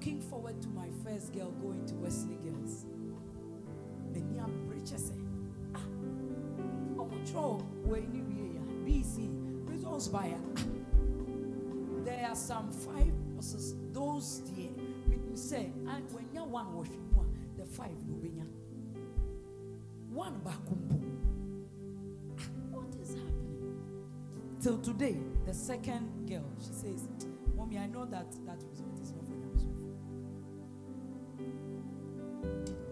Looking 0.00 0.22
forward 0.22 0.58
to 0.62 0.68
my 0.68 0.86
first 1.04 1.30
girl 1.34 1.50
going 1.60 1.84
to 1.84 1.94
Wesley 1.96 2.36
Girls. 2.36 2.86
Many 4.14 4.40
are 4.40 4.48
preachers. 4.66 5.12
Ah, 5.74 5.80
oh, 6.98 7.04
control 7.04 7.58
where 7.84 8.00
BC 8.00 9.28
results 9.68 10.08
by 10.08 10.32
ah. 10.32 10.62
There 12.02 12.26
are 12.26 12.34
some 12.34 12.72
five 12.72 13.12
verses. 13.36 13.74
Those 13.92 14.38
dear, 14.48 14.70
you 15.10 15.36
say, 15.36 15.70
and 15.86 16.10
when 16.14 16.26
you 16.32 16.44
one 16.44 16.74
wash 16.74 16.88
the 17.58 17.66
five 17.66 17.90
no 18.08 18.14
benya. 18.14 18.46
One 20.08 20.40
bakumpo. 20.42 20.98
Ah, 22.38 22.42
what 22.70 22.88
is 23.02 23.10
happening? 23.10 23.76
Till 24.62 24.78
today, 24.78 25.18
the 25.44 25.52
second 25.52 26.26
girl, 26.26 26.48
she 26.58 26.72
says, 26.72 27.06
Mommy, 27.54 27.76
I 27.76 27.86
know 27.86 28.06
that 28.06 28.32
that 28.46 28.62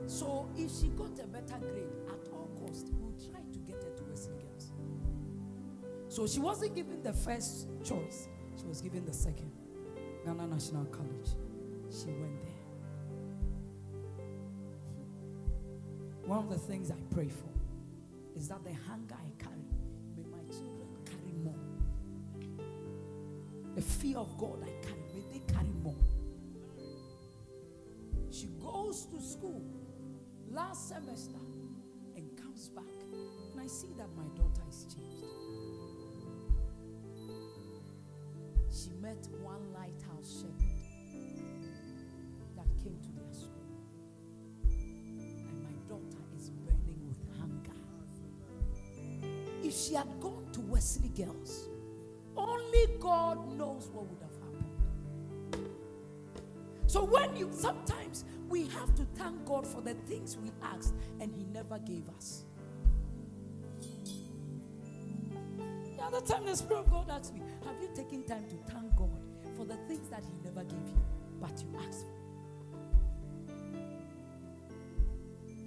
So 0.06 0.48
if 0.56 0.70
she 0.70 0.88
got 0.88 1.18
a 1.22 1.26
better 1.26 1.58
grade 1.58 1.94
at 2.08 2.32
all 2.32 2.48
cost, 2.60 2.88
we'll 2.98 3.12
try 3.30 3.40
to 3.52 3.58
get 3.60 3.82
her 3.82 3.90
to 3.90 4.02
Wesley 4.04 4.34
Girls. 4.34 4.72
So 6.08 6.26
she 6.26 6.40
wasn't 6.40 6.74
given 6.74 7.02
the 7.02 7.12
first 7.12 7.68
choice, 7.84 8.28
she 8.58 8.66
was 8.66 8.80
given 8.80 9.04
the 9.04 9.12
second. 9.12 9.52
Ghana 10.24 10.46
National 10.46 10.84
College. 10.86 11.30
She 11.90 12.06
went 12.06 12.42
there. 12.42 12.58
One 16.26 16.40
of 16.40 16.50
the 16.50 16.58
things 16.58 16.90
I 16.90 16.96
pray 17.14 17.28
for 17.28 17.48
is 18.36 18.48
that 18.48 18.62
the 18.62 18.72
hunger 18.72 19.14
I 19.14 19.42
carry, 19.42 19.64
may 20.16 20.24
my 20.24 20.42
children 20.50 20.88
carry 21.06 21.32
more. 21.42 21.54
The 23.74 23.82
fear 23.82 24.18
of 24.18 24.36
God 24.36 24.62
I 24.62 24.86
carry, 24.86 25.00
may 25.14 25.38
they 25.38 25.52
carry 25.52 25.72
more. 25.82 25.94
Goes 28.88 29.04
to 29.04 29.20
school 29.20 29.60
last 30.50 30.88
semester 30.88 31.36
and 32.16 32.24
comes 32.42 32.70
back. 32.70 32.84
And 33.52 33.60
I 33.60 33.66
see 33.66 33.92
that 33.98 34.08
my 34.16 34.24
daughter 34.34 34.62
is 34.66 34.86
changed. 34.94 35.26
She 38.72 38.90
met 39.02 39.28
one 39.42 39.60
lighthouse 39.74 40.40
shepherd 40.40 40.72
that 42.56 42.66
came 42.82 42.96
to 43.02 43.12
their 43.12 43.30
school. 43.30 43.68
And 44.64 45.62
my 45.62 45.76
daughter 45.86 46.24
is 46.34 46.48
burning 46.48 47.00
with 47.06 47.20
hunger. 47.38 47.76
If 49.62 49.74
she 49.74 49.96
had 49.96 50.08
gone 50.18 50.46
to 50.52 50.60
Wesley 50.62 51.10
Girls, 51.10 51.68
only 52.38 52.86
God 52.98 53.54
knows 53.54 53.90
what 53.92 54.06
would 54.06 54.22
have 54.22 54.32
happened. 54.32 55.68
So 56.86 57.04
when 57.04 57.36
you 57.36 57.50
sometimes 57.52 58.24
we 58.48 58.66
have 58.68 58.94
to 58.94 59.04
thank 59.14 59.44
God 59.44 59.66
for 59.66 59.80
the 59.80 59.94
things 59.94 60.36
we 60.36 60.50
asked 60.62 60.94
and 61.20 61.32
He 61.34 61.44
never 61.44 61.78
gave 61.78 62.08
us. 62.16 62.44
The 65.96 66.02
other 66.02 66.20
time 66.20 66.46
the 66.46 66.56
Spirit 66.56 66.80
of 66.80 66.90
God 66.90 67.10
asked 67.10 67.34
me, 67.34 67.42
Have 67.64 67.76
you 67.82 67.88
taken 67.94 68.24
time 68.24 68.44
to 68.48 68.72
thank 68.72 68.96
God 68.96 69.10
for 69.56 69.64
the 69.64 69.76
things 69.88 70.08
that 70.08 70.22
He 70.24 70.32
never 70.44 70.64
gave 70.64 70.88
you, 70.88 71.02
but 71.40 71.52
you 71.60 71.68
asked 71.86 72.06
for? 72.06 72.18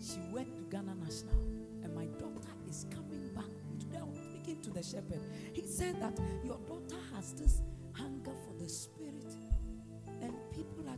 She 0.02 0.20
went 0.32 0.56
to 0.56 0.64
Ghana 0.64 0.96
National, 0.96 1.42
and 1.84 1.94
my 1.96 2.06
daughter 2.06 2.50
is 2.68 2.86
coming 2.90 3.30
back. 3.36 3.46
Today 3.80 4.00
I 4.00 4.04
was 4.04 4.18
speaking 4.18 4.62
to 4.64 4.70
the 4.72 4.82
shepherd. 4.82 5.22
He 5.54 5.68
said 5.68 6.02
that 6.02 6.18
your 6.44 6.58
daughter 6.68 6.98
has 7.14 7.34
this 7.34 7.62
hunger 7.94 8.32
for 8.46 8.54
the 8.64 8.68
Spirit, 8.70 9.11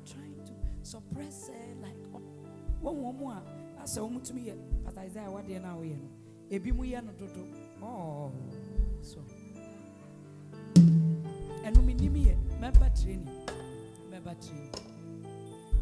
trying 0.05 0.39
to 0.45 0.53
suppress 0.83 1.47
her 1.49 1.75
like 1.81 1.97
wɔn 2.83 2.95
wɔn 3.01 3.15
mu 3.17 3.29
a 3.29 3.41
asɛ 3.81 3.99
wɔn 4.01 4.21
tumi 4.23 4.45
yɛ 4.49 4.55
pastor 4.83 5.01
isaiah 5.01 5.29
wadeɛ 5.31 5.61
na 5.61 5.75
ɔyɛ 5.75 5.97
no 6.01 6.09
ebi 6.49 6.71
mu 6.71 6.83
yɛ 6.83 7.03
no 7.03 7.11
dodo. 7.13 7.43
Ɔɔ 7.81 8.31
so. 9.01 9.19
Ɛnu 11.63 11.83
mi 11.85 11.93
nim 11.93 12.13
yɛ 12.15 12.35
member 12.59 12.89
training 13.01 13.45
member 14.11 14.35
training 14.35 14.71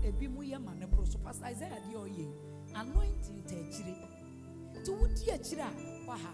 ebi 0.03 0.27
mu 0.29 0.41
yɛ 0.43 0.63
ma 0.63 0.73
ne 0.73 0.85
boro 0.85 1.05
so 1.05 1.17
pastor 1.19 1.45
isaiah 1.45 1.79
deɛ 1.89 1.95
ɔyɛ 1.95 2.27
anointing 2.75 3.43
ta 3.47 3.55
akyire 3.55 3.95
nti 4.75 4.91
wodi 4.91 5.31
akyire 5.31 5.65
a 5.65 6.07
waha. 6.07 6.33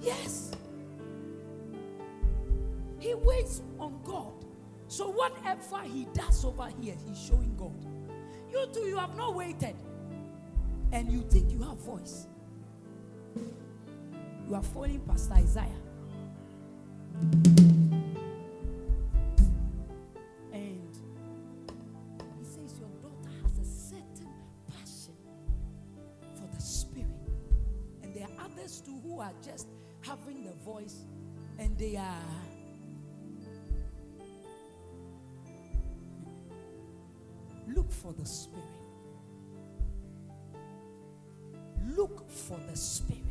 Yes. 0.00 0.52
He 2.98 3.14
waits 3.14 3.60
on 3.86 4.00
God. 4.04 4.44
So 4.88 5.10
whatever 5.10 5.80
he 5.82 6.06
does 6.12 6.44
over 6.44 6.68
here, 6.80 6.94
he's 7.06 7.18
showing 7.18 7.54
God. 7.56 7.74
You 8.50 8.66
too, 8.72 8.80
you 8.80 8.96
have 8.96 9.16
not 9.16 9.34
waited. 9.34 9.76
And 10.92 11.10
you 11.10 11.22
think 11.22 11.50
you 11.50 11.62
have 11.62 11.78
voice. 11.78 12.26
You 14.48 14.54
are 14.54 14.62
following 14.62 15.00
Pastor 15.00 15.34
Isaiah. 15.34 15.66
And 20.52 20.88
he 22.38 22.44
says 22.44 22.78
your 22.78 22.88
daughter 23.02 23.30
has 23.42 23.58
a 23.58 23.64
certain 23.64 24.30
passion 24.68 25.16
for 26.34 26.48
the 26.54 26.62
spirit. 26.62 27.08
And 28.02 28.14
there 28.14 28.24
are 28.24 28.44
others 28.44 28.80
too 28.80 29.00
who 29.02 29.20
are 29.20 29.32
just 29.44 29.66
having 30.02 30.44
the 30.44 30.52
voice 30.64 31.06
and 31.58 31.76
they 31.78 31.96
are 31.96 32.22
Look 37.86 37.94
for 37.94 38.12
the 38.14 38.26
Spirit. 38.26 38.64
Look 41.96 42.28
for 42.28 42.58
the 42.68 42.76
Spirit. 42.76 43.22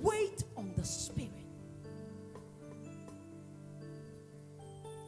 Wait 0.00 0.44
on 0.56 0.72
the 0.76 0.84
Spirit. 0.84 1.32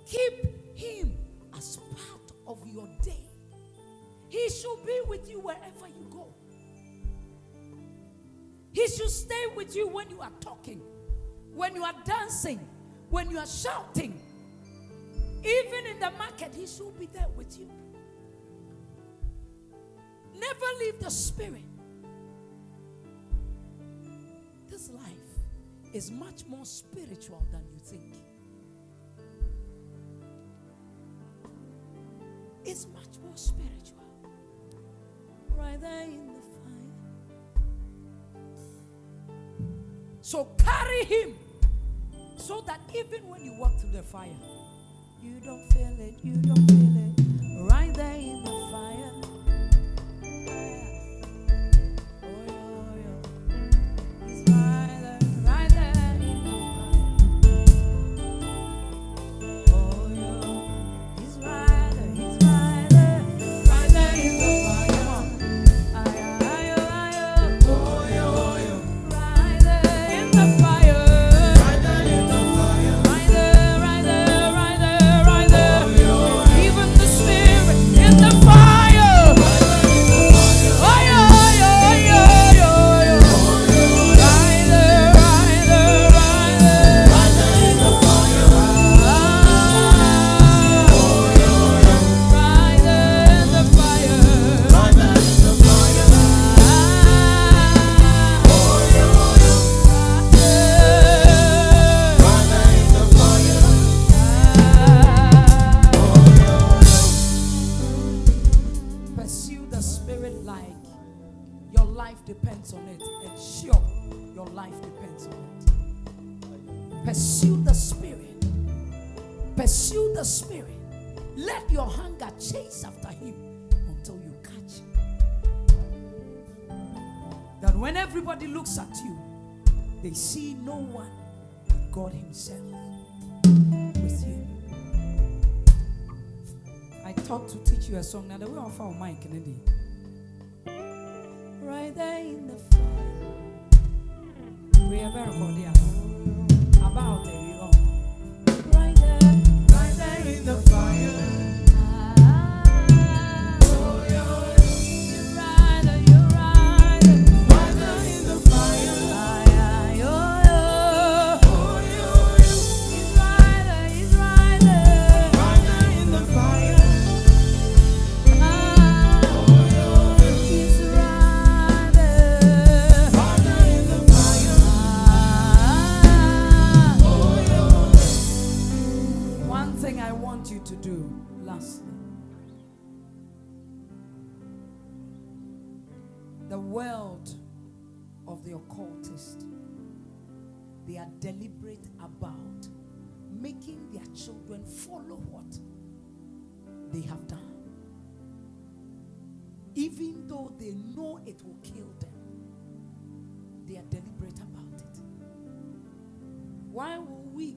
Keep 0.04 0.76
Him 0.76 1.16
as 1.56 1.76
part 1.76 2.32
of 2.48 2.58
your 2.66 2.88
day. 3.04 3.22
He 4.28 4.48
should 4.48 4.84
be 4.84 5.00
with 5.06 5.30
you 5.30 5.38
wherever 5.38 5.86
you 5.86 6.08
go. 6.10 6.26
He 8.72 8.88
should 8.88 9.10
stay 9.10 9.44
with 9.54 9.76
you 9.76 9.86
when 9.86 10.10
you 10.10 10.20
are 10.22 10.32
talking, 10.40 10.82
when 11.54 11.76
you 11.76 11.84
are 11.84 11.94
dancing, 12.04 12.58
when 13.10 13.30
you 13.30 13.38
are 13.38 13.46
shouting. 13.46 14.20
Even 15.46 15.86
in 15.92 16.00
the 16.00 16.10
market, 16.18 16.52
He 16.54 16.66
should 16.66 16.98
be 16.98 17.06
there 17.06 17.28
with 17.36 17.58
you. 17.58 17.70
Never 20.34 20.66
leave 20.80 20.98
the 20.98 21.10
Spirit. 21.10 21.62
This 24.68 24.90
life 24.90 25.04
is 25.92 26.10
much 26.10 26.44
more 26.48 26.64
spiritual 26.64 27.46
than 27.52 27.62
you 27.72 27.78
think. 27.78 28.14
It's 32.64 32.86
much 32.92 33.18
more 33.24 33.36
spiritual. 33.36 34.02
Right 35.56 35.80
there 35.80 36.02
in 36.02 36.26
the 36.26 36.32
fire. 36.32 36.72
So 40.20 40.48
carry 40.58 41.04
Him 41.04 41.34
so 42.36 42.60
that 42.66 42.80
even 42.94 43.28
when 43.28 43.44
you 43.44 43.54
walk 43.54 43.78
through 43.78 43.92
the 43.92 44.02
fire, 44.02 44.28
you 45.26 45.40
don't 45.40 45.72
feel 45.72 45.96
it, 45.98 46.14
you 46.22 46.34
don't 46.36 46.66
feel 46.68 46.96
it. 47.04 47.70
Right 47.70 47.92
there 47.94 48.14
in 48.14 48.44
the 48.44 48.55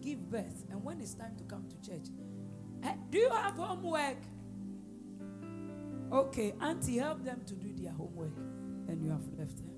give 0.02 0.30
birth 0.30 0.66
and 0.70 0.84
when 0.84 1.00
it's 1.02 1.14
time 1.14 1.36
to 1.38 1.44
come 1.44 1.66
to 1.70 1.90
church? 1.90 2.08
eh, 2.84 2.94
do 3.10 3.18
you 3.18 3.30
have 3.30 3.56
homework? 3.56 4.18
Okay, 6.12 6.54
Auntie, 6.62 6.98
help 6.98 7.24
them 7.24 7.42
to 7.46 7.54
do 7.56 7.72
their 7.74 7.92
homework. 7.92 8.36
And 8.88 9.04
you 9.04 9.12
have 9.12 9.22
left 9.38 9.58
them. 9.58 9.70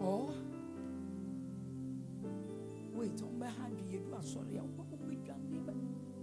Or, 0.00 0.32
wait, 2.92 3.18
sorry. 4.22 4.60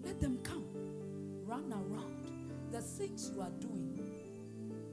Let 0.03 0.19
them 0.21 0.39
come, 0.43 0.65
run 1.45 1.71
around. 1.73 2.71
The 2.71 2.81
things 2.81 3.31
you 3.33 3.41
are 3.41 3.51
doing, 3.59 3.99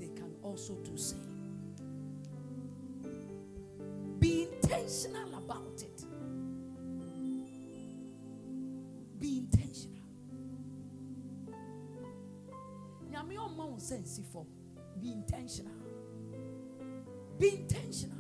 they 0.01 0.09
can 0.09 0.35
also 0.43 0.75
do 0.75 0.97
same. 0.97 1.38
Intentional 4.69 5.35
about 5.39 5.83
it. 5.83 6.05
Be 9.19 9.39
intentional. 9.39 9.99
Be 15.01 15.13
intentional. 15.13 15.73
Be 17.39 17.49
intentional. 17.51 18.17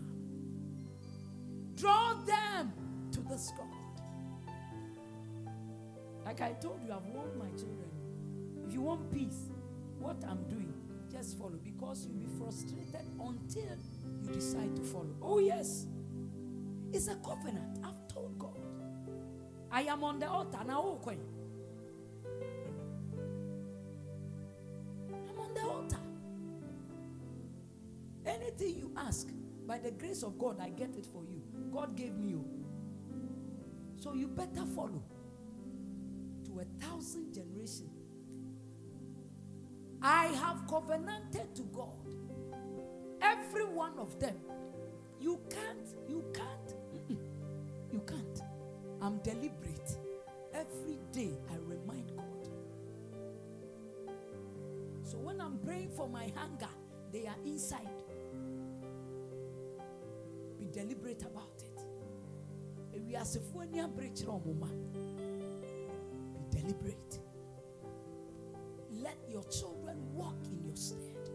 Draw 1.74 2.14
them 2.24 2.72
to 3.12 3.20
this 3.20 3.52
God. 3.56 3.66
Like 6.24 6.40
I 6.40 6.52
told 6.52 6.82
you, 6.84 6.92
I've 6.92 7.04
warned 7.06 7.36
my 7.36 7.48
children. 7.50 7.90
If 8.66 8.72
you 8.72 8.82
want 8.82 9.10
peace, 9.12 9.50
what 9.98 10.22
I'm 10.28 10.44
doing, 10.48 10.72
just 11.10 11.36
follow 11.38 11.58
because 11.64 12.06
you'll 12.06 12.16
be 12.16 12.28
frustrated 12.38 13.06
until 13.20 13.76
you 14.22 14.32
decide 14.32 14.76
to 14.76 14.82
follow. 14.82 15.14
Oh, 15.20 15.38
yes. 15.40 15.86
It's 16.92 17.08
a 17.08 17.16
covenant. 17.16 17.78
I've 17.84 18.08
told 18.08 18.38
God. 18.38 18.58
I 19.70 19.82
am 19.82 20.04
on 20.04 20.18
the 20.18 20.28
altar 20.28 20.58
now. 20.66 20.98
okay. 21.02 21.18
I'm 25.10 25.38
on 25.38 25.54
the 25.54 25.62
altar. 25.62 25.98
Anything 28.24 28.78
you 28.78 28.92
ask, 28.96 29.28
by 29.66 29.78
the 29.78 29.90
grace 29.90 30.22
of 30.22 30.38
God, 30.38 30.60
I 30.60 30.70
get 30.70 30.96
it 30.96 31.06
for 31.06 31.24
you. 31.24 31.42
God 31.72 31.96
gave 31.96 32.14
me 32.16 32.30
you. 32.30 32.44
So 33.98 34.14
you 34.14 34.28
better 34.28 34.64
follow 34.74 35.02
to 36.46 36.60
a 36.60 36.64
thousand 36.84 37.34
generations. 37.34 37.90
I 40.00 40.26
have 40.26 40.66
covenanted 40.68 41.54
to 41.56 41.62
God. 41.64 42.14
Every 43.20 43.64
one 43.64 43.98
of 43.98 44.18
them. 44.20 44.36
You 45.20 45.40
can't, 45.50 45.88
you 46.08 46.24
can't, 46.32 46.46
you 46.48 46.54
can't. 46.62 46.67
I'm 49.00 49.18
deliberate. 49.18 49.96
Every 50.52 50.98
day 51.12 51.36
I 51.50 51.56
remind 51.66 52.10
God. 52.16 52.48
So 55.04 55.18
when 55.18 55.40
I'm 55.40 55.58
praying 55.58 55.90
for 55.96 56.08
my 56.08 56.32
hunger, 56.34 56.68
they 57.12 57.26
are 57.26 57.36
inside. 57.44 57.88
Be 60.58 60.66
deliberate 60.66 61.22
about 61.22 61.62
it. 61.62 61.80
We 63.06 63.16
are 63.16 63.22
Sephonia 63.24 63.88
breach 63.88 64.20
Be 66.34 66.60
deliberate. 66.60 67.20
Let 68.90 69.16
your 69.28 69.44
children 69.44 69.96
walk 70.12 70.36
in 70.44 70.66
your 70.66 70.76
stead. 70.76 71.30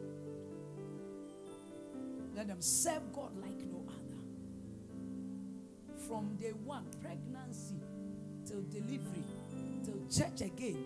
Let 2.35 2.47
them 2.47 2.61
serve 2.61 3.11
God 3.13 3.35
like. 3.41 3.72
From 6.07 6.35
day 6.35 6.51
one, 6.65 6.85
pregnancy 7.01 7.75
till 8.45 8.61
delivery, 8.63 9.23
till 9.83 9.99
church 10.11 10.41
again, 10.41 10.77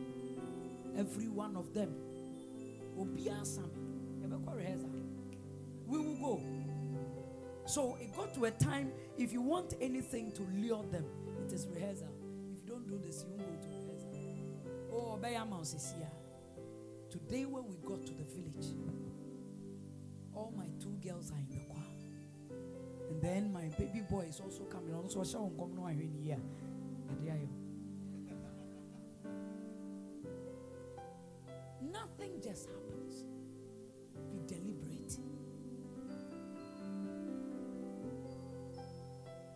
every 0.97 1.27
one 1.27 1.55
of 1.57 1.73
them 1.73 1.93
will 2.95 3.05
be 3.05 3.29
awesome. 3.29 3.71
We 5.87 5.97
will 5.99 6.15
go. 6.15 6.41
So 7.65 7.97
it 7.99 8.15
got 8.15 8.33
to 8.35 8.45
a 8.45 8.51
time, 8.51 8.91
if 9.17 9.31
you 9.33 9.41
want 9.41 9.73
anything 9.81 10.31
to 10.33 10.43
lure 10.53 10.83
them, 10.91 11.05
it 11.45 11.53
is 11.53 11.65
rehearsal. 11.67 12.13
If 12.51 12.61
you 12.61 12.67
don't 12.67 12.87
do 12.87 12.97
this, 12.97 13.23
you 13.27 13.33
won't 13.35 13.61
go 13.61 13.67
to 13.67 13.69
rehearsal. 13.69 14.11
Oh, 14.91 15.17
Obeya 15.17 15.49
Mouse 15.49 15.73
is 15.73 15.93
here. 15.97 16.11
Today, 17.09 17.45
when 17.45 17.65
we 17.67 17.77
got 17.77 18.05
to 18.05 18.13
the 18.13 18.23
village, 18.23 18.73
all 20.35 20.53
my 20.57 20.67
two 20.79 20.97
girls 21.01 21.31
are 21.31 21.37
in 21.39 21.47
the 21.49 21.57
choir. 21.65 21.76
And 23.17 23.25
then 23.25 23.51
my 23.51 23.67
baby 23.79 24.01
boy 24.07 24.27
is 24.29 24.39
also 24.39 24.63
coming 24.65 24.93
on. 24.93 25.09
So 25.09 25.21
I 25.21 25.23
shall 25.23 25.51
come 25.57 25.73
no 25.75 25.87
in 25.87 26.13
here. 26.23 26.37
Nothing 31.81 32.39
just 32.43 32.67
happens. 32.69 33.25
Be 34.31 34.39
deliberate. 34.45 35.17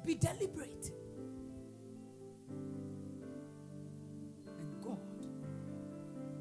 Be 0.08 0.16
deliberate. 0.16 0.92
And 4.48 4.82
God, 4.82 4.98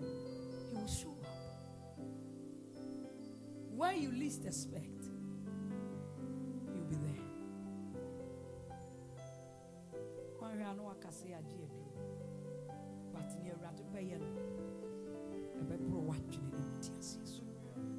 He 0.00 0.74
will 0.74 0.88
show 0.88 1.14
up. 1.22 1.98
Where 3.76 3.92
you 3.92 4.10
least 4.10 4.46
expect, 4.46 4.99
Akasa 11.10 11.26
agye 11.26 11.58
ebi, 11.64 11.82
but 13.12 13.28
nea 13.42 13.52
Awurade 13.52 13.84
bɛyɛ 13.92 14.16
no, 14.20 14.28
ɛbɛboro 15.58 16.00
w'adwene 16.06 16.52
ne 16.52 16.66
wo 16.70 16.80
ti 16.80 16.90
aseɛ 17.00 17.26
so. 17.26 17.42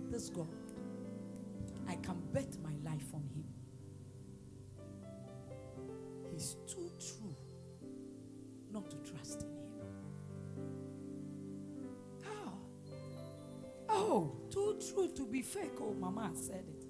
This 0.10 0.30
God, 0.30 0.48
I 1.88 1.96
can 1.96 2.22
bet 2.32 2.58
my 2.64 2.74
life 2.90 3.14
on 3.14 3.28
Him. 3.36 3.48
He's 6.32 6.56
too 6.66 6.90
true 6.98 7.36
not 8.72 8.90
to 8.90 8.98
trust 9.00 9.42
in 9.44 9.50
Him. 9.50 9.82
Oh, 12.26 12.58
oh, 13.90 14.38
too 14.50 14.80
true 14.80 15.10
to 15.10 15.26
be 15.26 15.42
fake. 15.42 15.82
Oh, 15.82 15.94
Mama 15.94 16.32
said 16.34 16.64
it. 16.66 16.81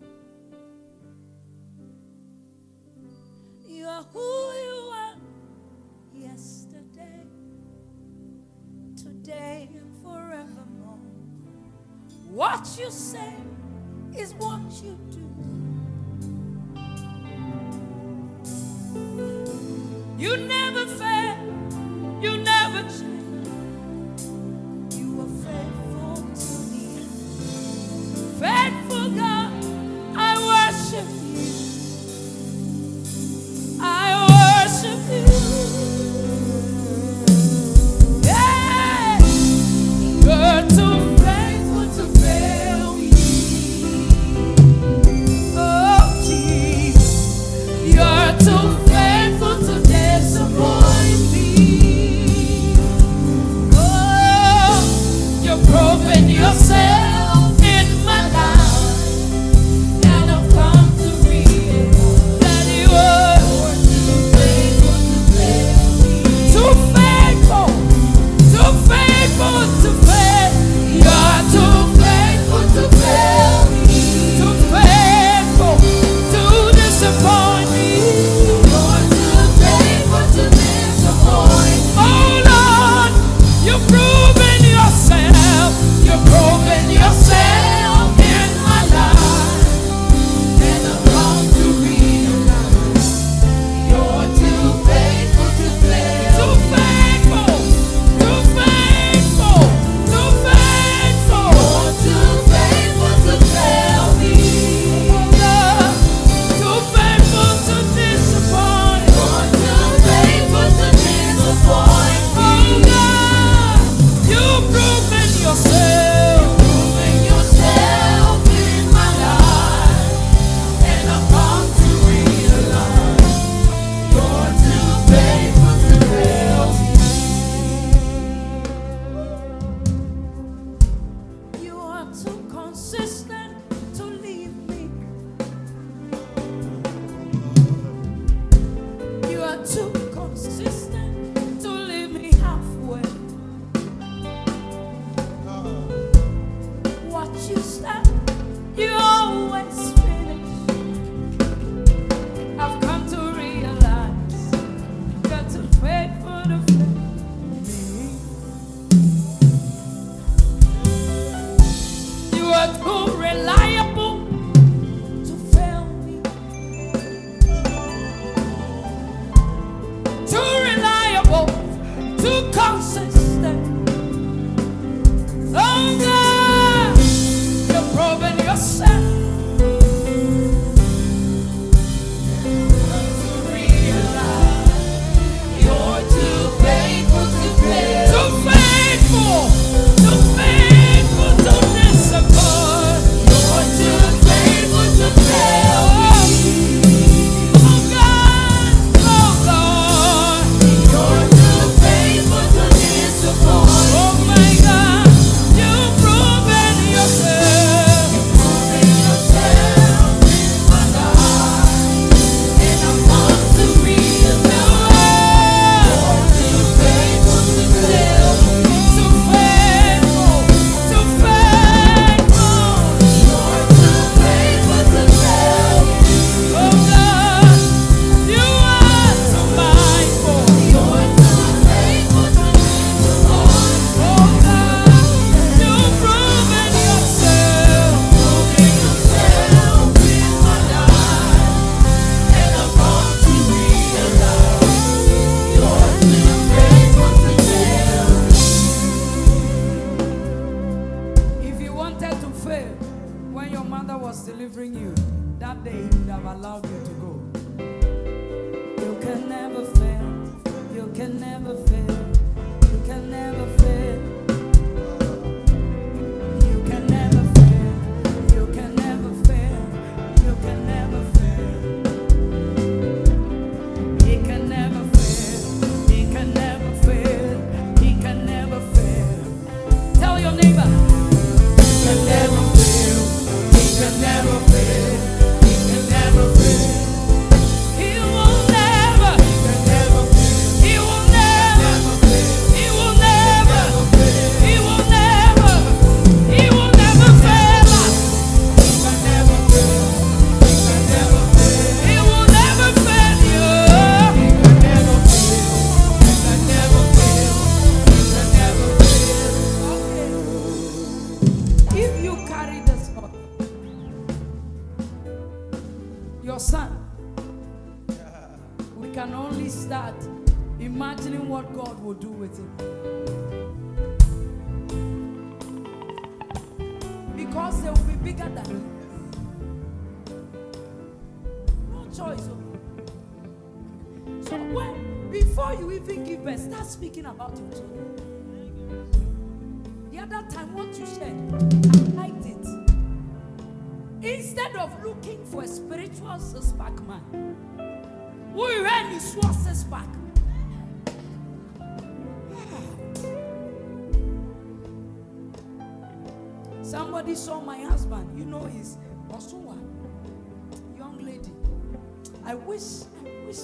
wish, 363.25 363.43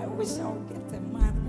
I 0.00 0.06
wish 0.06 0.38
I 0.38 0.48
would 0.48 0.68
get 0.68 0.98
a 0.98 1.00
man 1.00 1.45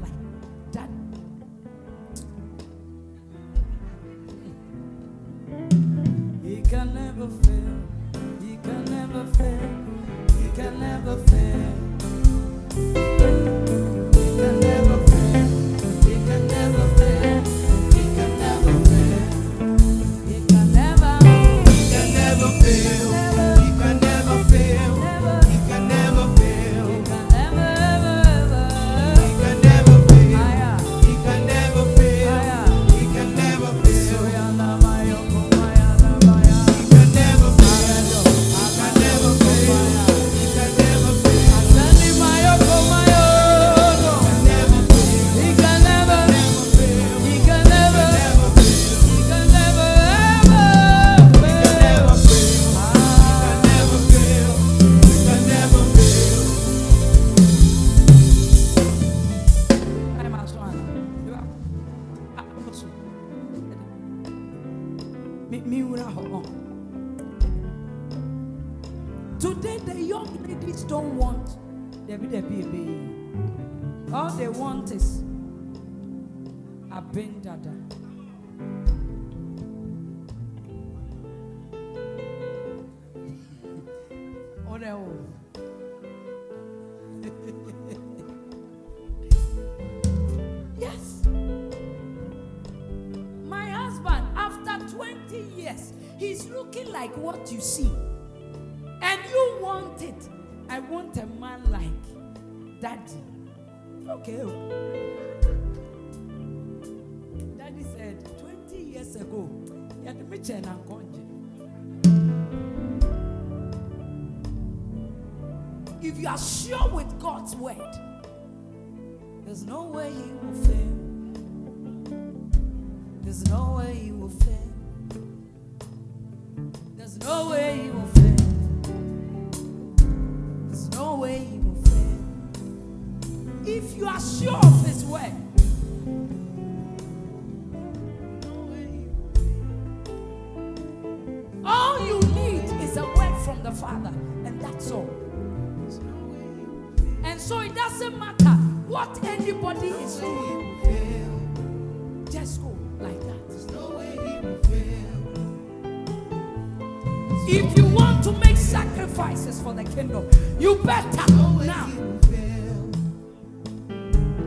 kingdom. 159.98 160.30
You 160.59 160.76
better 160.76 161.34
now. 161.66 161.90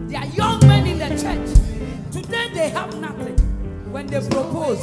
There 0.07 0.21
are 0.21 0.27
young 0.27 0.61
men 0.61 0.87
in 0.87 0.99
the 0.99 1.09
church. 1.21 1.51
Today 2.13 2.51
they 2.55 2.69
have 2.69 2.97
nothing. 3.01 3.37
When 3.91 4.07
they 4.07 4.21
propose, 4.21 4.81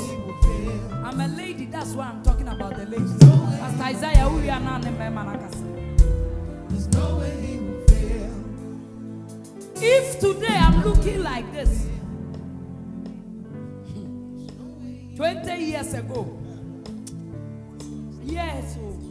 I'm 0.92 1.22
a 1.22 1.28
lady, 1.30 1.66
that's 1.66 1.94
why 1.94 2.08
I'm 2.08 2.22
talking 2.22 2.50
about 2.50 2.76
the 2.76 2.86
ladies. 2.86 3.16
Pastor 3.18 3.84
Isaiah, 3.84 4.28
who 4.28 4.42
we 4.42 4.50
are 4.50 4.60
now, 4.60 4.80
There's 6.70 6.88
no 6.90 7.18
way 7.18 7.32
he 7.40 7.58
will 7.60 7.84
fail. 7.88 8.34
If 9.76 10.20
today 10.20 10.58
I'm 10.58 10.84
looking 10.84 11.24
like 11.24 11.50
this, 11.54 11.88
20 15.16 15.64
years 15.64 15.94
ago, 15.94 16.38
yes, 18.24 18.78
oh, 18.82 19.07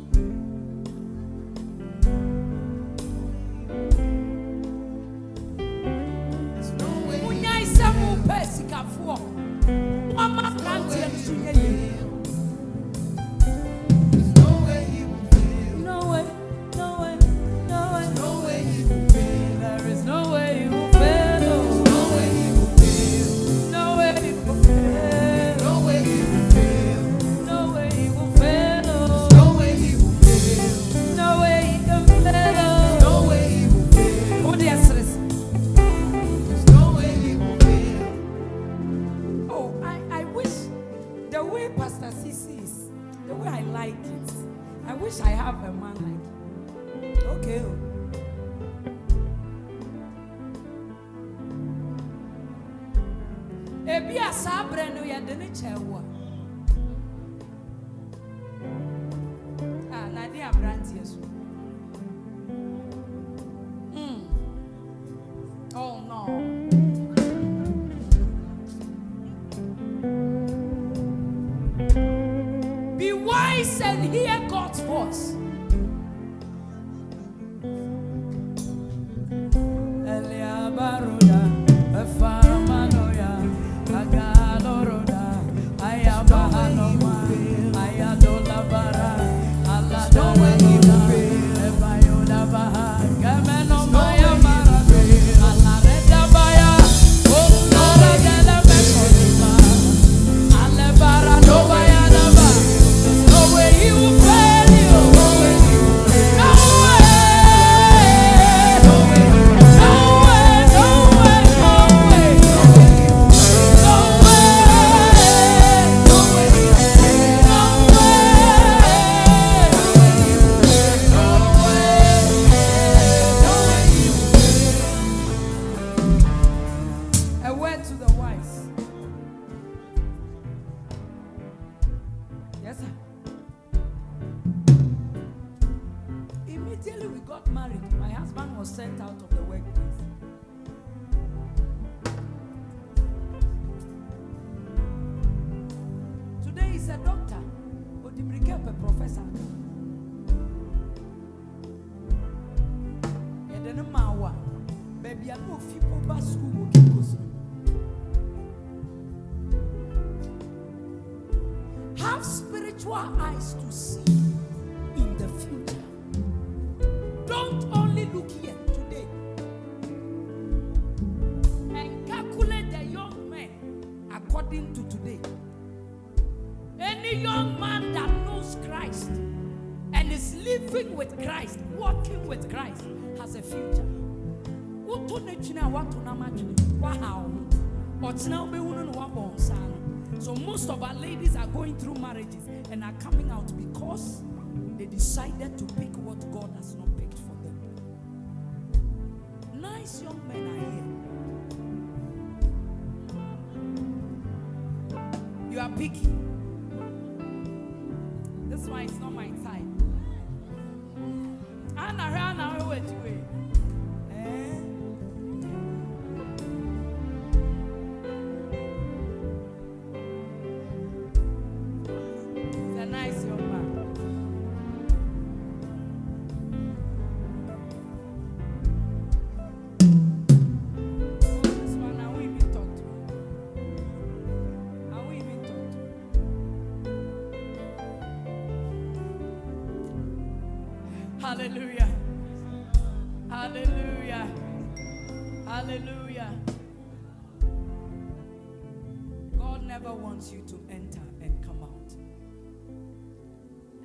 wants 250.27 250.33
you 250.33 250.59
to 250.59 250.65
enter 250.73 251.01
and 251.21 251.45
come 251.45 251.63
out. 251.63 251.91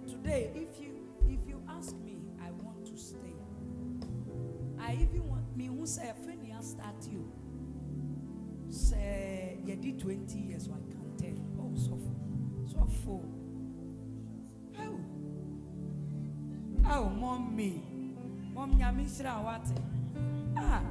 Today, 0.07 0.51
if 0.55 0.81
you 0.81 0.95
if 1.27 1.47
you 1.47 1.61
ask 1.69 1.95
me, 1.97 2.17
I 2.41 2.51
want 2.51 2.85
to 2.87 2.97
stay. 2.97 3.35
I 4.79 4.93
even 4.93 5.27
want 5.27 5.55
me 5.55 5.67
who 5.67 5.85
say 5.85 6.11
Fenia 6.25 6.63
start 6.63 6.95
you. 7.09 7.31
Say 8.69 9.57
you 9.65 9.75
did 9.75 9.99
20 9.99 10.39
years, 10.39 10.65
so 10.65 10.71
I 10.71 10.81
can't 10.91 11.17
tell. 11.17 11.37
Oh, 11.59 11.75
so. 11.75 11.99
So 12.71 12.87
full. 13.03 13.25
Oh. 14.79 14.99
Oh, 16.89 17.09
mommy. 17.09 17.83
Mom 18.53 18.79
Yamishra 18.79 19.43
what? 19.43 19.67
Ah. 20.57 20.81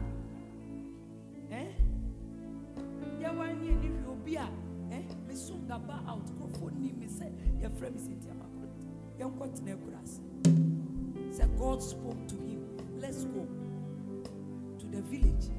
Eh? 1.51 1.67
Yeah, 3.20 3.33
one 3.33 3.62
year 3.65 3.77
if 3.79 3.85
you 3.85 4.20
be 4.25 4.39
a 5.31 5.33
me 5.33 5.36
soon 5.36 5.67
gaba 5.67 6.02
out. 6.09 6.26
Crofo 6.39 6.70
ni 6.78 6.92
say 7.09 7.33
your 7.60 7.70
friend 7.70 7.97
is 7.97 8.07
in 8.07 8.17
Tiamakot. 8.17 9.18
Young 9.18 9.36
continue 9.39 9.76
grass. 9.76 10.20
Say 11.31 11.47
God 11.59 11.83
spoke 11.83 12.28
to 12.28 12.34
him. 12.36 12.67
Let's 12.99 13.25
go 13.25 13.47
to 14.78 14.86
the 14.86 15.02
village. 15.02 15.50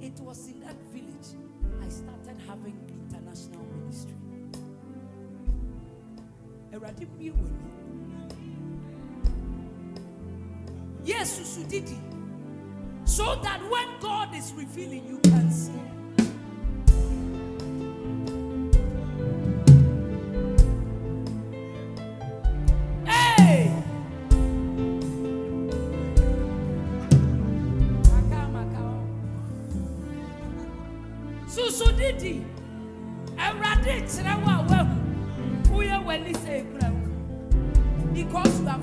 It 0.00 0.18
was 0.20 0.48
in 0.48 0.60
that 0.60 0.76
village 0.92 1.36
I 1.82 1.88
started 1.88 2.40
having 2.46 2.78
international 2.88 3.66
ministry. 3.66 4.14
Awurade 6.72 7.06
bie 7.18 7.30
w'ani. 7.30 7.56
Yes, 11.04 11.40
Susu 11.40 11.68
Didi. 11.68 11.98
So 13.04 13.34
that 13.42 13.60
when 13.68 13.88
God 14.00 14.34
is 14.34 14.52
revealing, 14.52 15.06
you 15.06 15.18
can 15.18 15.50
see. 15.50 15.89
Susu 31.70 31.96
Didi. 31.96 32.44
Awurade 33.38 34.02
kyerɛ 34.10 34.34
wo 34.42 34.50
a 34.50 34.58
woahu. 34.68 34.96
Woyɛ 35.70 35.96
w'ani 36.04 36.32
sɛ 36.42 36.52
ekura 36.60 36.88
wo. 36.90 37.06
Because 38.12 38.60
you 38.60 38.66
have 38.66 38.82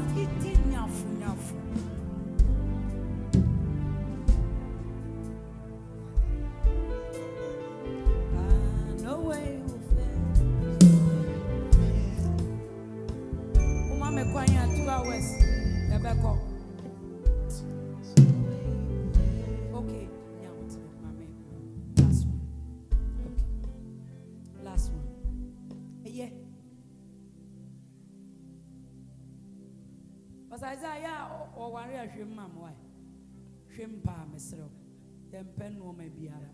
Pastor 30.60 30.74
Isaiah, 30.74 31.30
ɔware 31.56 32.00
a 32.02 32.08
hwɛ 32.08 33.88
mpa 33.88 34.12
a 34.12 34.26
mesrɛ 34.26 34.64
wo 34.64 34.72
yɛmpɛ 35.32 35.70
nnoɔma 35.70 36.10
biara. 36.16 36.52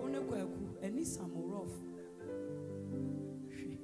Wo 0.00 0.08
ne 0.08 0.18
kwaku 0.20 0.82
ani 0.82 1.04
samorof 1.04 1.68
hwɛ 3.52 3.78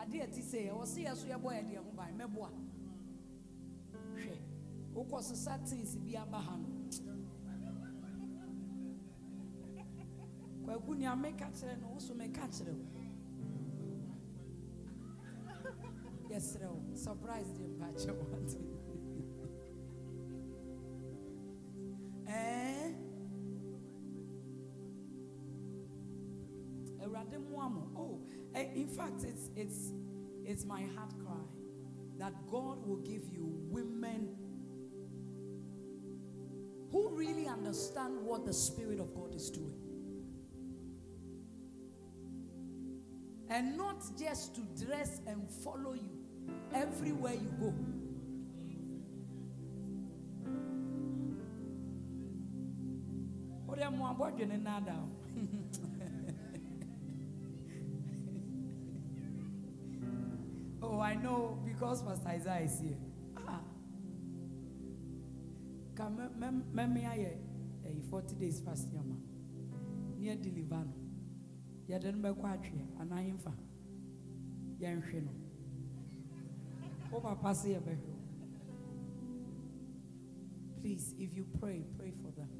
adeɛ 0.00 0.32
ti 0.32 0.40
sɛ 0.40 0.70
ɛwɔ 0.72 0.86
se 0.86 1.02
yɛ 1.02 1.14
so 1.16 1.26
yɛbɔ 1.28 1.48
yɛdeɛ 1.52 1.76
ho 1.84 1.90
ban 1.94 2.16
mɛboa 2.16 2.50
hwɛ 4.16 4.38
wokɔ 4.94 5.22
sesa 5.22 5.58
tins 5.66 5.96
bi 5.96 6.16
aba 6.16 6.38
ha 6.38 6.56
no 6.56 6.73
kwaku 10.84 10.94
nea 10.98 11.16
meka 11.16 11.46
kyerɛ 11.50 11.80
no 11.80 11.88
wo 11.94 11.98
so 11.98 12.14
meka 12.14 12.48
kyerɛ 12.48 12.72
wo 12.72 12.84
yɛserɛ 16.30 16.68
wo 16.68 16.94
surprise 16.94 17.52
de 17.58 17.64
mpakyɛ 17.64 18.12
ɛɛ 22.26 22.94
awurade 27.02 27.38
mmoa 27.38 27.68
mo 27.70 27.82
oh 27.96 28.20
eh, 28.54 28.70
in 28.74 28.88
fact 28.88 29.24
it's, 29.24 29.50
it's, 29.56 29.92
it's 30.44 30.64
my 30.64 30.82
heart 30.96 31.12
cry 31.18 31.44
that 32.18 32.32
god 32.46 32.84
will 32.86 33.00
give 33.04 33.26
you 33.32 33.44
women 33.70 34.36
who 36.90 37.08
really 37.16 37.46
understand 37.46 38.20
what 38.24 38.44
the 38.44 38.52
spirit 38.52 39.00
of 39.00 39.14
god 39.14 39.34
is 39.34 39.50
doing 39.50 39.83
and 43.54 43.76
not 43.78 44.02
just 44.18 44.52
to 44.56 44.62
dress 44.84 45.20
and 45.28 45.48
follow 45.48 45.92
you 45.92 46.10
everywhere 46.74 47.34
you 47.34 47.50
go. 47.60 47.72
Oh, 60.86 61.00
I 61.00 61.14
know 61.14 61.58
because 61.64 62.02
Pastor 62.02 62.28
Isaiah 62.28 62.60
is 62.64 62.78
here. 62.78 62.98
Ah. 63.48 63.58
Ka 65.96 66.08
me 66.10 67.00
ayɛ 67.02 67.32
ɛyi 67.86 68.02
forty 68.10 68.34
days 68.34 68.60
fasting 68.60 68.98
ama. 68.98 69.16
ne 70.18 70.26
yɛdeliver 70.28 70.84
no 70.84 71.03
yɛde 71.88 72.12
no 72.12 72.18
bɛkɔ 72.22 72.44
atwea 72.54 72.86
anaa 73.00 73.22
yɛmfa. 73.28 73.52
Yɛnhwe 74.80 75.24
no. 75.24 75.32
Wo 77.10 77.20
papa 77.20 77.54
se 77.54 77.74
yɛbɛhwɛ 77.74 78.12
please 80.80 81.14
if 81.18 81.34
you 81.34 81.44
pray 81.58 81.82
pray 81.96 82.10
for 82.10 82.30
them. 82.32 82.50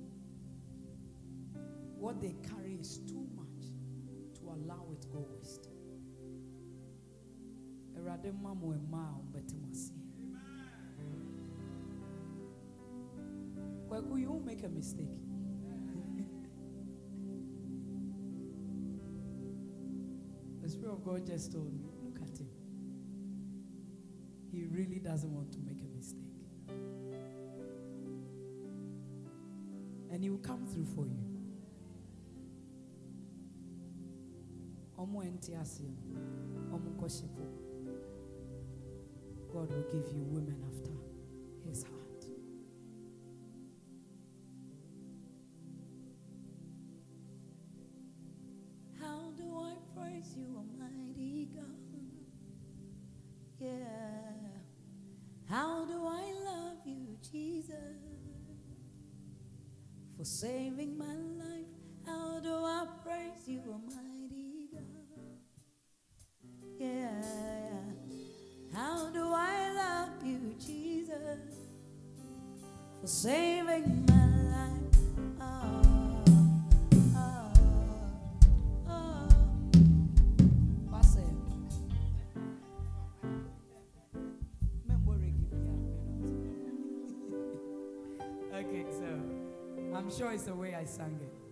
What 1.98 2.20
they 2.20 2.34
carry 2.42 2.74
is 2.80 2.98
too 3.06 3.26
much 3.36 3.66
to 4.34 4.42
allow 4.50 4.86
it 4.92 5.06
go 5.12 5.26
waste. 5.36 5.68
Awurade 7.96 8.32
mma 8.32 8.54
mo 8.54 8.72
mma 8.72 9.08
a 9.08 9.18
wɔbɛte 9.20 9.60
mo 9.60 9.68
aseɛ 9.68 10.04
kwaku 13.88 14.20
you 14.20 14.30
won't 14.30 14.44
make 14.46 14.62
a 14.64 14.68
mistake 14.68 15.20
Spirit 20.74 20.92
of 20.92 21.04
God 21.04 21.24
just 21.24 21.52
told 21.52 21.72
me, 21.72 21.84
look 22.02 22.16
at 22.20 22.36
him. 22.36 22.48
He 24.50 24.64
really 24.64 24.98
doesn't 24.98 25.32
want 25.32 25.52
to 25.52 25.58
make 25.60 25.78
a 25.80 25.96
mistake. 25.96 26.20
And 30.10 30.22
he 30.22 30.30
will 30.30 30.38
come 30.38 30.66
through 30.66 30.86
for 30.86 31.06
you. 31.06 31.24
God 39.52 39.70
will 39.70 39.82
give 39.92 40.12
you 40.12 40.24
women 40.24 40.56
after 40.74 40.90
sure 90.16 90.32
it's 90.32 90.44
the 90.44 90.54
way 90.54 90.74
I 90.74 90.84
sang 90.84 91.18
it. 91.20 91.43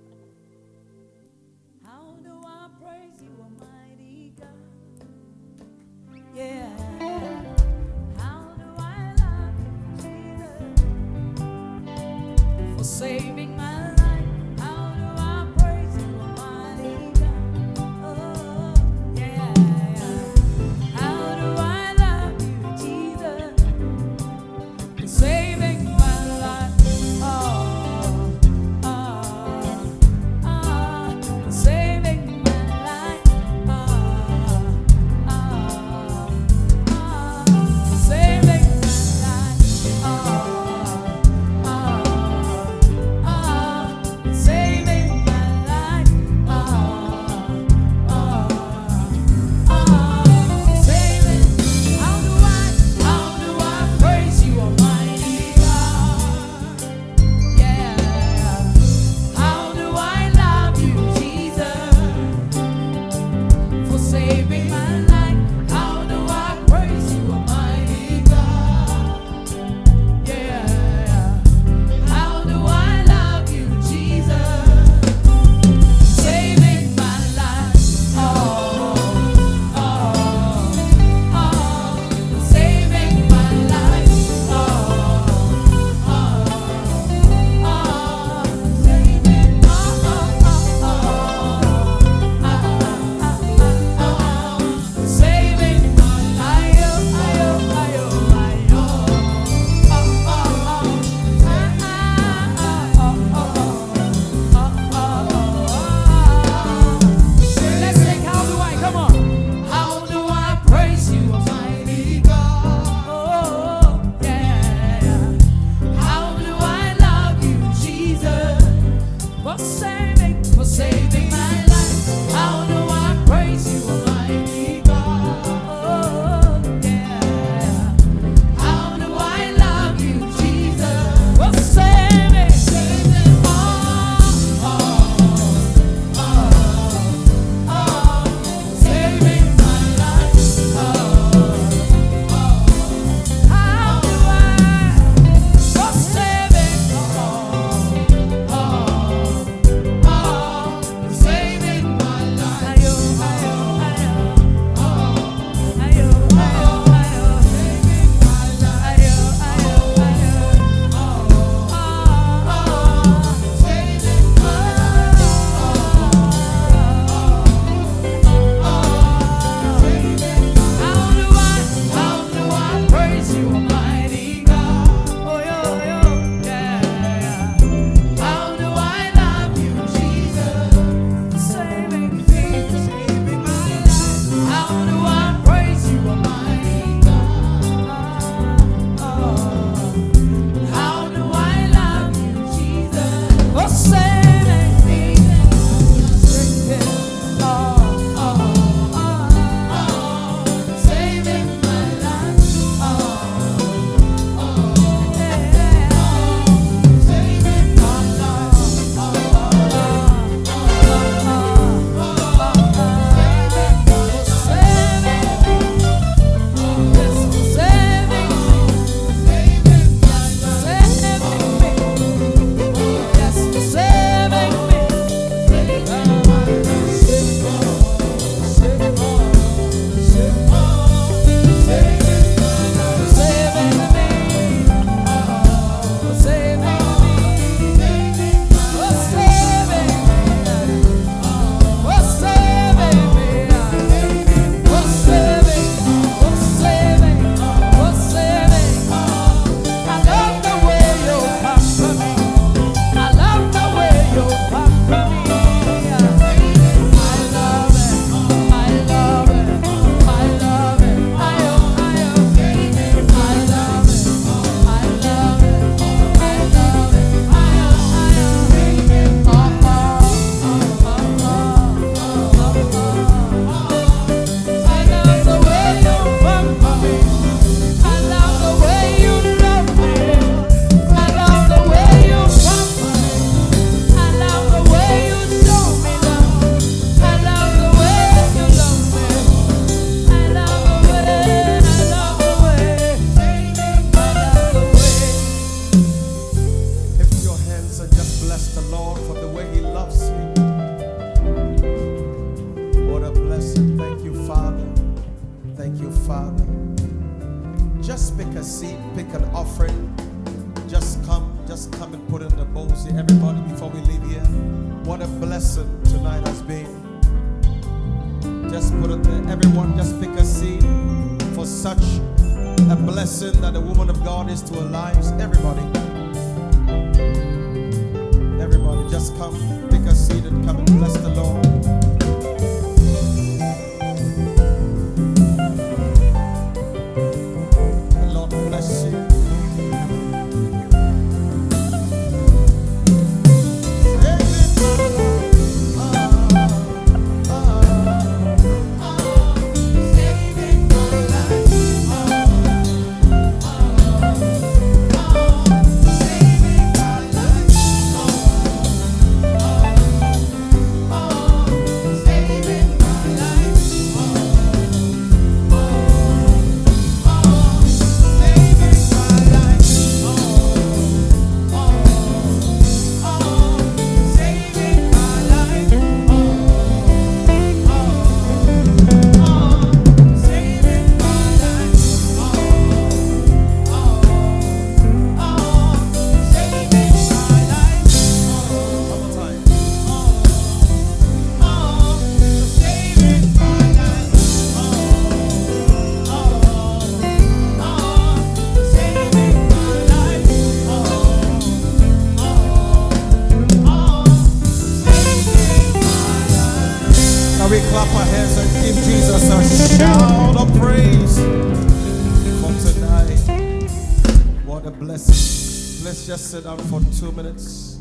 Blessing. 414.84 415.84
Let's 415.84 416.06
just 416.06 416.30
sit 416.32 416.42
down 416.42 416.58
for 416.58 416.80
two 416.98 417.12
minutes. 417.12 417.78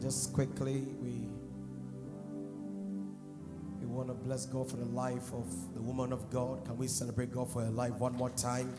Just 0.00 0.32
quickly, 0.32 0.86
we 1.02 1.26
we 3.80 3.86
want 3.86 4.06
to 4.06 4.14
bless 4.14 4.46
God 4.46 4.70
for 4.70 4.76
the 4.76 4.84
life 4.84 5.32
of 5.32 5.74
the 5.74 5.82
woman 5.82 6.12
of 6.12 6.30
God. 6.30 6.64
Can 6.64 6.76
we 6.76 6.86
celebrate 6.86 7.32
God 7.32 7.50
for 7.50 7.64
her 7.64 7.70
life 7.72 7.94
one 7.94 8.14
more 8.14 8.30
time? 8.30 8.72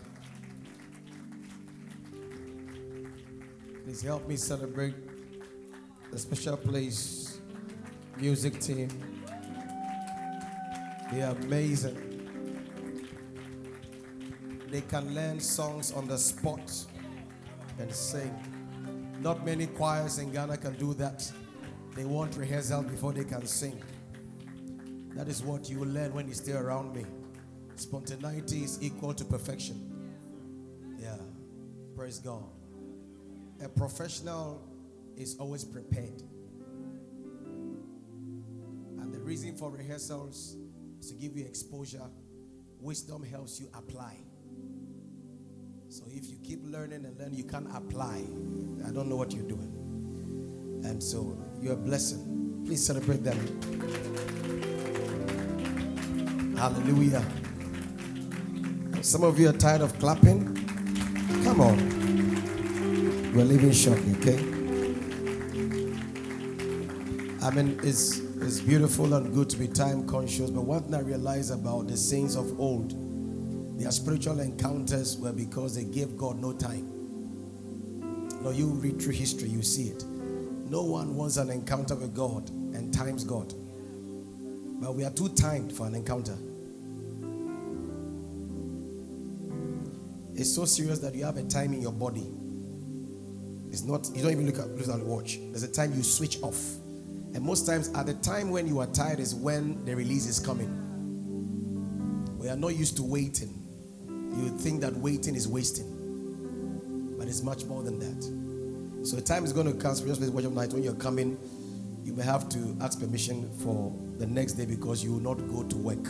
Please 3.84 4.02
help 4.02 4.26
me 4.26 4.38
celebrate 4.38 4.96
the 6.12 6.20
special 6.20 6.56
place 6.56 7.42
music 8.16 8.62
team. 8.62 8.88
They 11.12 11.24
are 11.24 11.36
amazing. 11.36 12.08
They 14.70 14.80
can 14.80 15.14
learn 15.14 15.42
songs 15.42 15.92
on 15.92 16.08
the 16.08 16.18
spot 16.18 16.86
and 17.82 17.93
sing. 17.93 18.34
Not 19.19 19.45
many 19.45 19.68
choirs 19.68 20.18
in 20.18 20.32
Ghana 20.32 20.58
can 20.58 20.74
do 20.76 20.93
that. 20.95 21.30
They 21.95 22.06
want 22.06 22.38
rehearsal 22.38 22.84
before 22.84 23.14
they 23.14 23.26
can 23.26 23.45
sing. 23.45 23.82
That 25.16 25.27
is 25.27 25.43
what 25.43 25.69
you 25.69 25.80
will 25.80 25.90
learn 25.90 26.14
when 26.14 26.27
you 26.27 26.34
stay 26.34 26.53
around 26.53 26.95
me. 26.95 27.06
Spontaneity 27.76 28.64
is 28.64 28.82
equal 28.82 29.14
to 29.14 29.26
perfection. 29.26 29.77
Yeah. 30.98 31.18
Praise 31.95 32.19
God. 32.19 32.43
A 33.64 33.68
professional 33.68 34.61
is 35.18 35.35
always 35.38 35.64
prepared. 35.66 36.24
And 39.00 39.14
the 39.14 39.19
reason 39.19 39.58
for 39.58 39.69
rehearsals 39.69 40.56
is 41.00 41.10
to 41.10 41.16
give 41.16 41.35
you 41.35 41.45
exposure. 41.45 42.10
Wisdom 42.80 43.24
helps 43.24 43.60
you 43.60 43.68
apply. 43.74 44.18
So 45.92 46.06
if 46.08 46.30
you 46.30 46.38
keep 46.42 46.61
learning 46.64 47.03
and 47.03 47.20
learning, 47.20 47.34
you 47.34 47.44
can't 47.44 47.68
apply. 47.76 48.24
I 48.88 48.92
don't 48.92 49.10
know 49.10 49.18
what 49.18 49.34
you're 49.34 49.44
doing. 49.44 49.74
And 50.86 51.03
so 51.03 51.38
you're 51.61 51.74
a 51.74 51.76
blessing. 51.76 52.64
Please 52.66 52.82
celebrate 52.86 53.26
them. 53.26 53.36
Hallelujah. 56.56 57.26
Some 59.02 59.26
of 59.26 59.38
you 59.38 59.50
are 59.50 59.53
tired 59.53 59.82
of 59.82 60.00
clapping. 60.00 60.56
Come 61.44 61.60
on. 61.60 63.34
We're 63.34 63.44
leaving 63.44 63.74
shortly, 63.74 64.16
okay? 64.20 64.38
I 67.45 67.52
mean, 67.53 67.78
it's, 67.84 68.20
it's 68.40 68.61
beautiful 68.61 69.14
and 69.14 69.34
good 69.34 69.50
to 69.50 69.58
be 69.58 69.68
time 69.68 70.08
conscious, 70.08 70.52
but 70.52 70.80
thing 70.84 70.95
I 70.95 71.02
realize 71.02 71.50
about 71.50 71.90
the 71.90 71.98
saints 71.98 72.36
of 72.36 72.58
old, 72.61 73.01
their 73.82 73.92
spiritual 73.92 74.40
encounters 74.40 75.18
were 75.18 75.34
because 75.34 75.76
they 75.76 75.84
gave 75.84 76.16
God 76.16 76.40
no 76.40 76.53
time. 76.53 76.88
Now, 78.43 78.51
you 78.51 78.68
read 78.68 79.01
through 79.01 79.14
history, 79.14 79.50
you 79.50 79.64
see 79.64 79.90
it. 79.90 80.03
No 80.06 80.84
one 80.84 81.16
wants 81.16 81.38
an 81.38 81.50
encounter 81.50 81.95
with 81.95 82.16
God 82.16 82.50
and 82.50 82.93
times 82.93 83.24
God. 83.24 83.53
But 84.82 84.95
we 84.95 85.03
are 85.03 85.11
too 85.11 85.30
timed 85.30 85.74
for 85.74 85.88
an 85.88 85.95
encounter. 85.95 86.38
It's 90.35 90.53
so 90.53 90.66
serious 90.66 91.00
that 91.00 91.14
you 91.14 91.26
have 91.26 91.38
a 91.38 91.43
time 91.43 91.74
in 91.74 91.82
your 91.82 91.92
body. 91.92 92.27
It's 93.72 93.84
not, 93.84 94.10
you 94.16 94.22
don't 94.22 94.32
even 94.32 94.45
look 94.45 94.60
at, 94.60 94.69
look 94.69 94.90
at 94.90 95.00
the 95.00 95.06
watch. 95.06 95.40
There's 95.50 95.64
a 95.64 95.72
time 95.72 95.93
you 95.93 96.03
switch 96.03 96.42
off. 96.42 96.60
And 97.34 97.42
most 97.42 97.66
times, 97.66 97.90
at 97.95 98.06
the 98.06 98.14
time 98.16 98.50
when 98.50 98.68
you 98.68 98.80
are 98.80 98.88
tired, 98.88 99.19
is 99.19 99.34
when 99.34 99.84
the 99.85 99.95
release 99.95 100.27
is 100.27 100.40
coming. 100.40 100.69
We 102.38 102.50
are 102.50 102.58
not 102.58 102.76
used 102.76 102.98
to 102.98 103.03
waiting. 103.03 103.61
You 104.35 104.50
think 104.58 104.82
that 104.82 104.93
waiting 104.95 105.35
is 105.35 105.48
wasting, 105.48 107.16
but 107.18 107.27
it's 107.27 107.43
much 107.43 107.66
more 107.66 107.84
than 107.84 108.00
that. 108.00 109.06
So, 109.06 109.16
the 109.16 109.22
time 109.22 109.43
is 109.43 109.51
going 109.51 109.68
to 109.68 109.74
come, 109.74 109.95
just 109.95 110.22
watch 110.32 110.43
of 110.43 110.53
night 110.53 110.74
when 110.74 110.84
you're 110.84 110.93
coming, 110.93 111.38
you 112.03 112.14
may 112.14 112.24
have 112.24 112.50
to 112.50 112.77
ask 112.82 113.00
permission 113.00 113.50
for 113.64 113.93
the 114.18 114.27
next 114.27 114.53
day 114.53 114.66
because 114.66 115.03
you 115.03 115.14
will 115.14 115.19
not 115.19 115.35
go 115.50 115.64
to 115.64 115.77
work. 115.77 116.08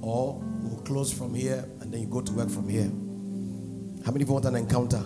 Or 0.00 0.40
we'll 0.60 0.82
close 0.82 1.12
from 1.12 1.34
here 1.34 1.64
and 1.80 1.92
then 1.92 2.00
you 2.00 2.06
go 2.06 2.20
to 2.20 2.32
work 2.32 2.50
from 2.50 2.68
here. 2.68 2.90
How 4.04 4.12
many 4.12 4.24
want 4.24 4.44
an 4.44 4.54
encounter? 4.54 5.02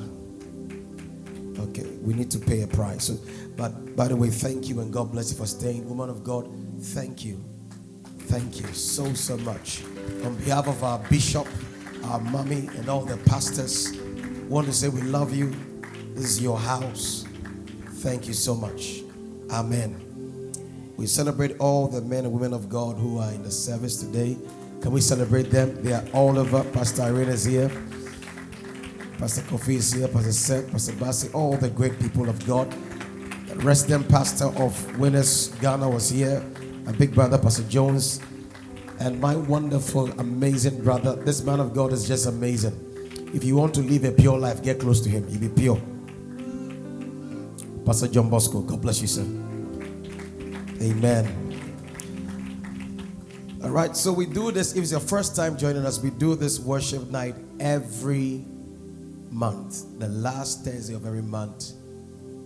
Okay, 1.58 1.86
we 2.02 2.14
need 2.14 2.30
to 2.30 2.38
pay 2.38 2.62
a 2.62 2.66
price. 2.66 3.04
So, 3.04 3.18
but 3.56 3.96
by 3.96 4.08
the 4.08 4.16
way, 4.16 4.28
thank 4.28 4.68
you 4.68 4.80
and 4.80 4.92
God 4.92 5.12
bless 5.12 5.30
you 5.32 5.38
for 5.38 5.46
staying. 5.46 5.88
Woman 5.88 6.10
of 6.10 6.24
God, 6.24 6.48
thank 6.80 7.24
you. 7.24 7.42
Thank 8.20 8.60
you 8.60 8.66
so, 8.68 9.12
so 9.14 9.36
much. 9.38 9.82
On 10.24 10.34
behalf 10.36 10.68
of 10.68 10.82
our 10.84 10.98
bishop, 11.10 11.46
our 12.04 12.20
mommy, 12.20 12.68
and 12.76 12.88
all 12.88 13.02
the 13.02 13.16
pastors, 13.28 13.96
want 14.48 14.66
to 14.66 14.72
say 14.72 14.88
we 14.88 15.02
love 15.02 15.34
you. 15.34 15.54
This 16.14 16.24
is 16.24 16.42
your 16.42 16.58
house. 16.58 17.24
Thank 18.02 18.26
you 18.26 18.34
so 18.34 18.54
much. 18.54 19.02
Amen. 19.50 20.06
We 20.96 21.06
celebrate 21.06 21.56
all 21.58 21.86
the 21.88 22.02
men 22.02 22.24
and 22.24 22.32
women 22.32 22.52
of 22.52 22.68
God 22.68 22.96
who 22.96 23.18
are 23.18 23.30
in 23.32 23.42
the 23.42 23.50
service 23.50 23.96
today. 24.02 24.36
Can 24.82 24.92
we 24.92 25.00
celebrate 25.00 25.50
them? 25.50 25.82
They 25.82 25.92
are 25.92 26.04
all 26.12 26.38
over. 26.38 26.64
Pastor 26.72 27.02
Irene 27.02 27.28
is 27.28 27.44
here. 27.44 27.70
Pastor 29.18 29.42
Kofi 29.42 29.74
is 29.74 29.92
here, 29.92 30.08
Pastor 30.08 30.32
Seth, 30.32 30.70
Pastor 30.72 30.94
Bassi, 30.94 31.28
all 31.32 31.56
the 31.56 31.68
great 31.68 31.98
people 32.00 32.28
of 32.28 32.46
God. 32.46 32.70
The 33.48 33.56
resident 33.56 34.08
pastor 34.08 34.46
of 34.46 34.98
Winners 34.98 35.48
Ghana 35.60 35.88
was 35.88 36.08
here, 36.08 36.42
my 36.84 36.92
big 36.92 37.14
brother, 37.14 37.36
Pastor 37.36 37.64
Jones, 37.64 38.20
and 39.00 39.18
my 39.18 39.34
wonderful, 39.34 40.10
amazing 40.20 40.84
brother. 40.84 41.16
This 41.16 41.42
man 41.42 41.58
of 41.58 41.74
God 41.74 41.92
is 41.92 42.06
just 42.06 42.26
amazing. 42.26 42.76
If 43.34 43.44
you 43.44 43.56
want 43.56 43.74
to 43.74 43.80
live 43.80 44.04
a 44.04 44.12
pure 44.12 44.38
life, 44.38 44.62
get 44.62 44.78
close 44.78 45.00
to 45.00 45.08
him. 45.08 45.26
He'll 45.26 45.40
be 45.40 45.48
pure. 45.48 45.80
Pastor 47.86 48.08
John 48.08 48.28
Bosco, 48.28 48.60
God 48.60 48.82
bless 48.82 49.00
you, 49.00 49.08
sir. 49.08 49.26
Amen. 50.82 51.36
All 53.64 53.70
right, 53.70 53.96
so 53.96 54.12
we 54.12 54.26
do 54.26 54.50
this. 54.52 54.74
If 54.74 54.82
it's 54.82 54.90
your 54.90 55.00
first 55.00 55.34
time 55.34 55.56
joining 55.56 55.86
us, 55.86 55.98
we 55.98 56.10
do 56.10 56.34
this 56.34 56.60
worship 56.60 57.10
night 57.10 57.34
every 57.58 58.44
month, 59.30 59.98
the 59.98 60.08
last 60.08 60.64
Thursday 60.64 60.94
of 60.94 61.06
every 61.06 61.22
month, 61.22 61.72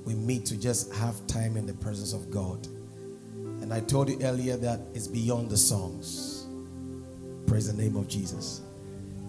we 0.04 0.14
meet 0.14 0.44
to 0.46 0.56
just 0.56 0.92
have 0.94 1.26
time 1.26 1.56
in 1.56 1.66
the 1.66 1.74
presence 1.74 2.12
of 2.12 2.30
God. 2.30 2.66
And 3.62 3.72
I 3.72 3.80
told 3.80 4.10
you 4.10 4.18
earlier 4.22 4.56
that 4.58 4.80
it's 4.92 5.08
beyond 5.08 5.50
the 5.50 5.56
songs. 5.56 6.33
Praise 7.46 7.72
the 7.72 7.82
name 7.82 7.96
of 7.96 8.08
Jesus. 8.08 8.62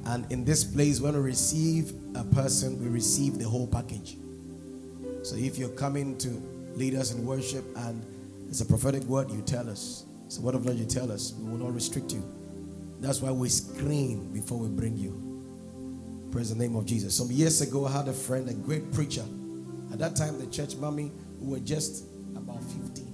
And 0.06 0.32
in 0.32 0.46
this 0.46 0.64
place, 0.64 1.02
when 1.02 1.14
we 1.14 1.20
receive 1.20 1.94
a 2.16 2.24
person, 2.24 2.80
we 2.82 2.88
receive 2.90 3.40
the 3.40 3.48
whole 3.48 3.68
package. 3.68 4.18
So 5.24 5.36
if 5.36 5.58
you're 5.58 5.70
coming 5.70 6.18
to 6.20 6.30
lead 6.76 6.96
us 6.96 7.14
in 7.14 7.26
worship 7.26 7.66
and 7.78 8.06
it's 8.48 8.62
a 8.62 8.66
prophetic 8.66 9.04
word, 9.04 9.32
you 9.32 9.42
tell 9.42 9.70
us. 9.70 10.06
It's 10.26 10.38
a 10.38 10.42
word 10.42 10.56
of 10.56 10.66
God, 10.66 10.76
you 10.76 10.86
tell 10.86 11.12
us. 11.12 11.34
We 11.40 11.50
will 11.50 11.58
not 11.58 11.74
restrict 11.74 12.14
you. 12.14 12.24
That's 13.00 13.22
why 13.22 13.32
we 13.32 13.50
screen 13.50 14.32
before 14.32 14.60
we 14.60 14.68
bring 14.70 14.98
you. 14.98 15.22
Praise 16.32 16.50
the 16.50 16.56
name 16.56 16.76
of 16.76 16.86
Jesus. 16.86 17.16
Some 17.16 17.32
years 17.32 17.62
ago, 17.62 17.86
I 17.86 17.92
had 17.92 18.08
a 18.08 18.14
friend, 18.14 18.50
a 18.50 18.54
great 18.54 18.92
preacher. 18.92 19.24
At 19.92 20.00
that 20.00 20.16
time, 20.16 20.38
the 20.40 20.48
church 20.48 20.76
mommy, 20.76 21.12
who 21.40 21.52
were 21.52 21.60
just 21.60 22.06
about 22.36 22.62
15 22.64 23.06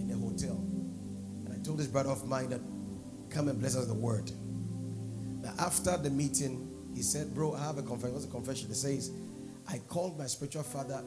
in 0.00 0.10
a 0.10 0.16
hotel. 0.16 0.54
And 1.44 1.52
I 1.52 1.64
told 1.64 1.78
this 1.78 1.86
brother 1.86 2.10
of 2.10 2.26
mine 2.26 2.50
that, 2.50 2.60
come 3.32 3.48
and 3.48 3.58
bless 3.58 3.76
us 3.76 3.86
the 3.86 3.94
word. 3.94 4.30
Now, 5.42 5.54
after 5.58 5.96
the 5.96 6.10
meeting, 6.10 6.68
he 6.94 7.02
said, 7.02 7.34
Bro, 7.34 7.54
I 7.54 7.60
have 7.60 7.78
a 7.78 7.82
confession. 7.82 8.14
What's 8.14 8.26
a 8.26 8.28
confession? 8.28 8.68
He 8.68 8.74
says, 8.74 9.10
I 9.68 9.78
called 9.88 10.18
my 10.18 10.26
spiritual 10.26 10.62
father 10.62 11.02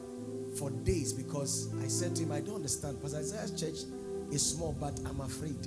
for 0.58 0.70
days 0.70 1.12
because 1.12 1.68
I 1.82 1.88
said 1.88 2.16
to 2.16 2.22
him, 2.22 2.32
I 2.32 2.40
don't 2.40 2.56
understand. 2.56 2.96
Because 2.98 3.14
Isaiah's 3.14 3.58
church 3.58 3.84
is 4.32 4.44
small, 4.44 4.76
but 4.78 4.98
I'm 5.06 5.20
afraid. 5.20 5.66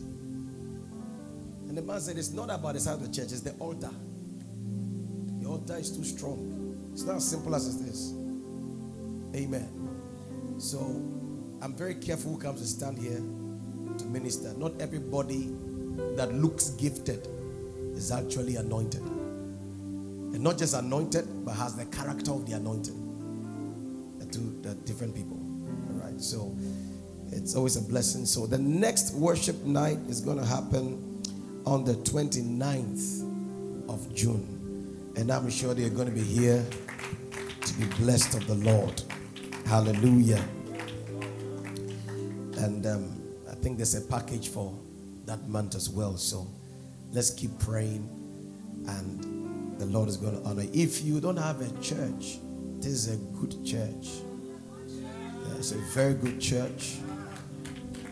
And 1.67 1.77
the 1.77 1.81
man 1.81 1.99
said, 2.01 2.17
It's 2.17 2.31
not 2.31 2.49
about 2.49 2.73
the 2.73 2.79
size 2.79 2.95
of 2.95 3.01
the 3.01 3.13
church, 3.13 3.31
it's 3.31 3.41
the 3.41 3.53
altar. 3.53 3.91
The 5.41 5.47
altar 5.47 5.77
is 5.77 5.95
too 5.95 6.03
strong. 6.03 6.89
It's 6.93 7.03
not 7.03 7.17
as 7.17 7.29
simple 7.29 7.55
as 7.55 7.75
it 7.75 7.88
is. 7.88 8.13
Amen. 9.35 9.69
So 10.59 10.79
I'm 11.61 11.73
very 11.75 11.95
careful 11.95 12.33
who 12.33 12.39
comes 12.39 12.61
to 12.61 12.67
stand 12.67 12.97
here 12.97 13.21
to 13.97 14.05
minister. 14.05 14.53
Not 14.57 14.81
everybody 14.81 15.49
that 16.15 16.33
looks 16.33 16.71
gifted 16.71 17.27
is 17.95 18.11
actually 18.11 18.55
anointed. 18.55 19.01
And 19.01 20.39
not 20.41 20.57
just 20.57 20.73
anointed, 20.73 21.45
but 21.45 21.53
has 21.53 21.75
the 21.75 21.85
character 21.85 22.31
of 22.31 22.45
the 22.49 22.55
anointed. 22.55 22.93
The 24.19 24.25
two 24.25 24.59
the 24.61 24.75
different 24.85 25.15
people. 25.15 25.37
All 25.37 26.01
right. 26.01 26.19
So 26.21 26.55
it's 27.31 27.55
always 27.55 27.75
a 27.75 27.81
blessing. 27.81 28.25
So 28.25 28.45
the 28.45 28.57
next 28.57 29.13
worship 29.13 29.63
night 29.63 29.99
is 30.07 30.21
going 30.21 30.37
to 30.37 30.45
happen 30.45 31.23
on 31.65 31.83
the 31.83 31.93
29th 31.93 33.89
of 33.89 34.13
June. 34.13 35.13
And 35.15 35.31
I'm 35.31 35.49
sure 35.49 35.73
they're 35.73 35.89
going 35.89 36.07
to 36.07 36.13
be 36.13 36.23
here 36.23 36.65
to 37.61 37.73
be 37.73 37.85
blessed 37.97 38.35
of 38.35 38.47
the 38.47 38.55
Lord. 38.55 39.01
Hallelujah. 39.65 40.43
And 42.57 42.85
um, 42.85 43.21
I 43.49 43.55
think 43.55 43.77
there's 43.77 43.95
a 43.95 44.01
package 44.01 44.49
for 44.49 44.73
that 45.30 45.48
month 45.48 45.75
as 45.75 45.90
well. 45.90 46.17
So 46.17 46.48
let's 47.11 47.30
keep 47.30 47.58
praying 47.59 48.09
and 48.88 49.80
the 49.80 49.85
Lord 49.85 50.09
is 50.09 50.17
going 50.17 50.41
to 50.41 50.48
honor. 50.48 50.66
If 50.74 51.03
you 51.03 51.22
don't 51.22 51.38
have 51.38 51.61
a 51.61 51.69
church, 51.82 52.40
this 52.80 52.91
is 52.91 53.14
a 53.14 53.17
good 53.38 53.64
church. 53.64 54.08
Yeah, 54.88 55.56
it's 55.56 55.72
a 55.72 55.77
very 55.93 56.16
good 56.16 56.41
church. 56.41 56.98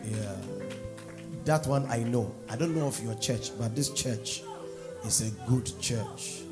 Yeah. 0.04 0.36
That 1.44 1.66
one 1.66 1.86
I 1.90 2.04
know. 2.04 2.32
I 2.48 2.54
don't 2.54 2.76
know 2.76 2.86
of 2.86 3.02
your 3.02 3.16
church, 3.16 3.50
but 3.58 3.74
this 3.74 3.90
church 3.90 4.42
is 5.04 5.20
a 5.20 5.30
good 5.50 5.68
church. 5.80 6.42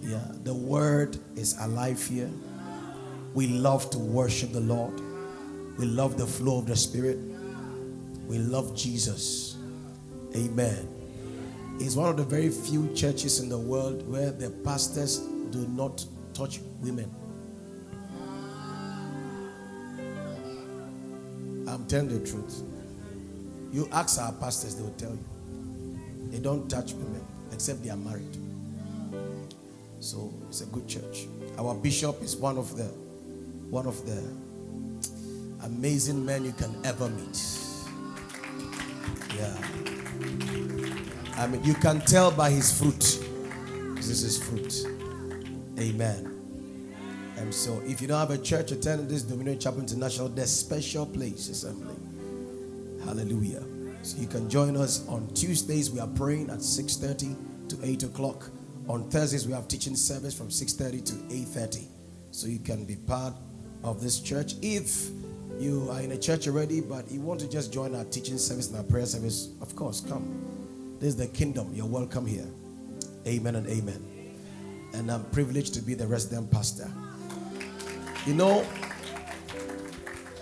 Yeah, 0.00 0.24
the 0.44 0.54
word 0.54 1.18
is 1.34 1.58
alive 1.60 2.00
here. 2.06 2.30
We 3.34 3.48
love 3.48 3.90
to 3.90 3.98
worship 3.98 4.52
the 4.52 4.60
Lord. 4.60 5.00
We 5.76 5.86
love 5.86 6.18
the 6.18 6.26
flow 6.26 6.58
of 6.58 6.66
the 6.66 6.76
Spirit. 6.76 7.18
We 8.30 8.38
love 8.38 8.76
Jesus. 8.76 9.56
Amen. 10.36 10.88
It's 11.80 11.96
one 11.96 12.10
of 12.10 12.16
the 12.16 12.22
very 12.22 12.48
few 12.48 12.88
churches 12.94 13.40
in 13.40 13.48
the 13.48 13.58
world 13.58 14.08
where 14.08 14.30
the 14.30 14.50
pastors 14.62 15.18
do 15.50 15.66
not 15.66 16.06
touch 16.32 16.60
women. 16.80 17.10
I'm 21.66 21.84
telling 21.88 22.06
the 22.06 22.24
truth. 22.24 22.62
You 23.72 23.88
ask 23.90 24.20
our 24.20 24.30
pastors, 24.34 24.76
they 24.76 24.82
will 24.84 24.90
tell 24.90 25.10
you. 25.10 25.24
They 26.30 26.38
don't 26.38 26.70
touch 26.70 26.92
women 26.92 27.24
except 27.52 27.82
they 27.82 27.90
are 27.90 27.96
married. 27.96 28.36
So 29.98 30.32
it's 30.48 30.60
a 30.60 30.66
good 30.66 30.86
church. 30.86 31.26
Our 31.58 31.74
bishop 31.74 32.22
is 32.22 32.36
one 32.36 32.58
of 32.58 32.76
the 32.76 32.84
one 33.70 33.88
of 33.88 34.06
the 34.06 34.22
amazing 35.66 36.24
men 36.24 36.44
you 36.44 36.52
can 36.52 36.72
ever 36.84 37.08
meet. 37.08 37.69
Yeah. 39.36 39.56
I 41.36 41.46
mean, 41.46 41.62
you 41.64 41.74
can 41.74 42.00
tell 42.00 42.30
by 42.30 42.50
his 42.50 42.76
fruit. 42.76 43.18
This 43.96 44.22
is 44.22 44.42
fruit. 44.42 44.86
Amen. 45.78 46.26
And 47.36 47.54
so, 47.54 47.80
if 47.86 48.02
you 48.02 48.08
don't 48.08 48.18
have 48.18 48.30
a 48.30 48.38
church, 48.38 48.70
attend 48.72 49.08
this 49.08 49.22
Dominion 49.22 49.58
Chapel 49.58 49.80
International, 49.80 50.28
there's 50.28 50.50
special 50.50 51.06
place 51.06 51.48
assembly. 51.48 51.96
Hallelujah. 53.04 53.62
So 54.02 54.18
you 54.18 54.26
can 54.26 54.48
join 54.48 54.76
us 54.76 55.06
on 55.08 55.28
Tuesdays. 55.34 55.90
We 55.90 56.00
are 56.00 56.08
praying 56.08 56.50
at 56.50 56.62
6:30 56.62 57.34
to 57.68 57.78
8 57.82 58.02
o'clock. 58.02 58.50
On 58.88 59.08
Thursdays, 59.10 59.46
we 59.46 59.52
have 59.52 59.68
teaching 59.68 59.96
service 59.96 60.34
from 60.34 60.50
6:30 60.50 61.00
to 61.02 61.14
8:30. 61.30 61.88
So 62.30 62.46
you 62.46 62.58
can 62.58 62.84
be 62.84 62.96
part 62.96 63.34
of 63.82 64.00
this 64.00 64.20
church. 64.20 64.54
If 64.62 65.10
you 65.60 65.90
are 65.90 66.00
in 66.00 66.12
a 66.12 66.16
church 66.16 66.48
already, 66.48 66.80
but 66.80 67.10
you 67.10 67.20
want 67.20 67.38
to 67.40 67.48
just 67.48 67.70
join 67.70 67.94
our 67.94 68.04
teaching 68.04 68.38
service 68.38 68.68
and 68.68 68.78
our 68.78 68.82
prayer 68.82 69.04
service, 69.04 69.50
of 69.60 69.76
course, 69.76 70.00
come. 70.00 70.24
This 70.98 71.10
is 71.10 71.16
the 71.16 71.26
kingdom. 71.26 71.70
You're 71.74 71.86
welcome 71.86 72.26
here. 72.26 72.46
Amen 73.26 73.56
and 73.56 73.66
amen. 73.66 74.02
And 74.94 75.12
I'm 75.12 75.22
privileged 75.24 75.74
to 75.74 75.82
be 75.82 75.92
the 75.92 76.06
resident 76.06 76.50
pastor. 76.50 76.90
You 78.26 78.34
know, 78.34 78.66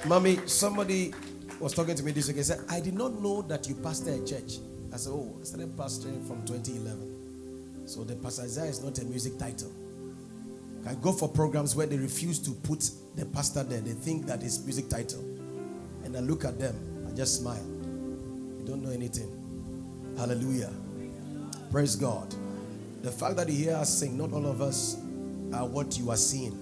mommy, 0.07 0.39
somebody 0.47 1.13
was 1.59 1.75
talking 1.75 1.97
to 1.97 2.03
me 2.05 2.13
this 2.13 2.29
week. 2.29 2.43
Said, 2.45 2.61
I 2.71 2.79
did 2.79 2.95
not 2.95 3.21
know 3.21 3.43
that 3.43 3.69
you 3.69 3.75
pastor 3.75 4.13
a 4.13 4.25
church. 4.25 4.59
I 4.93 4.97
said, 4.99 5.11
Oh, 5.11 5.37
I 5.41 5.45
started 5.45 5.77
pastoring 5.77 6.27
from 6.27 6.47
2011. 6.47 7.87
So 7.87 8.05
the 8.05 8.15
pastor 8.15 8.45
is 8.45 8.85
not 8.85 8.97
a 8.99 9.05
music 9.05 9.37
title. 9.37 9.73
I 10.87 10.95
go 10.95 11.13
for 11.13 11.29
programs 11.29 11.75
where 11.75 11.87
they 11.87 11.99
refuse 11.99 12.39
to 12.41 12.53
put 12.53 12.89
the 13.19 13.27
pastor 13.27 13.65
there. 13.65 13.81
They 13.81 13.93
think 13.93 14.27
that 14.27 14.43
it's 14.43 14.65
music 14.65 14.89
title. 14.89 15.21
And 16.05 16.17
I 16.17 16.21
look 16.21 16.45
at 16.45 16.59
them, 16.59 16.77
I 17.09 17.15
just 17.15 17.41
smile. 17.41 17.65
You 17.67 18.65
don't 18.65 18.83
know 18.83 18.91
anything. 18.91 19.29
Hallelujah. 20.17 20.71
Praise 21.71 21.97
God. 21.97 22.33
The 23.03 23.11
fact 23.11 23.37
that 23.37 23.49
you 23.49 23.65
hear 23.65 23.77
us 23.77 23.99
sing, 23.99 24.17
not 24.17 24.33
all 24.33 24.47
of 24.47 24.63
us 24.63 24.97
are 25.53 25.67
what 25.67 25.99
you 25.99 26.11
are 26.11 26.17
seeing. 26.17 26.57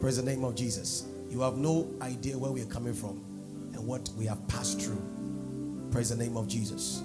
Praise 0.00 0.16
the 0.16 0.22
name 0.22 0.44
of 0.44 0.54
Jesus. 0.54 1.06
You 1.30 1.40
have 1.40 1.56
no 1.56 1.90
idea 2.00 2.38
where 2.38 2.52
we 2.52 2.62
are 2.62 2.66
coming 2.66 2.94
from 2.94 3.20
and 3.72 3.84
what 3.86 4.08
we 4.16 4.26
have 4.26 4.46
passed 4.48 4.80
through. 4.80 5.02
Praise 5.90 6.10
the 6.10 6.16
name 6.16 6.36
of 6.36 6.46
Jesus. 6.46 7.02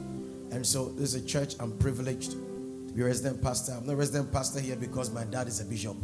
And 0.51 0.65
so 0.65 0.89
this 0.89 1.13
is 1.13 1.23
a 1.23 1.25
church 1.25 1.55
I'm 1.59 1.77
privileged 1.77 2.31
to 2.31 2.93
be 2.93 3.01
resident 3.03 3.41
pastor. 3.41 3.73
I'm 3.73 3.87
not 3.87 3.97
resident 3.97 4.31
pastor 4.31 4.59
here 4.59 4.75
because 4.75 5.11
my 5.11 5.23
dad 5.23 5.47
is 5.47 5.61
a 5.61 5.65
bishop. 5.65 5.95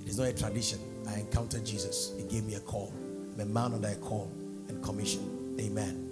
It 0.00 0.08
is 0.08 0.18
not 0.18 0.28
a 0.28 0.32
tradition. 0.32 0.78
I 1.08 1.20
encountered 1.20 1.64
Jesus. 1.64 2.12
He 2.16 2.24
gave 2.24 2.44
me 2.44 2.54
a 2.54 2.60
call. 2.60 2.92
I'm 3.34 3.40
a 3.40 3.44
man 3.46 3.72
under 3.74 3.88
a 3.88 3.94
call 3.96 4.30
and 4.68 4.82
commission. 4.84 5.56
Amen. 5.60 6.04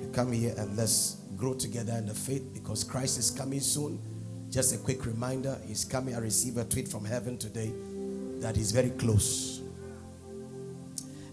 You 0.00 0.08
come 0.08 0.32
here 0.32 0.54
and 0.56 0.76
let's 0.76 1.16
grow 1.36 1.54
together 1.54 1.94
in 1.94 2.06
the 2.06 2.14
faith 2.14 2.52
because 2.52 2.84
Christ 2.84 3.18
is 3.18 3.30
coming 3.30 3.60
soon. 3.60 3.98
Just 4.50 4.74
a 4.74 4.78
quick 4.78 5.06
reminder, 5.06 5.58
he's 5.66 5.84
coming. 5.84 6.14
I 6.14 6.18
received 6.18 6.58
a 6.58 6.64
tweet 6.64 6.88
from 6.88 7.04
heaven 7.04 7.38
today 7.38 7.72
that 8.40 8.56
he's 8.56 8.72
very 8.72 8.90
close. 8.90 9.60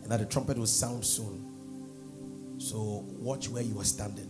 And 0.03 0.11
that 0.11 0.19
the 0.19 0.25
trumpet 0.25 0.57
will 0.57 0.65
sound 0.65 1.05
soon. 1.05 1.45
So 2.57 3.05
watch 3.19 3.49
where 3.49 3.63
you 3.63 3.79
are 3.79 3.85
standing. 3.85 4.29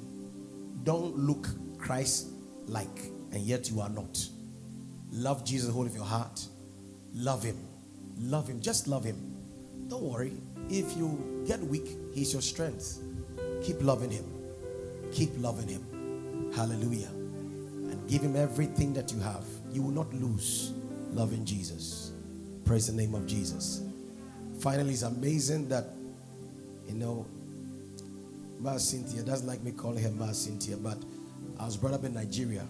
Don't 0.84 1.18
look 1.18 1.48
Christ 1.78 2.28
like, 2.68 3.12
and 3.32 3.42
yet 3.42 3.70
you 3.70 3.82
are 3.82 3.90
not. 3.90 4.28
Love 5.12 5.46
Jesus 5.46 5.72
whole 5.72 5.86
of 5.86 5.96
your 5.96 6.06
heart. 6.06 6.46
Love 7.14 7.44
him. 7.44 7.58
Love 8.20 8.48
him. 8.48 8.62
Just 8.62 8.88
love 8.88 9.04
him. 9.04 9.18
Don't 9.88 10.04
worry. 10.04 10.34
If 10.70 10.98
you 10.98 11.44
get 11.46 11.60
weak, 11.62 11.88
he's 12.14 12.34
your 12.34 12.42
strength. 12.42 13.00
Keep 13.64 13.82
loving 13.82 14.10
him. 14.10 14.26
Keep 15.12 15.32
loving 15.38 15.68
him. 15.68 16.52
Hallelujah. 16.56 17.10
And 17.10 18.10
give 18.10 18.22
him 18.22 18.36
everything 18.36 18.94
that 18.94 19.12
you 19.12 19.20
have. 19.20 19.46
You 19.72 19.82
will 19.84 19.92
not 19.92 20.14
lose 20.14 20.74
loving 21.12 21.46
Jesus. 21.46 22.12
Praise 22.66 22.88
the 22.88 22.94
name 22.94 23.14
of 23.14 23.28
Jesus. 23.28 23.84
Finally, 24.60 24.94
it's 24.94 25.04
amazing 25.04 25.70
that, 25.70 25.86
you 26.88 26.96
know, 26.96 27.26
Ma 28.60 28.78
Cynthia 28.78 29.22
doesn't 29.22 29.48
like 29.48 29.62
me 29.62 29.72
calling 29.72 30.04
her 30.04 30.12
Ma 30.12 30.32
Cynthia, 30.32 30.78
but 30.78 30.98
I 31.60 31.66
was 31.66 31.78
brought 31.78 31.94
up 31.94 32.04
in 32.04 32.14
Nigeria. 32.14 32.66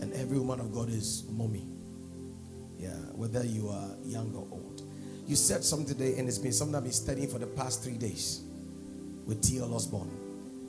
And 0.00 0.12
every 0.14 0.38
woman 0.38 0.60
of 0.60 0.72
God 0.72 0.88
is 0.88 1.24
mommy. 1.30 1.66
Yeah, 2.82 2.90
whether 3.14 3.44
you 3.44 3.68
are 3.68 3.90
young 4.04 4.34
or 4.34 4.44
old. 4.50 4.82
You 5.28 5.36
said 5.36 5.62
something 5.62 5.86
today, 5.86 6.18
and 6.18 6.26
it's 6.26 6.38
been 6.38 6.52
something 6.52 6.74
I've 6.74 6.82
been 6.82 6.92
studying 6.92 7.28
for 7.28 7.38
the 7.38 7.46
past 7.46 7.84
three 7.84 7.96
days 7.96 8.42
with 9.24 9.40
T.L. 9.40 9.72
Osborn, 9.72 10.10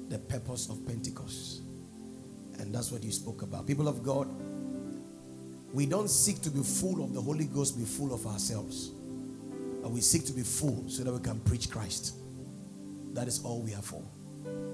the 0.09 0.19
purpose 0.19 0.69
of 0.69 0.85
Pentecost. 0.85 1.64
And 2.59 2.74
that's 2.74 2.92
what 2.92 3.03
you 3.03 3.11
spoke 3.11 3.42
about. 3.42 3.66
People 3.66 3.88
of 3.88 4.03
God, 4.03 4.27
we 5.74 5.88
don't 5.88 6.08
seek 6.08 6.40
to 6.43 6.51
be 6.51 6.61
full 6.61 7.03
of 7.03 7.16
the 7.16 7.22
Holy 7.22 7.45
Ghost, 7.45 7.80
be 7.80 7.83
full 7.83 8.14
of 8.14 8.27
ourselves. 8.27 8.92
But 9.82 9.90
we 9.90 10.01
seek 10.01 10.24
to 10.27 10.33
be 10.33 10.43
full 10.43 10.83
so 10.88 11.03
that 11.03 11.11
we 11.11 11.19
can 11.19 11.40
preach 11.40 11.72
Christ. 11.72 12.14
That 13.14 13.27
is 13.27 13.43
all 13.43 13.59
we 13.59 13.74
are 13.74 13.82
for. 13.82 14.03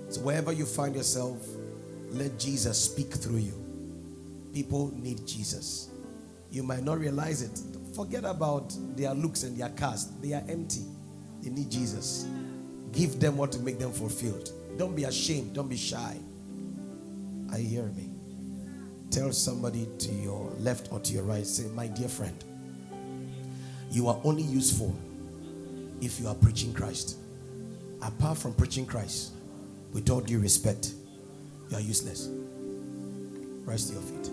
So 0.09 0.19
wherever 0.21 0.51
you 0.51 0.65
find 0.65 0.93
yourself, 0.93 1.37
let 2.11 2.37
Jesus 2.37 2.83
speak 2.83 3.13
through 3.13 3.37
you. 3.37 3.53
People 4.53 4.91
need 4.93 5.25
Jesus. 5.25 5.88
You 6.51 6.63
might 6.63 6.83
not 6.83 6.99
realize 6.99 7.41
it. 7.41 7.61
Forget 7.95 8.23
about 8.25 8.73
their 8.95 9.13
looks 9.13 9.43
and 9.43 9.57
their 9.57 9.69
cast. 9.69 10.21
They 10.21 10.33
are 10.33 10.43
empty. 10.47 10.81
They 11.41 11.49
need 11.49 11.69
Jesus. 11.69 12.27
Give 12.91 13.19
them 13.19 13.37
what 13.37 13.51
to 13.53 13.59
make 13.59 13.79
them 13.79 13.91
fulfilled. 13.91 14.51
Don't 14.77 14.95
be 14.95 15.03
ashamed. 15.03 15.53
Don't 15.53 15.67
be 15.67 15.77
shy. 15.77 16.17
Are 17.51 17.59
you 17.59 17.67
hearing 17.67 17.95
me? 17.95 18.09
Tell 19.11 19.31
somebody 19.31 19.87
to 19.99 20.11
your 20.13 20.51
left 20.59 20.89
or 20.91 20.99
to 20.99 21.13
your 21.13 21.23
right, 21.23 21.45
say, 21.45 21.67
My 21.69 21.87
dear 21.87 22.07
friend, 22.09 22.43
you 23.91 24.07
are 24.07 24.19
only 24.23 24.43
useful 24.43 24.95
if 26.01 26.19
you 26.19 26.27
are 26.27 26.35
preaching 26.35 26.73
Christ. 26.73 27.17
Apart 28.01 28.37
from 28.37 28.53
preaching 28.53 28.85
Christ, 28.85 29.33
with 29.91 30.09
all 30.09 30.21
due 30.21 30.39
respect, 30.39 30.93
you 31.69 31.77
are 31.77 31.81
useless. 31.81 32.29
Rise 33.65 33.87
to 33.87 33.93
your 33.93 34.01
feet. 34.03 34.29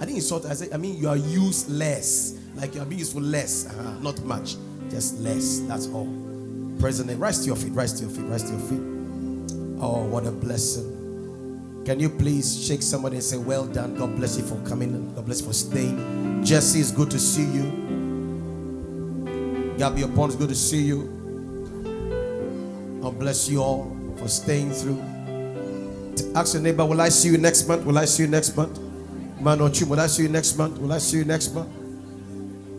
I 0.00 0.04
think 0.04 0.18
it's 0.18 0.28
sort 0.28 0.44
I 0.44 0.54
say, 0.54 0.68
I 0.72 0.76
mean, 0.76 0.96
you 0.98 1.08
are 1.08 1.16
useless. 1.16 2.38
Like 2.54 2.74
you 2.74 2.80
are 2.82 2.86
being 2.86 2.98
useful 3.00 3.20
less, 3.22 3.66
uh-huh, 3.66 3.98
not 4.00 4.20
much, 4.24 4.56
just 4.90 5.18
less. 5.20 5.60
That's 5.60 5.88
all. 5.88 6.08
President, 6.80 7.18
rise 7.20 7.40
to 7.40 7.46
your 7.46 7.56
feet, 7.56 7.72
rise 7.72 7.92
to 7.94 8.06
your 8.06 8.10
feet, 8.10 8.24
rise 8.26 8.42
to 8.44 8.50
your 8.50 8.60
feet. 8.60 8.80
Oh, 9.80 10.04
what 10.06 10.26
a 10.26 10.30
blessing. 10.30 11.82
Can 11.84 12.00
you 12.00 12.08
please 12.10 12.66
shake 12.66 12.82
somebody 12.82 13.16
and 13.16 13.24
say, 13.24 13.36
Well 13.36 13.66
done? 13.66 13.94
God 13.94 14.16
bless 14.16 14.36
you 14.38 14.44
for 14.44 14.56
coming. 14.68 15.14
God 15.14 15.24
bless 15.26 15.40
you 15.40 15.46
for 15.46 15.52
staying. 15.52 16.44
Jesse, 16.44 16.80
it's 16.80 16.90
good 16.90 17.10
to 17.10 17.18
see 17.18 17.44
you. 17.44 17.84
Gabby 19.78 20.02
Upon, 20.02 20.30
it's 20.30 20.36
good 20.36 20.48
to 20.48 20.54
see 20.54 20.82
you. 20.82 21.12
God 23.02 23.18
bless 23.18 23.48
you 23.48 23.62
all 23.62 23.96
for 24.16 24.28
staying 24.28 24.72
through. 24.72 25.00
Ask 26.34 26.54
your 26.54 26.62
neighbor, 26.62 26.84
Will 26.84 27.00
I 27.00 27.08
see 27.10 27.28
you 27.28 27.38
next 27.38 27.68
month? 27.68 27.84
Will 27.84 27.98
I 27.98 28.04
see 28.06 28.24
you 28.24 28.28
next 28.28 28.56
month? 28.56 28.78
Man 29.40 29.60
on 29.60 29.70
or 29.70 29.86
Will 29.86 30.00
I 30.00 30.06
see 30.06 30.22
you 30.22 30.28
next 30.28 30.56
month? 30.56 30.78
Will 30.78 30.92
I 30.92 30.98
see 30.98 31.18
you 31.18 31.24
next 31.24 31.54
month? 31.54 31.68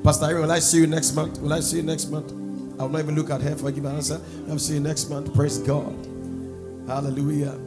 Pastor 0.04 0.26
Irene, 0.26 0.42
will 0.44 0.52
I 0.52 0.60
see 0.60 0.78
you 0.80 0.88
next 0.88 1.14
month? 1.14 1.40
Will 1.40 1.54
I 1.54 1.60
see 1.60 1.78
you 1.78 1.84
next 1.84 2.10
month? 2.10 2.32
I 2.80 2.84
will 2.84 2.90
not 2.90 3.00
even 3.00 3.16
look 3.16 3.30
at 3.30 3.42
her 3.42 3.56
for 3.56 3.68
I 3.68 3.72
give 3.72 3.86
an 3.86 3.96
answer. 3.96 4.22
I'll 4.50 4.60
see 4.60 4.76
you 4.76 4.80
next 4.80 5.10
month. 5.10 5.34
Praise 5.34 5.58
God. 5.60 5.94
Hallelujah. 6.88 7.60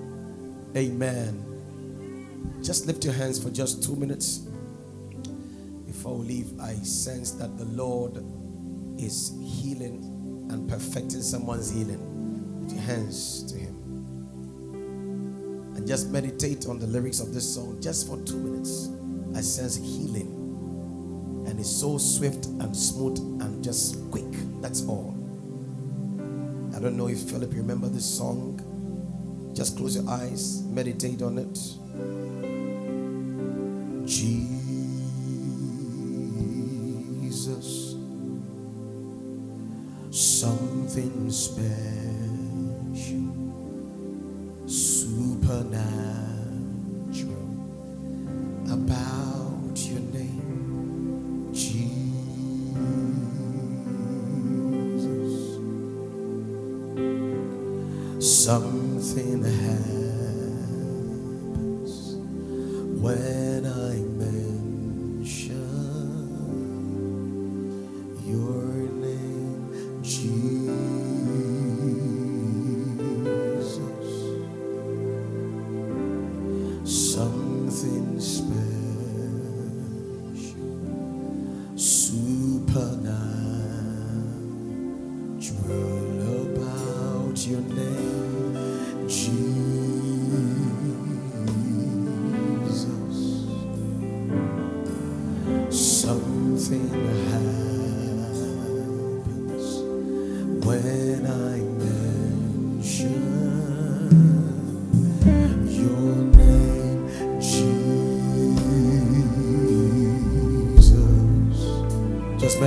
Amen. 0.76 1.44
Just 2.62 2.86
lift 2.86 3.04
your 3.04 3.14
hands 3.14 3.42
for 3.42 3.50
just 3.50 3.82
two 3.84 3.96
minutes. 3.96 4.38
Before 5.86 6.16
we 6.16 6.26
leave, 6.26 6.60
I 6.60 6.74
sense 6.76 7.32
that 7.32 7.58
the 7.58 7.64
Lord 7.66 8.24
is 8.98 9.32
healing 9.42 10.46
and 10.50 10.68
perfecting 10.68 11.22
someone's 11.22 11.70
healing. 11.70 12.62
Lift 12.62 12.74
your 12.74 12.82
hands 12.84 13.42
to 13.52 13.58
Him. 13.58 13.69
And 15.76 15.86
just 15.86 16.08
meditate 16.10 16.66
on 16.66 16.78
the 16.78 16.86
lyrics 16.86 17.20
of 17.20 17.32
this 17.32 17.54
song 17.54 17.80
just 17.80 18.06
for 18.06 18.16
two 18.22 18.36
minutes. 18.36 18.90
I 19.34 19.40
sense 19.40 19.76
healing. 19.76 20.36
And 21.46 21.58
it's 21.58 21.70
so 21.70 21.98
swift 21.98 22.46
and 22.46 22.76
smooth 22.76 23.18
and 23.42 23.62
just 23.62 23.98
quick. 24.10 24.30
That's 24.60 24.84
all. 24.86 25.14
I 26.74 26.78
don't 26.80 26.96
know 26.96 27.08
if 27.08 27.18
Philip 27.30 27.52
you 27.52 27.58
remember 27.58 27.88
this 27.88 28.04
song. 28.04 28.60
Just 29.54 29.76
close 29.76 29.96
your 29.96 30.08
eyes, 30.08 30.62
meditate 30.64 31.22
on 31.22 31.38
it. 31.38 31.54
Jesus, 34.08 34.49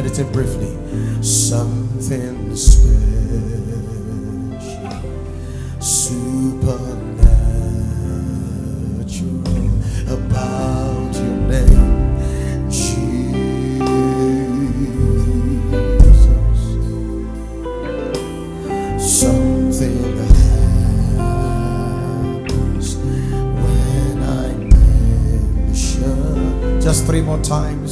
meditate 0.04 0.32
briefly. 0.34 0.76
Something 1.24 2.56
special, 2.56 2.92
supernatural 5.80 6.60
about 10.10 11.16
your 11.16 11.38
name, 11.48 12.70
Jesus. 12.70 13.14
Something 19.00 20.18
happens 21.18 22.88
when 22.98 24.18
I 24.22 24.54
mention. 25.64 26.82
Just 26.82 27.06
three 27.06 27.22
more 27.22 27.42
times. 27.42 27.83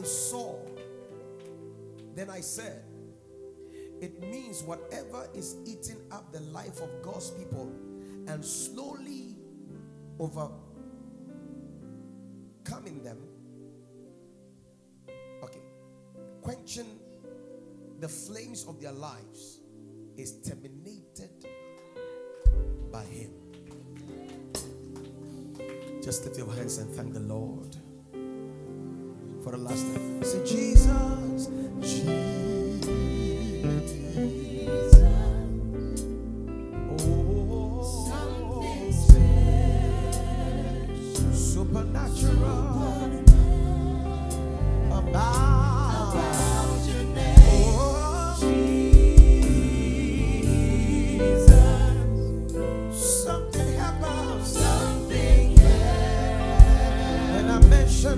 I 0.00 0.02
saw, 0.02 0.56
then 2.14 2.30
I 2.30 2.40
said, 2.40 2.84
it 4.00 4.18
means 4.22 4.62
whatever 4.62 5.28
is 5.34 5.56
eating 5.66 5.98
up 6.10 6.32
the 6.32 6.40
life 6.40 6.80
of 6.80 6.88
God's 7.02 7.30
people 7.32 7.70
and 8.26 8.42
slowly 8.42 9.36
overcoming 10.18 10.62
them, 13.04 13.18
okay, 15.42 15.60
quenching 16.40 16.98
the 17.98 18.08
flames 18.08 18.64
of 18.64 18.80
their 18.80 18.92
lives 18.92 19.60
is 20.16 20.40
terminated 20.40 21.44
by 22.90 23.04
Him. 23.04 23.32
Just 26.02 26.24
lift 26.24 26.38
your 26.38 26.50
hands 26.54 26.78
and 26.78 26.90
thank 26.94 27.12
the 27.12 27.20
Lord 27.20 27.76
for 29.50 29.56
the 29.56 29.64
last 29.64 29.82
time. 29.82 30.22
Say, 30.22 30.44
Jesus, 30.44 31.48
Jesus. 31.80 32.20
Oh, 37.00 37.82
something 38.08 38.92
special. 41.12 41.32
Supernatural. 41.32 42.60
About, 44.92 45.70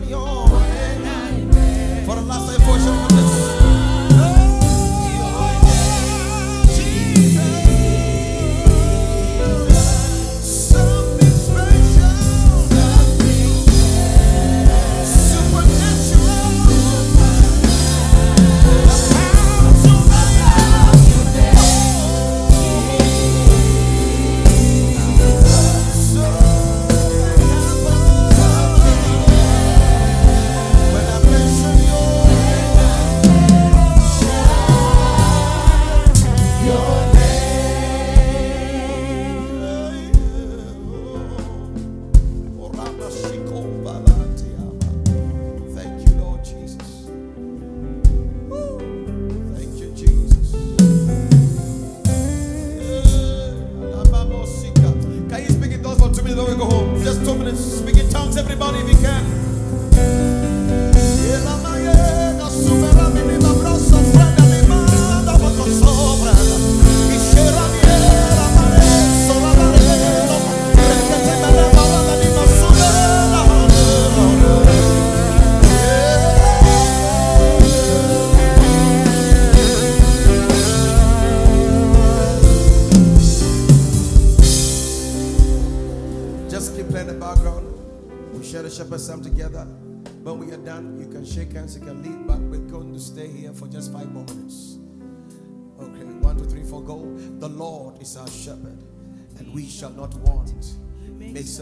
your 0.09 0.42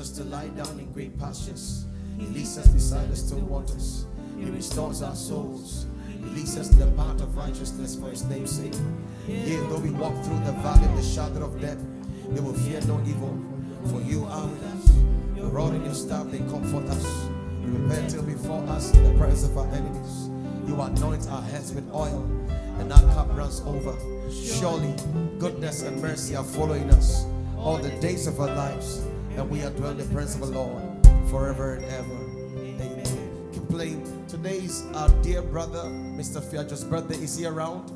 us 0.01 0.11
to 0.11 0.25
lie 0.25 0.49
down 0.49 0.81
in 0.81 0.91
great 0.93 1.17
pastures. 1.19 1.85
He 2.19 2.25
leads 2.27 2.57
us 2.57 2.67
beside 2.69 3.11
the 3.11 3.17
still 3.17 3.41
waters. 3.41 4.07
He 4.39 4.47
restores 4.47 5.03
our 5.03 5.15
souls. 5.15 5.87
He 6.09 6.25
leads 6.25 6.57
us 6.57 6.69
to 6.70 6.77
the 6.77 6.91
path 6.93 7.20
of 7.20 7.37
righteousness 7.37 7.97
for 7.97 8.09
his 8.09 8.25
name's 8.25 8.51
sake. 8.51 8.75
Yea, 9.29 9.57
though 9.69 9.79
we 9.79 9.91
walk 9.91 10.15
through 10.25 10.39
the 10.41 10.53
valley 10.53 10.87
of 10.87 10.97
the 10.97 11.03
shadow 11.03 11.45
of 11.45 11.61
death, 11.61 11.79
we 12.29 12.41
will 12.41 12.55
fear 12.55 12.81
no 12.89 12.99
evil, 13.07 13.39
for 13.87 14.01
you 14.01 14.25
are 14.25 14.47
with 14.47 14.65
us. 14.65 14.91
Your 15.37 15.49
rod 15.49 15.75
and 15.75 15.85
your 15.85 15.95
staff, 15.95 16.27
they 16.31 16.39
comfort 16.39 16.87
us. 16.89 17.29
You 17.62 17.87
prepare 17.87 18.09
till 18.09 18.23
before 18.23 18.62
us 18.70 18.95
in 18.95 19.05
the 19.05 19.19
presence 19.19 19.51
of 19.51 19.59
our 19.59 19.69
enemies. 19.69 20.31
You 20.67 20.81
anoint 20.81 21.29
our 21.29 21.43
heads 21.43 21.73
with 21.75 21.89
oil, 21.93 22.25
and 22.79 22.91
our 22.91 23.03
cup 23.15 23.29
runs 23.37 23.61
over. 23.67 23.95
Surely, 24.33 24.95
goodness 25.39 25.83
and 25.83 26.01
mercy 26.01 26.37
are 26.37 26.45
following 26.45 26.89
us 26.91 27.27
all 27.59 27.77
the 27.77 27.91
days 28.01 28.27
of 28.27 28.41
our 28.41 28.55
lives, 28.55 29.05
and 29.41 29.51
we 29.51 29.62
are 29.62 29.70
dwelling 29.70 29.99
in 29.99 30.07
the 30.07 30.15
presence 30.15 30.43
of 30.43 30.52
the 30.52 30.59
Lord 30.59 30.83
forever 31.31 31.77
and 31.77 31.85
ever. 31.86 32.12
Amen. 32.60 33.51
Keep 33.52 33.69
playing. 33.70 34.27
Today 34.28 34.59
is 34.59 34.85
our 34.94 35.07
uh, 35.07 35.23
dear 35.23 35.41
brother, 35.41 35.85
Mr. 35.85 36.43
Fiajo's 36.43 36.85
birthday. 36.85 37.15
Is 37.17 37.39
he 37.39 37.47
around? 37.47 37.89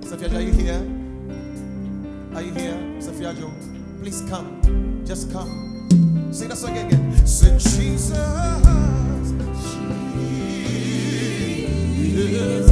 Mr. 0.00 0.16
Fiajo, 0.16 0.36
are 0.36 0.40
you 0.40 0.52
here? 0.52 0.78
Are 2.32 2.42
you 2.42 2.54
here, 2.54 2.74
Mr. 2.96 3.10
Fiajo? 3.10 3.50
Please 4.00 4.22
come. 4.30 5.02
Just 5.04 5.32
come. 5.32 5.88
Sing 6.32 6.48
that 6.48 6.56
song 6.56 6.78
again. 6.78 7.26
Say 7.26 7.52
Jesus. 7.54 8.16
Jesus. 12.06 12.70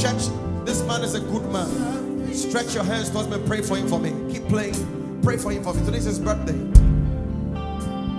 Church, 0.00 0.64
this 0.64 0.84
man 0.84 1.02
is 1.02 1.14
a 1.16 1.20
good 1.20 1.50
man. 1.50 2.32
Stretch 2.32 2.72
your 2.74 2.84
hands 2.84 3.10
towards 3.10 3.28
me. 3.28 3.38
Pray 3.46 3.62
for 3.62 3.76
him 3.76 3.88
for 3.88 3.98
me. 3.98 4.12
Keep 4.32 4.46
playing. 4.48 4.97
Pray 5.22 5.36
for 5.36 5.50
him 5.52 5.62
for 5.62 5.74
me. 5.74 5.84
Today's 5.84 6.04
his 6.04 6.18
birthday. 6.18 6.58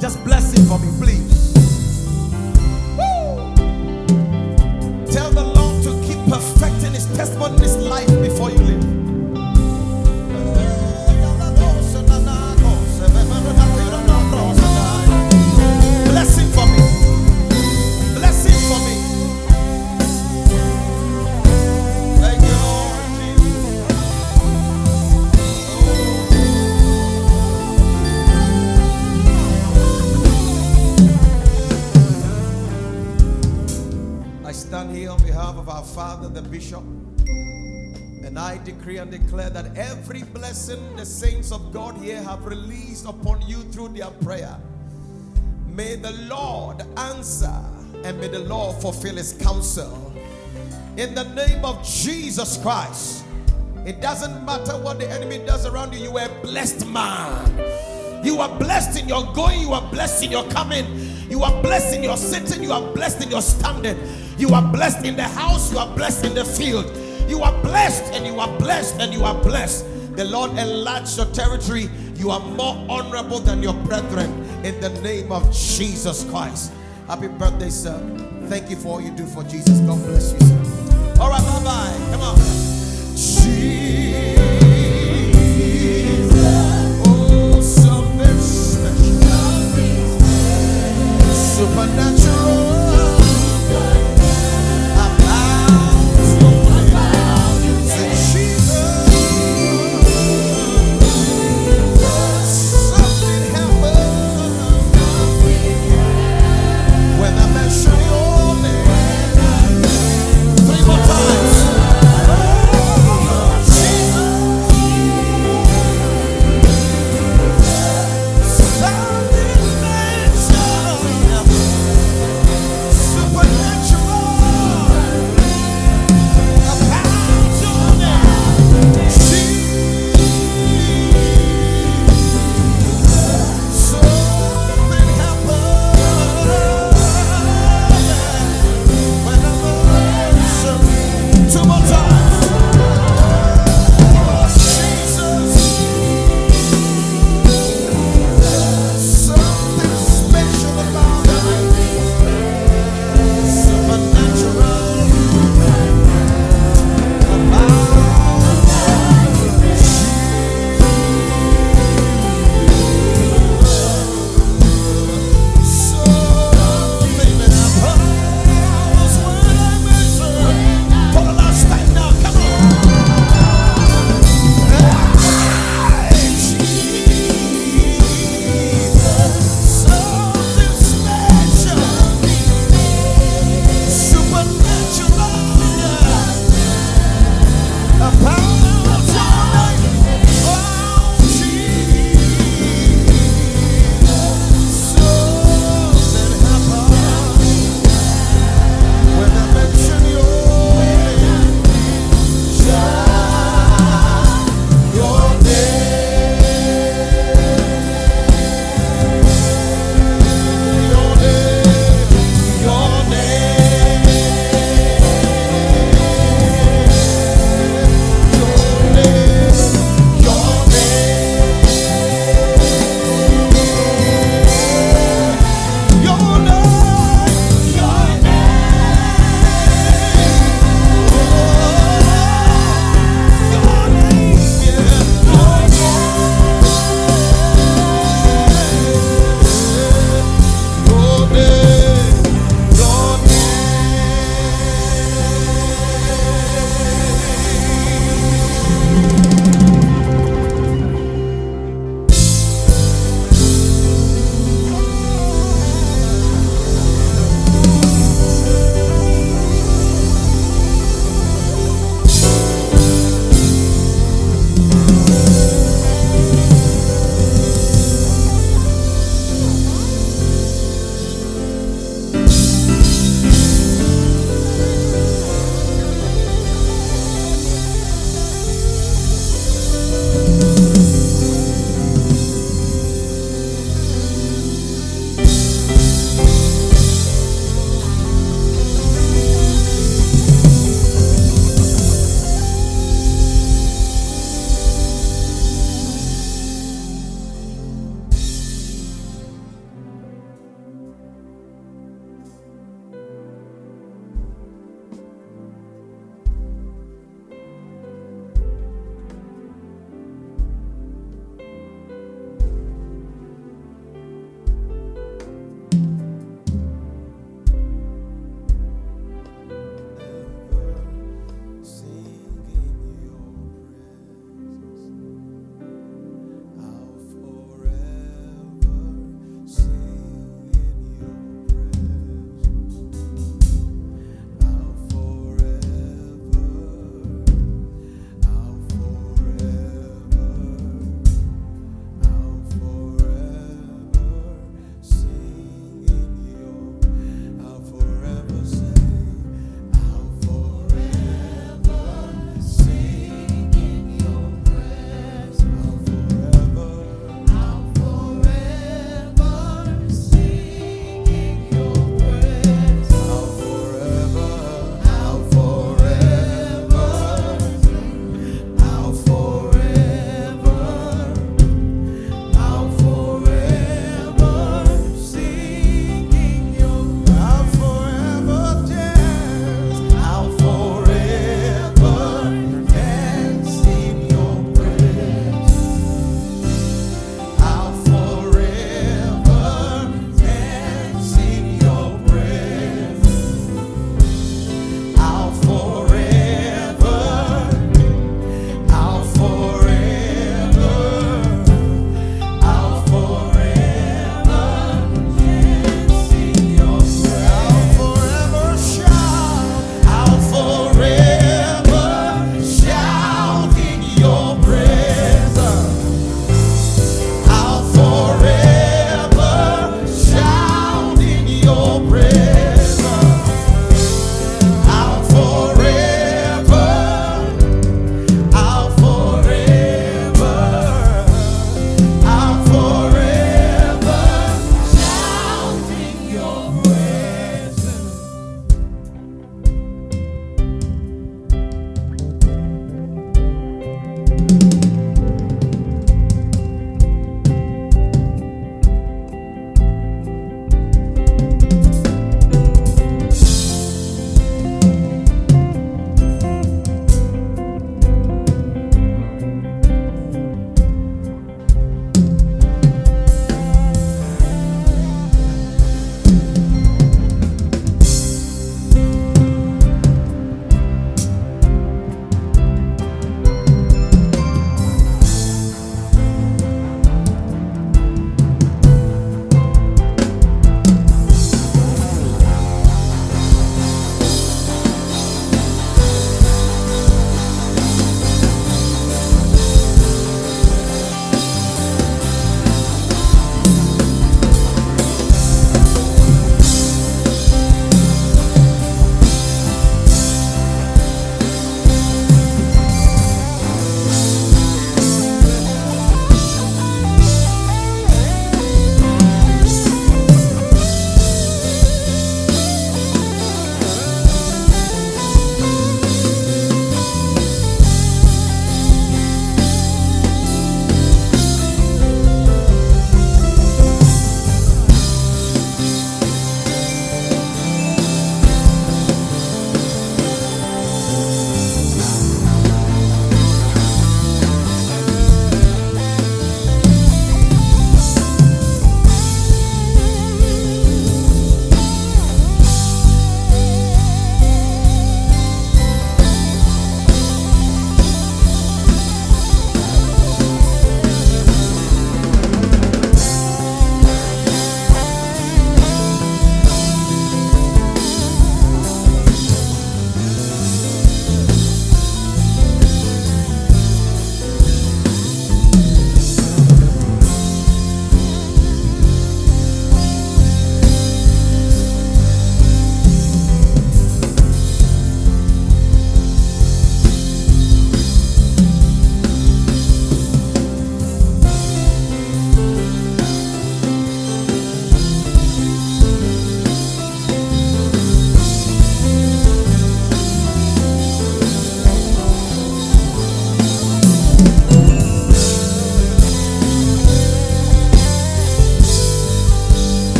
Just 0.00 0.22
bless 0.24 0.52
him 0.52 0.64
for 0.66 0.78
me, 0.78 0.88
please. 0.98 1.52
Woo! 2.96 3.54
Tell 5.12 5.30
the 5.30 5.44
Lord 5.44 5.82
to 5.84 5.90
keep 6.06 6.18
perfecting 6.30 6.63
decree 38.84 38.98
and 38.98 39.10
declare 39.10 39.48
that 39.48 39.74
every 39.78 40.22
blessing 40.24 40.94
the 40.94 41.06
saints 41.06 41.52
of 41.52 41.72
God 41.72 41.96
here 41.96 42.22
have 42.22 42.44
released 42.44 43.06
upon 43.06 43.40
you 43.48 43.62
through 43.72 43.88
their 43.88 44.10
prayer, 44.10 44.58
may 45.68 45.96
the 45.96 46.12
Lord 46.28 46.82
answer 46.98 47.64
and 48.04 48.20
may 48.20 48.28
the 48.28 48.40
Lord 48.40 48.76
fulfill 48.82 49.16
his 49.16 49.32
counsel. 49.40 50.12
In 50.98 51.14
the 51.14 51.24
name 51.34 51.64
of 51.64 51.82
Jesus 51.82 52.58
Christ, 52.58 53.24
it 53.86 54.02
doesn't 54.02 54.44
matter 54.44 54.72
what 54.72 54.98
the 54.98 55.08
enemy 55.08 55.38
does 55.38 55.64
around 55.64 55.94
you, 55.94 56.00
you 56.00 56.18
are 56.18 56.28
a 56.28 56.42
blessed 56.42 56.86
man. 56.86 58.22
You 58.22 58.40
are 58.40 58.58
blessed 58.58 59.00
in 59.00 59.08
your 59.08 59.32
going, 59.32 59.60
you 59.60 59.72
are 59.72 59.90
blessed 59.90 60.24
in 60.24 60.30
your 60.30 60.46
coming, 60.50 60.84
you 61.30 61.42
are 61.42 61.62
blessed 61.62 61.96
in 61.96 62.02
your 62.02 62.18
sitting, 62.18 62.62
you 62.62 62.72
are 62.72 62.92
blessed 62.92 63.22
in 63.22 63.30
your 63.30 63.42
standing, 63.42 63.96
you 64.36 64.50
are 64.50 64.62
blessed 64.72 65.06
in 65.06 65.16
the 65.16 65.24
house, 65.24 65.72
you 65.72 65.78
are 65.78 65.96
blessed 65.96 66.26
in 66.26 66.34
the 66.34 66.44
field. 66.44 67.03
You 67.28 67.42
are 67.42 67.52
blessed 67.62 68.12
and 68.14 68.26
you 68.26 68.38
are 68.40 68.58
blessed 68.58 69.00
and 69.00 69.12
you 69.12 69.24
are 69.24 69.34
blessed. 69.42 69.84
The 70.16 70.24
Lord 70.24 70.52
enlarged 70.52 71.16
your 71.16 71.26
territory. 71.26 71.88
You 72.16 72.30
are 72.30 72.40
more 72.40 72.76
honorable 72.88 73.40
than 73.40 73.62
your 73.62 73.74
brethren 73.74 74.30
in 74.64 74.80
the 74.80 74.90
name 75.00 75.32
of 75.32 75.52
Jesus 75.52 76.24
Christ. 76.30 76.72
Happy 77.08 77.28
birthday, 77.28 77.70
sir. 77.70 77.98
Thank 78.48 78.70
you 78.70 78.76
for 78.76 78.88
all 78.88 79.00
you 79.00 79.10
do 79.10 79.26
for 79.26 79.42
Jesus. 79.44 79.80
God 79.80 80.02
bless 80.04 80.32
you, 80.32 80.40
sir. 80.40 81.16
All 81.20 81.30
right, 81.30 81.42
bye 81.42 81.64
bye. 81.64 81.96
Come 82.12 82.20
on. 82.20 82.36
Jesus. 83.14 84.38
Oh, 87.06 87.60
something 87.60 88.38
special. 88.38 89.24
Supernatural. 91.34 92.23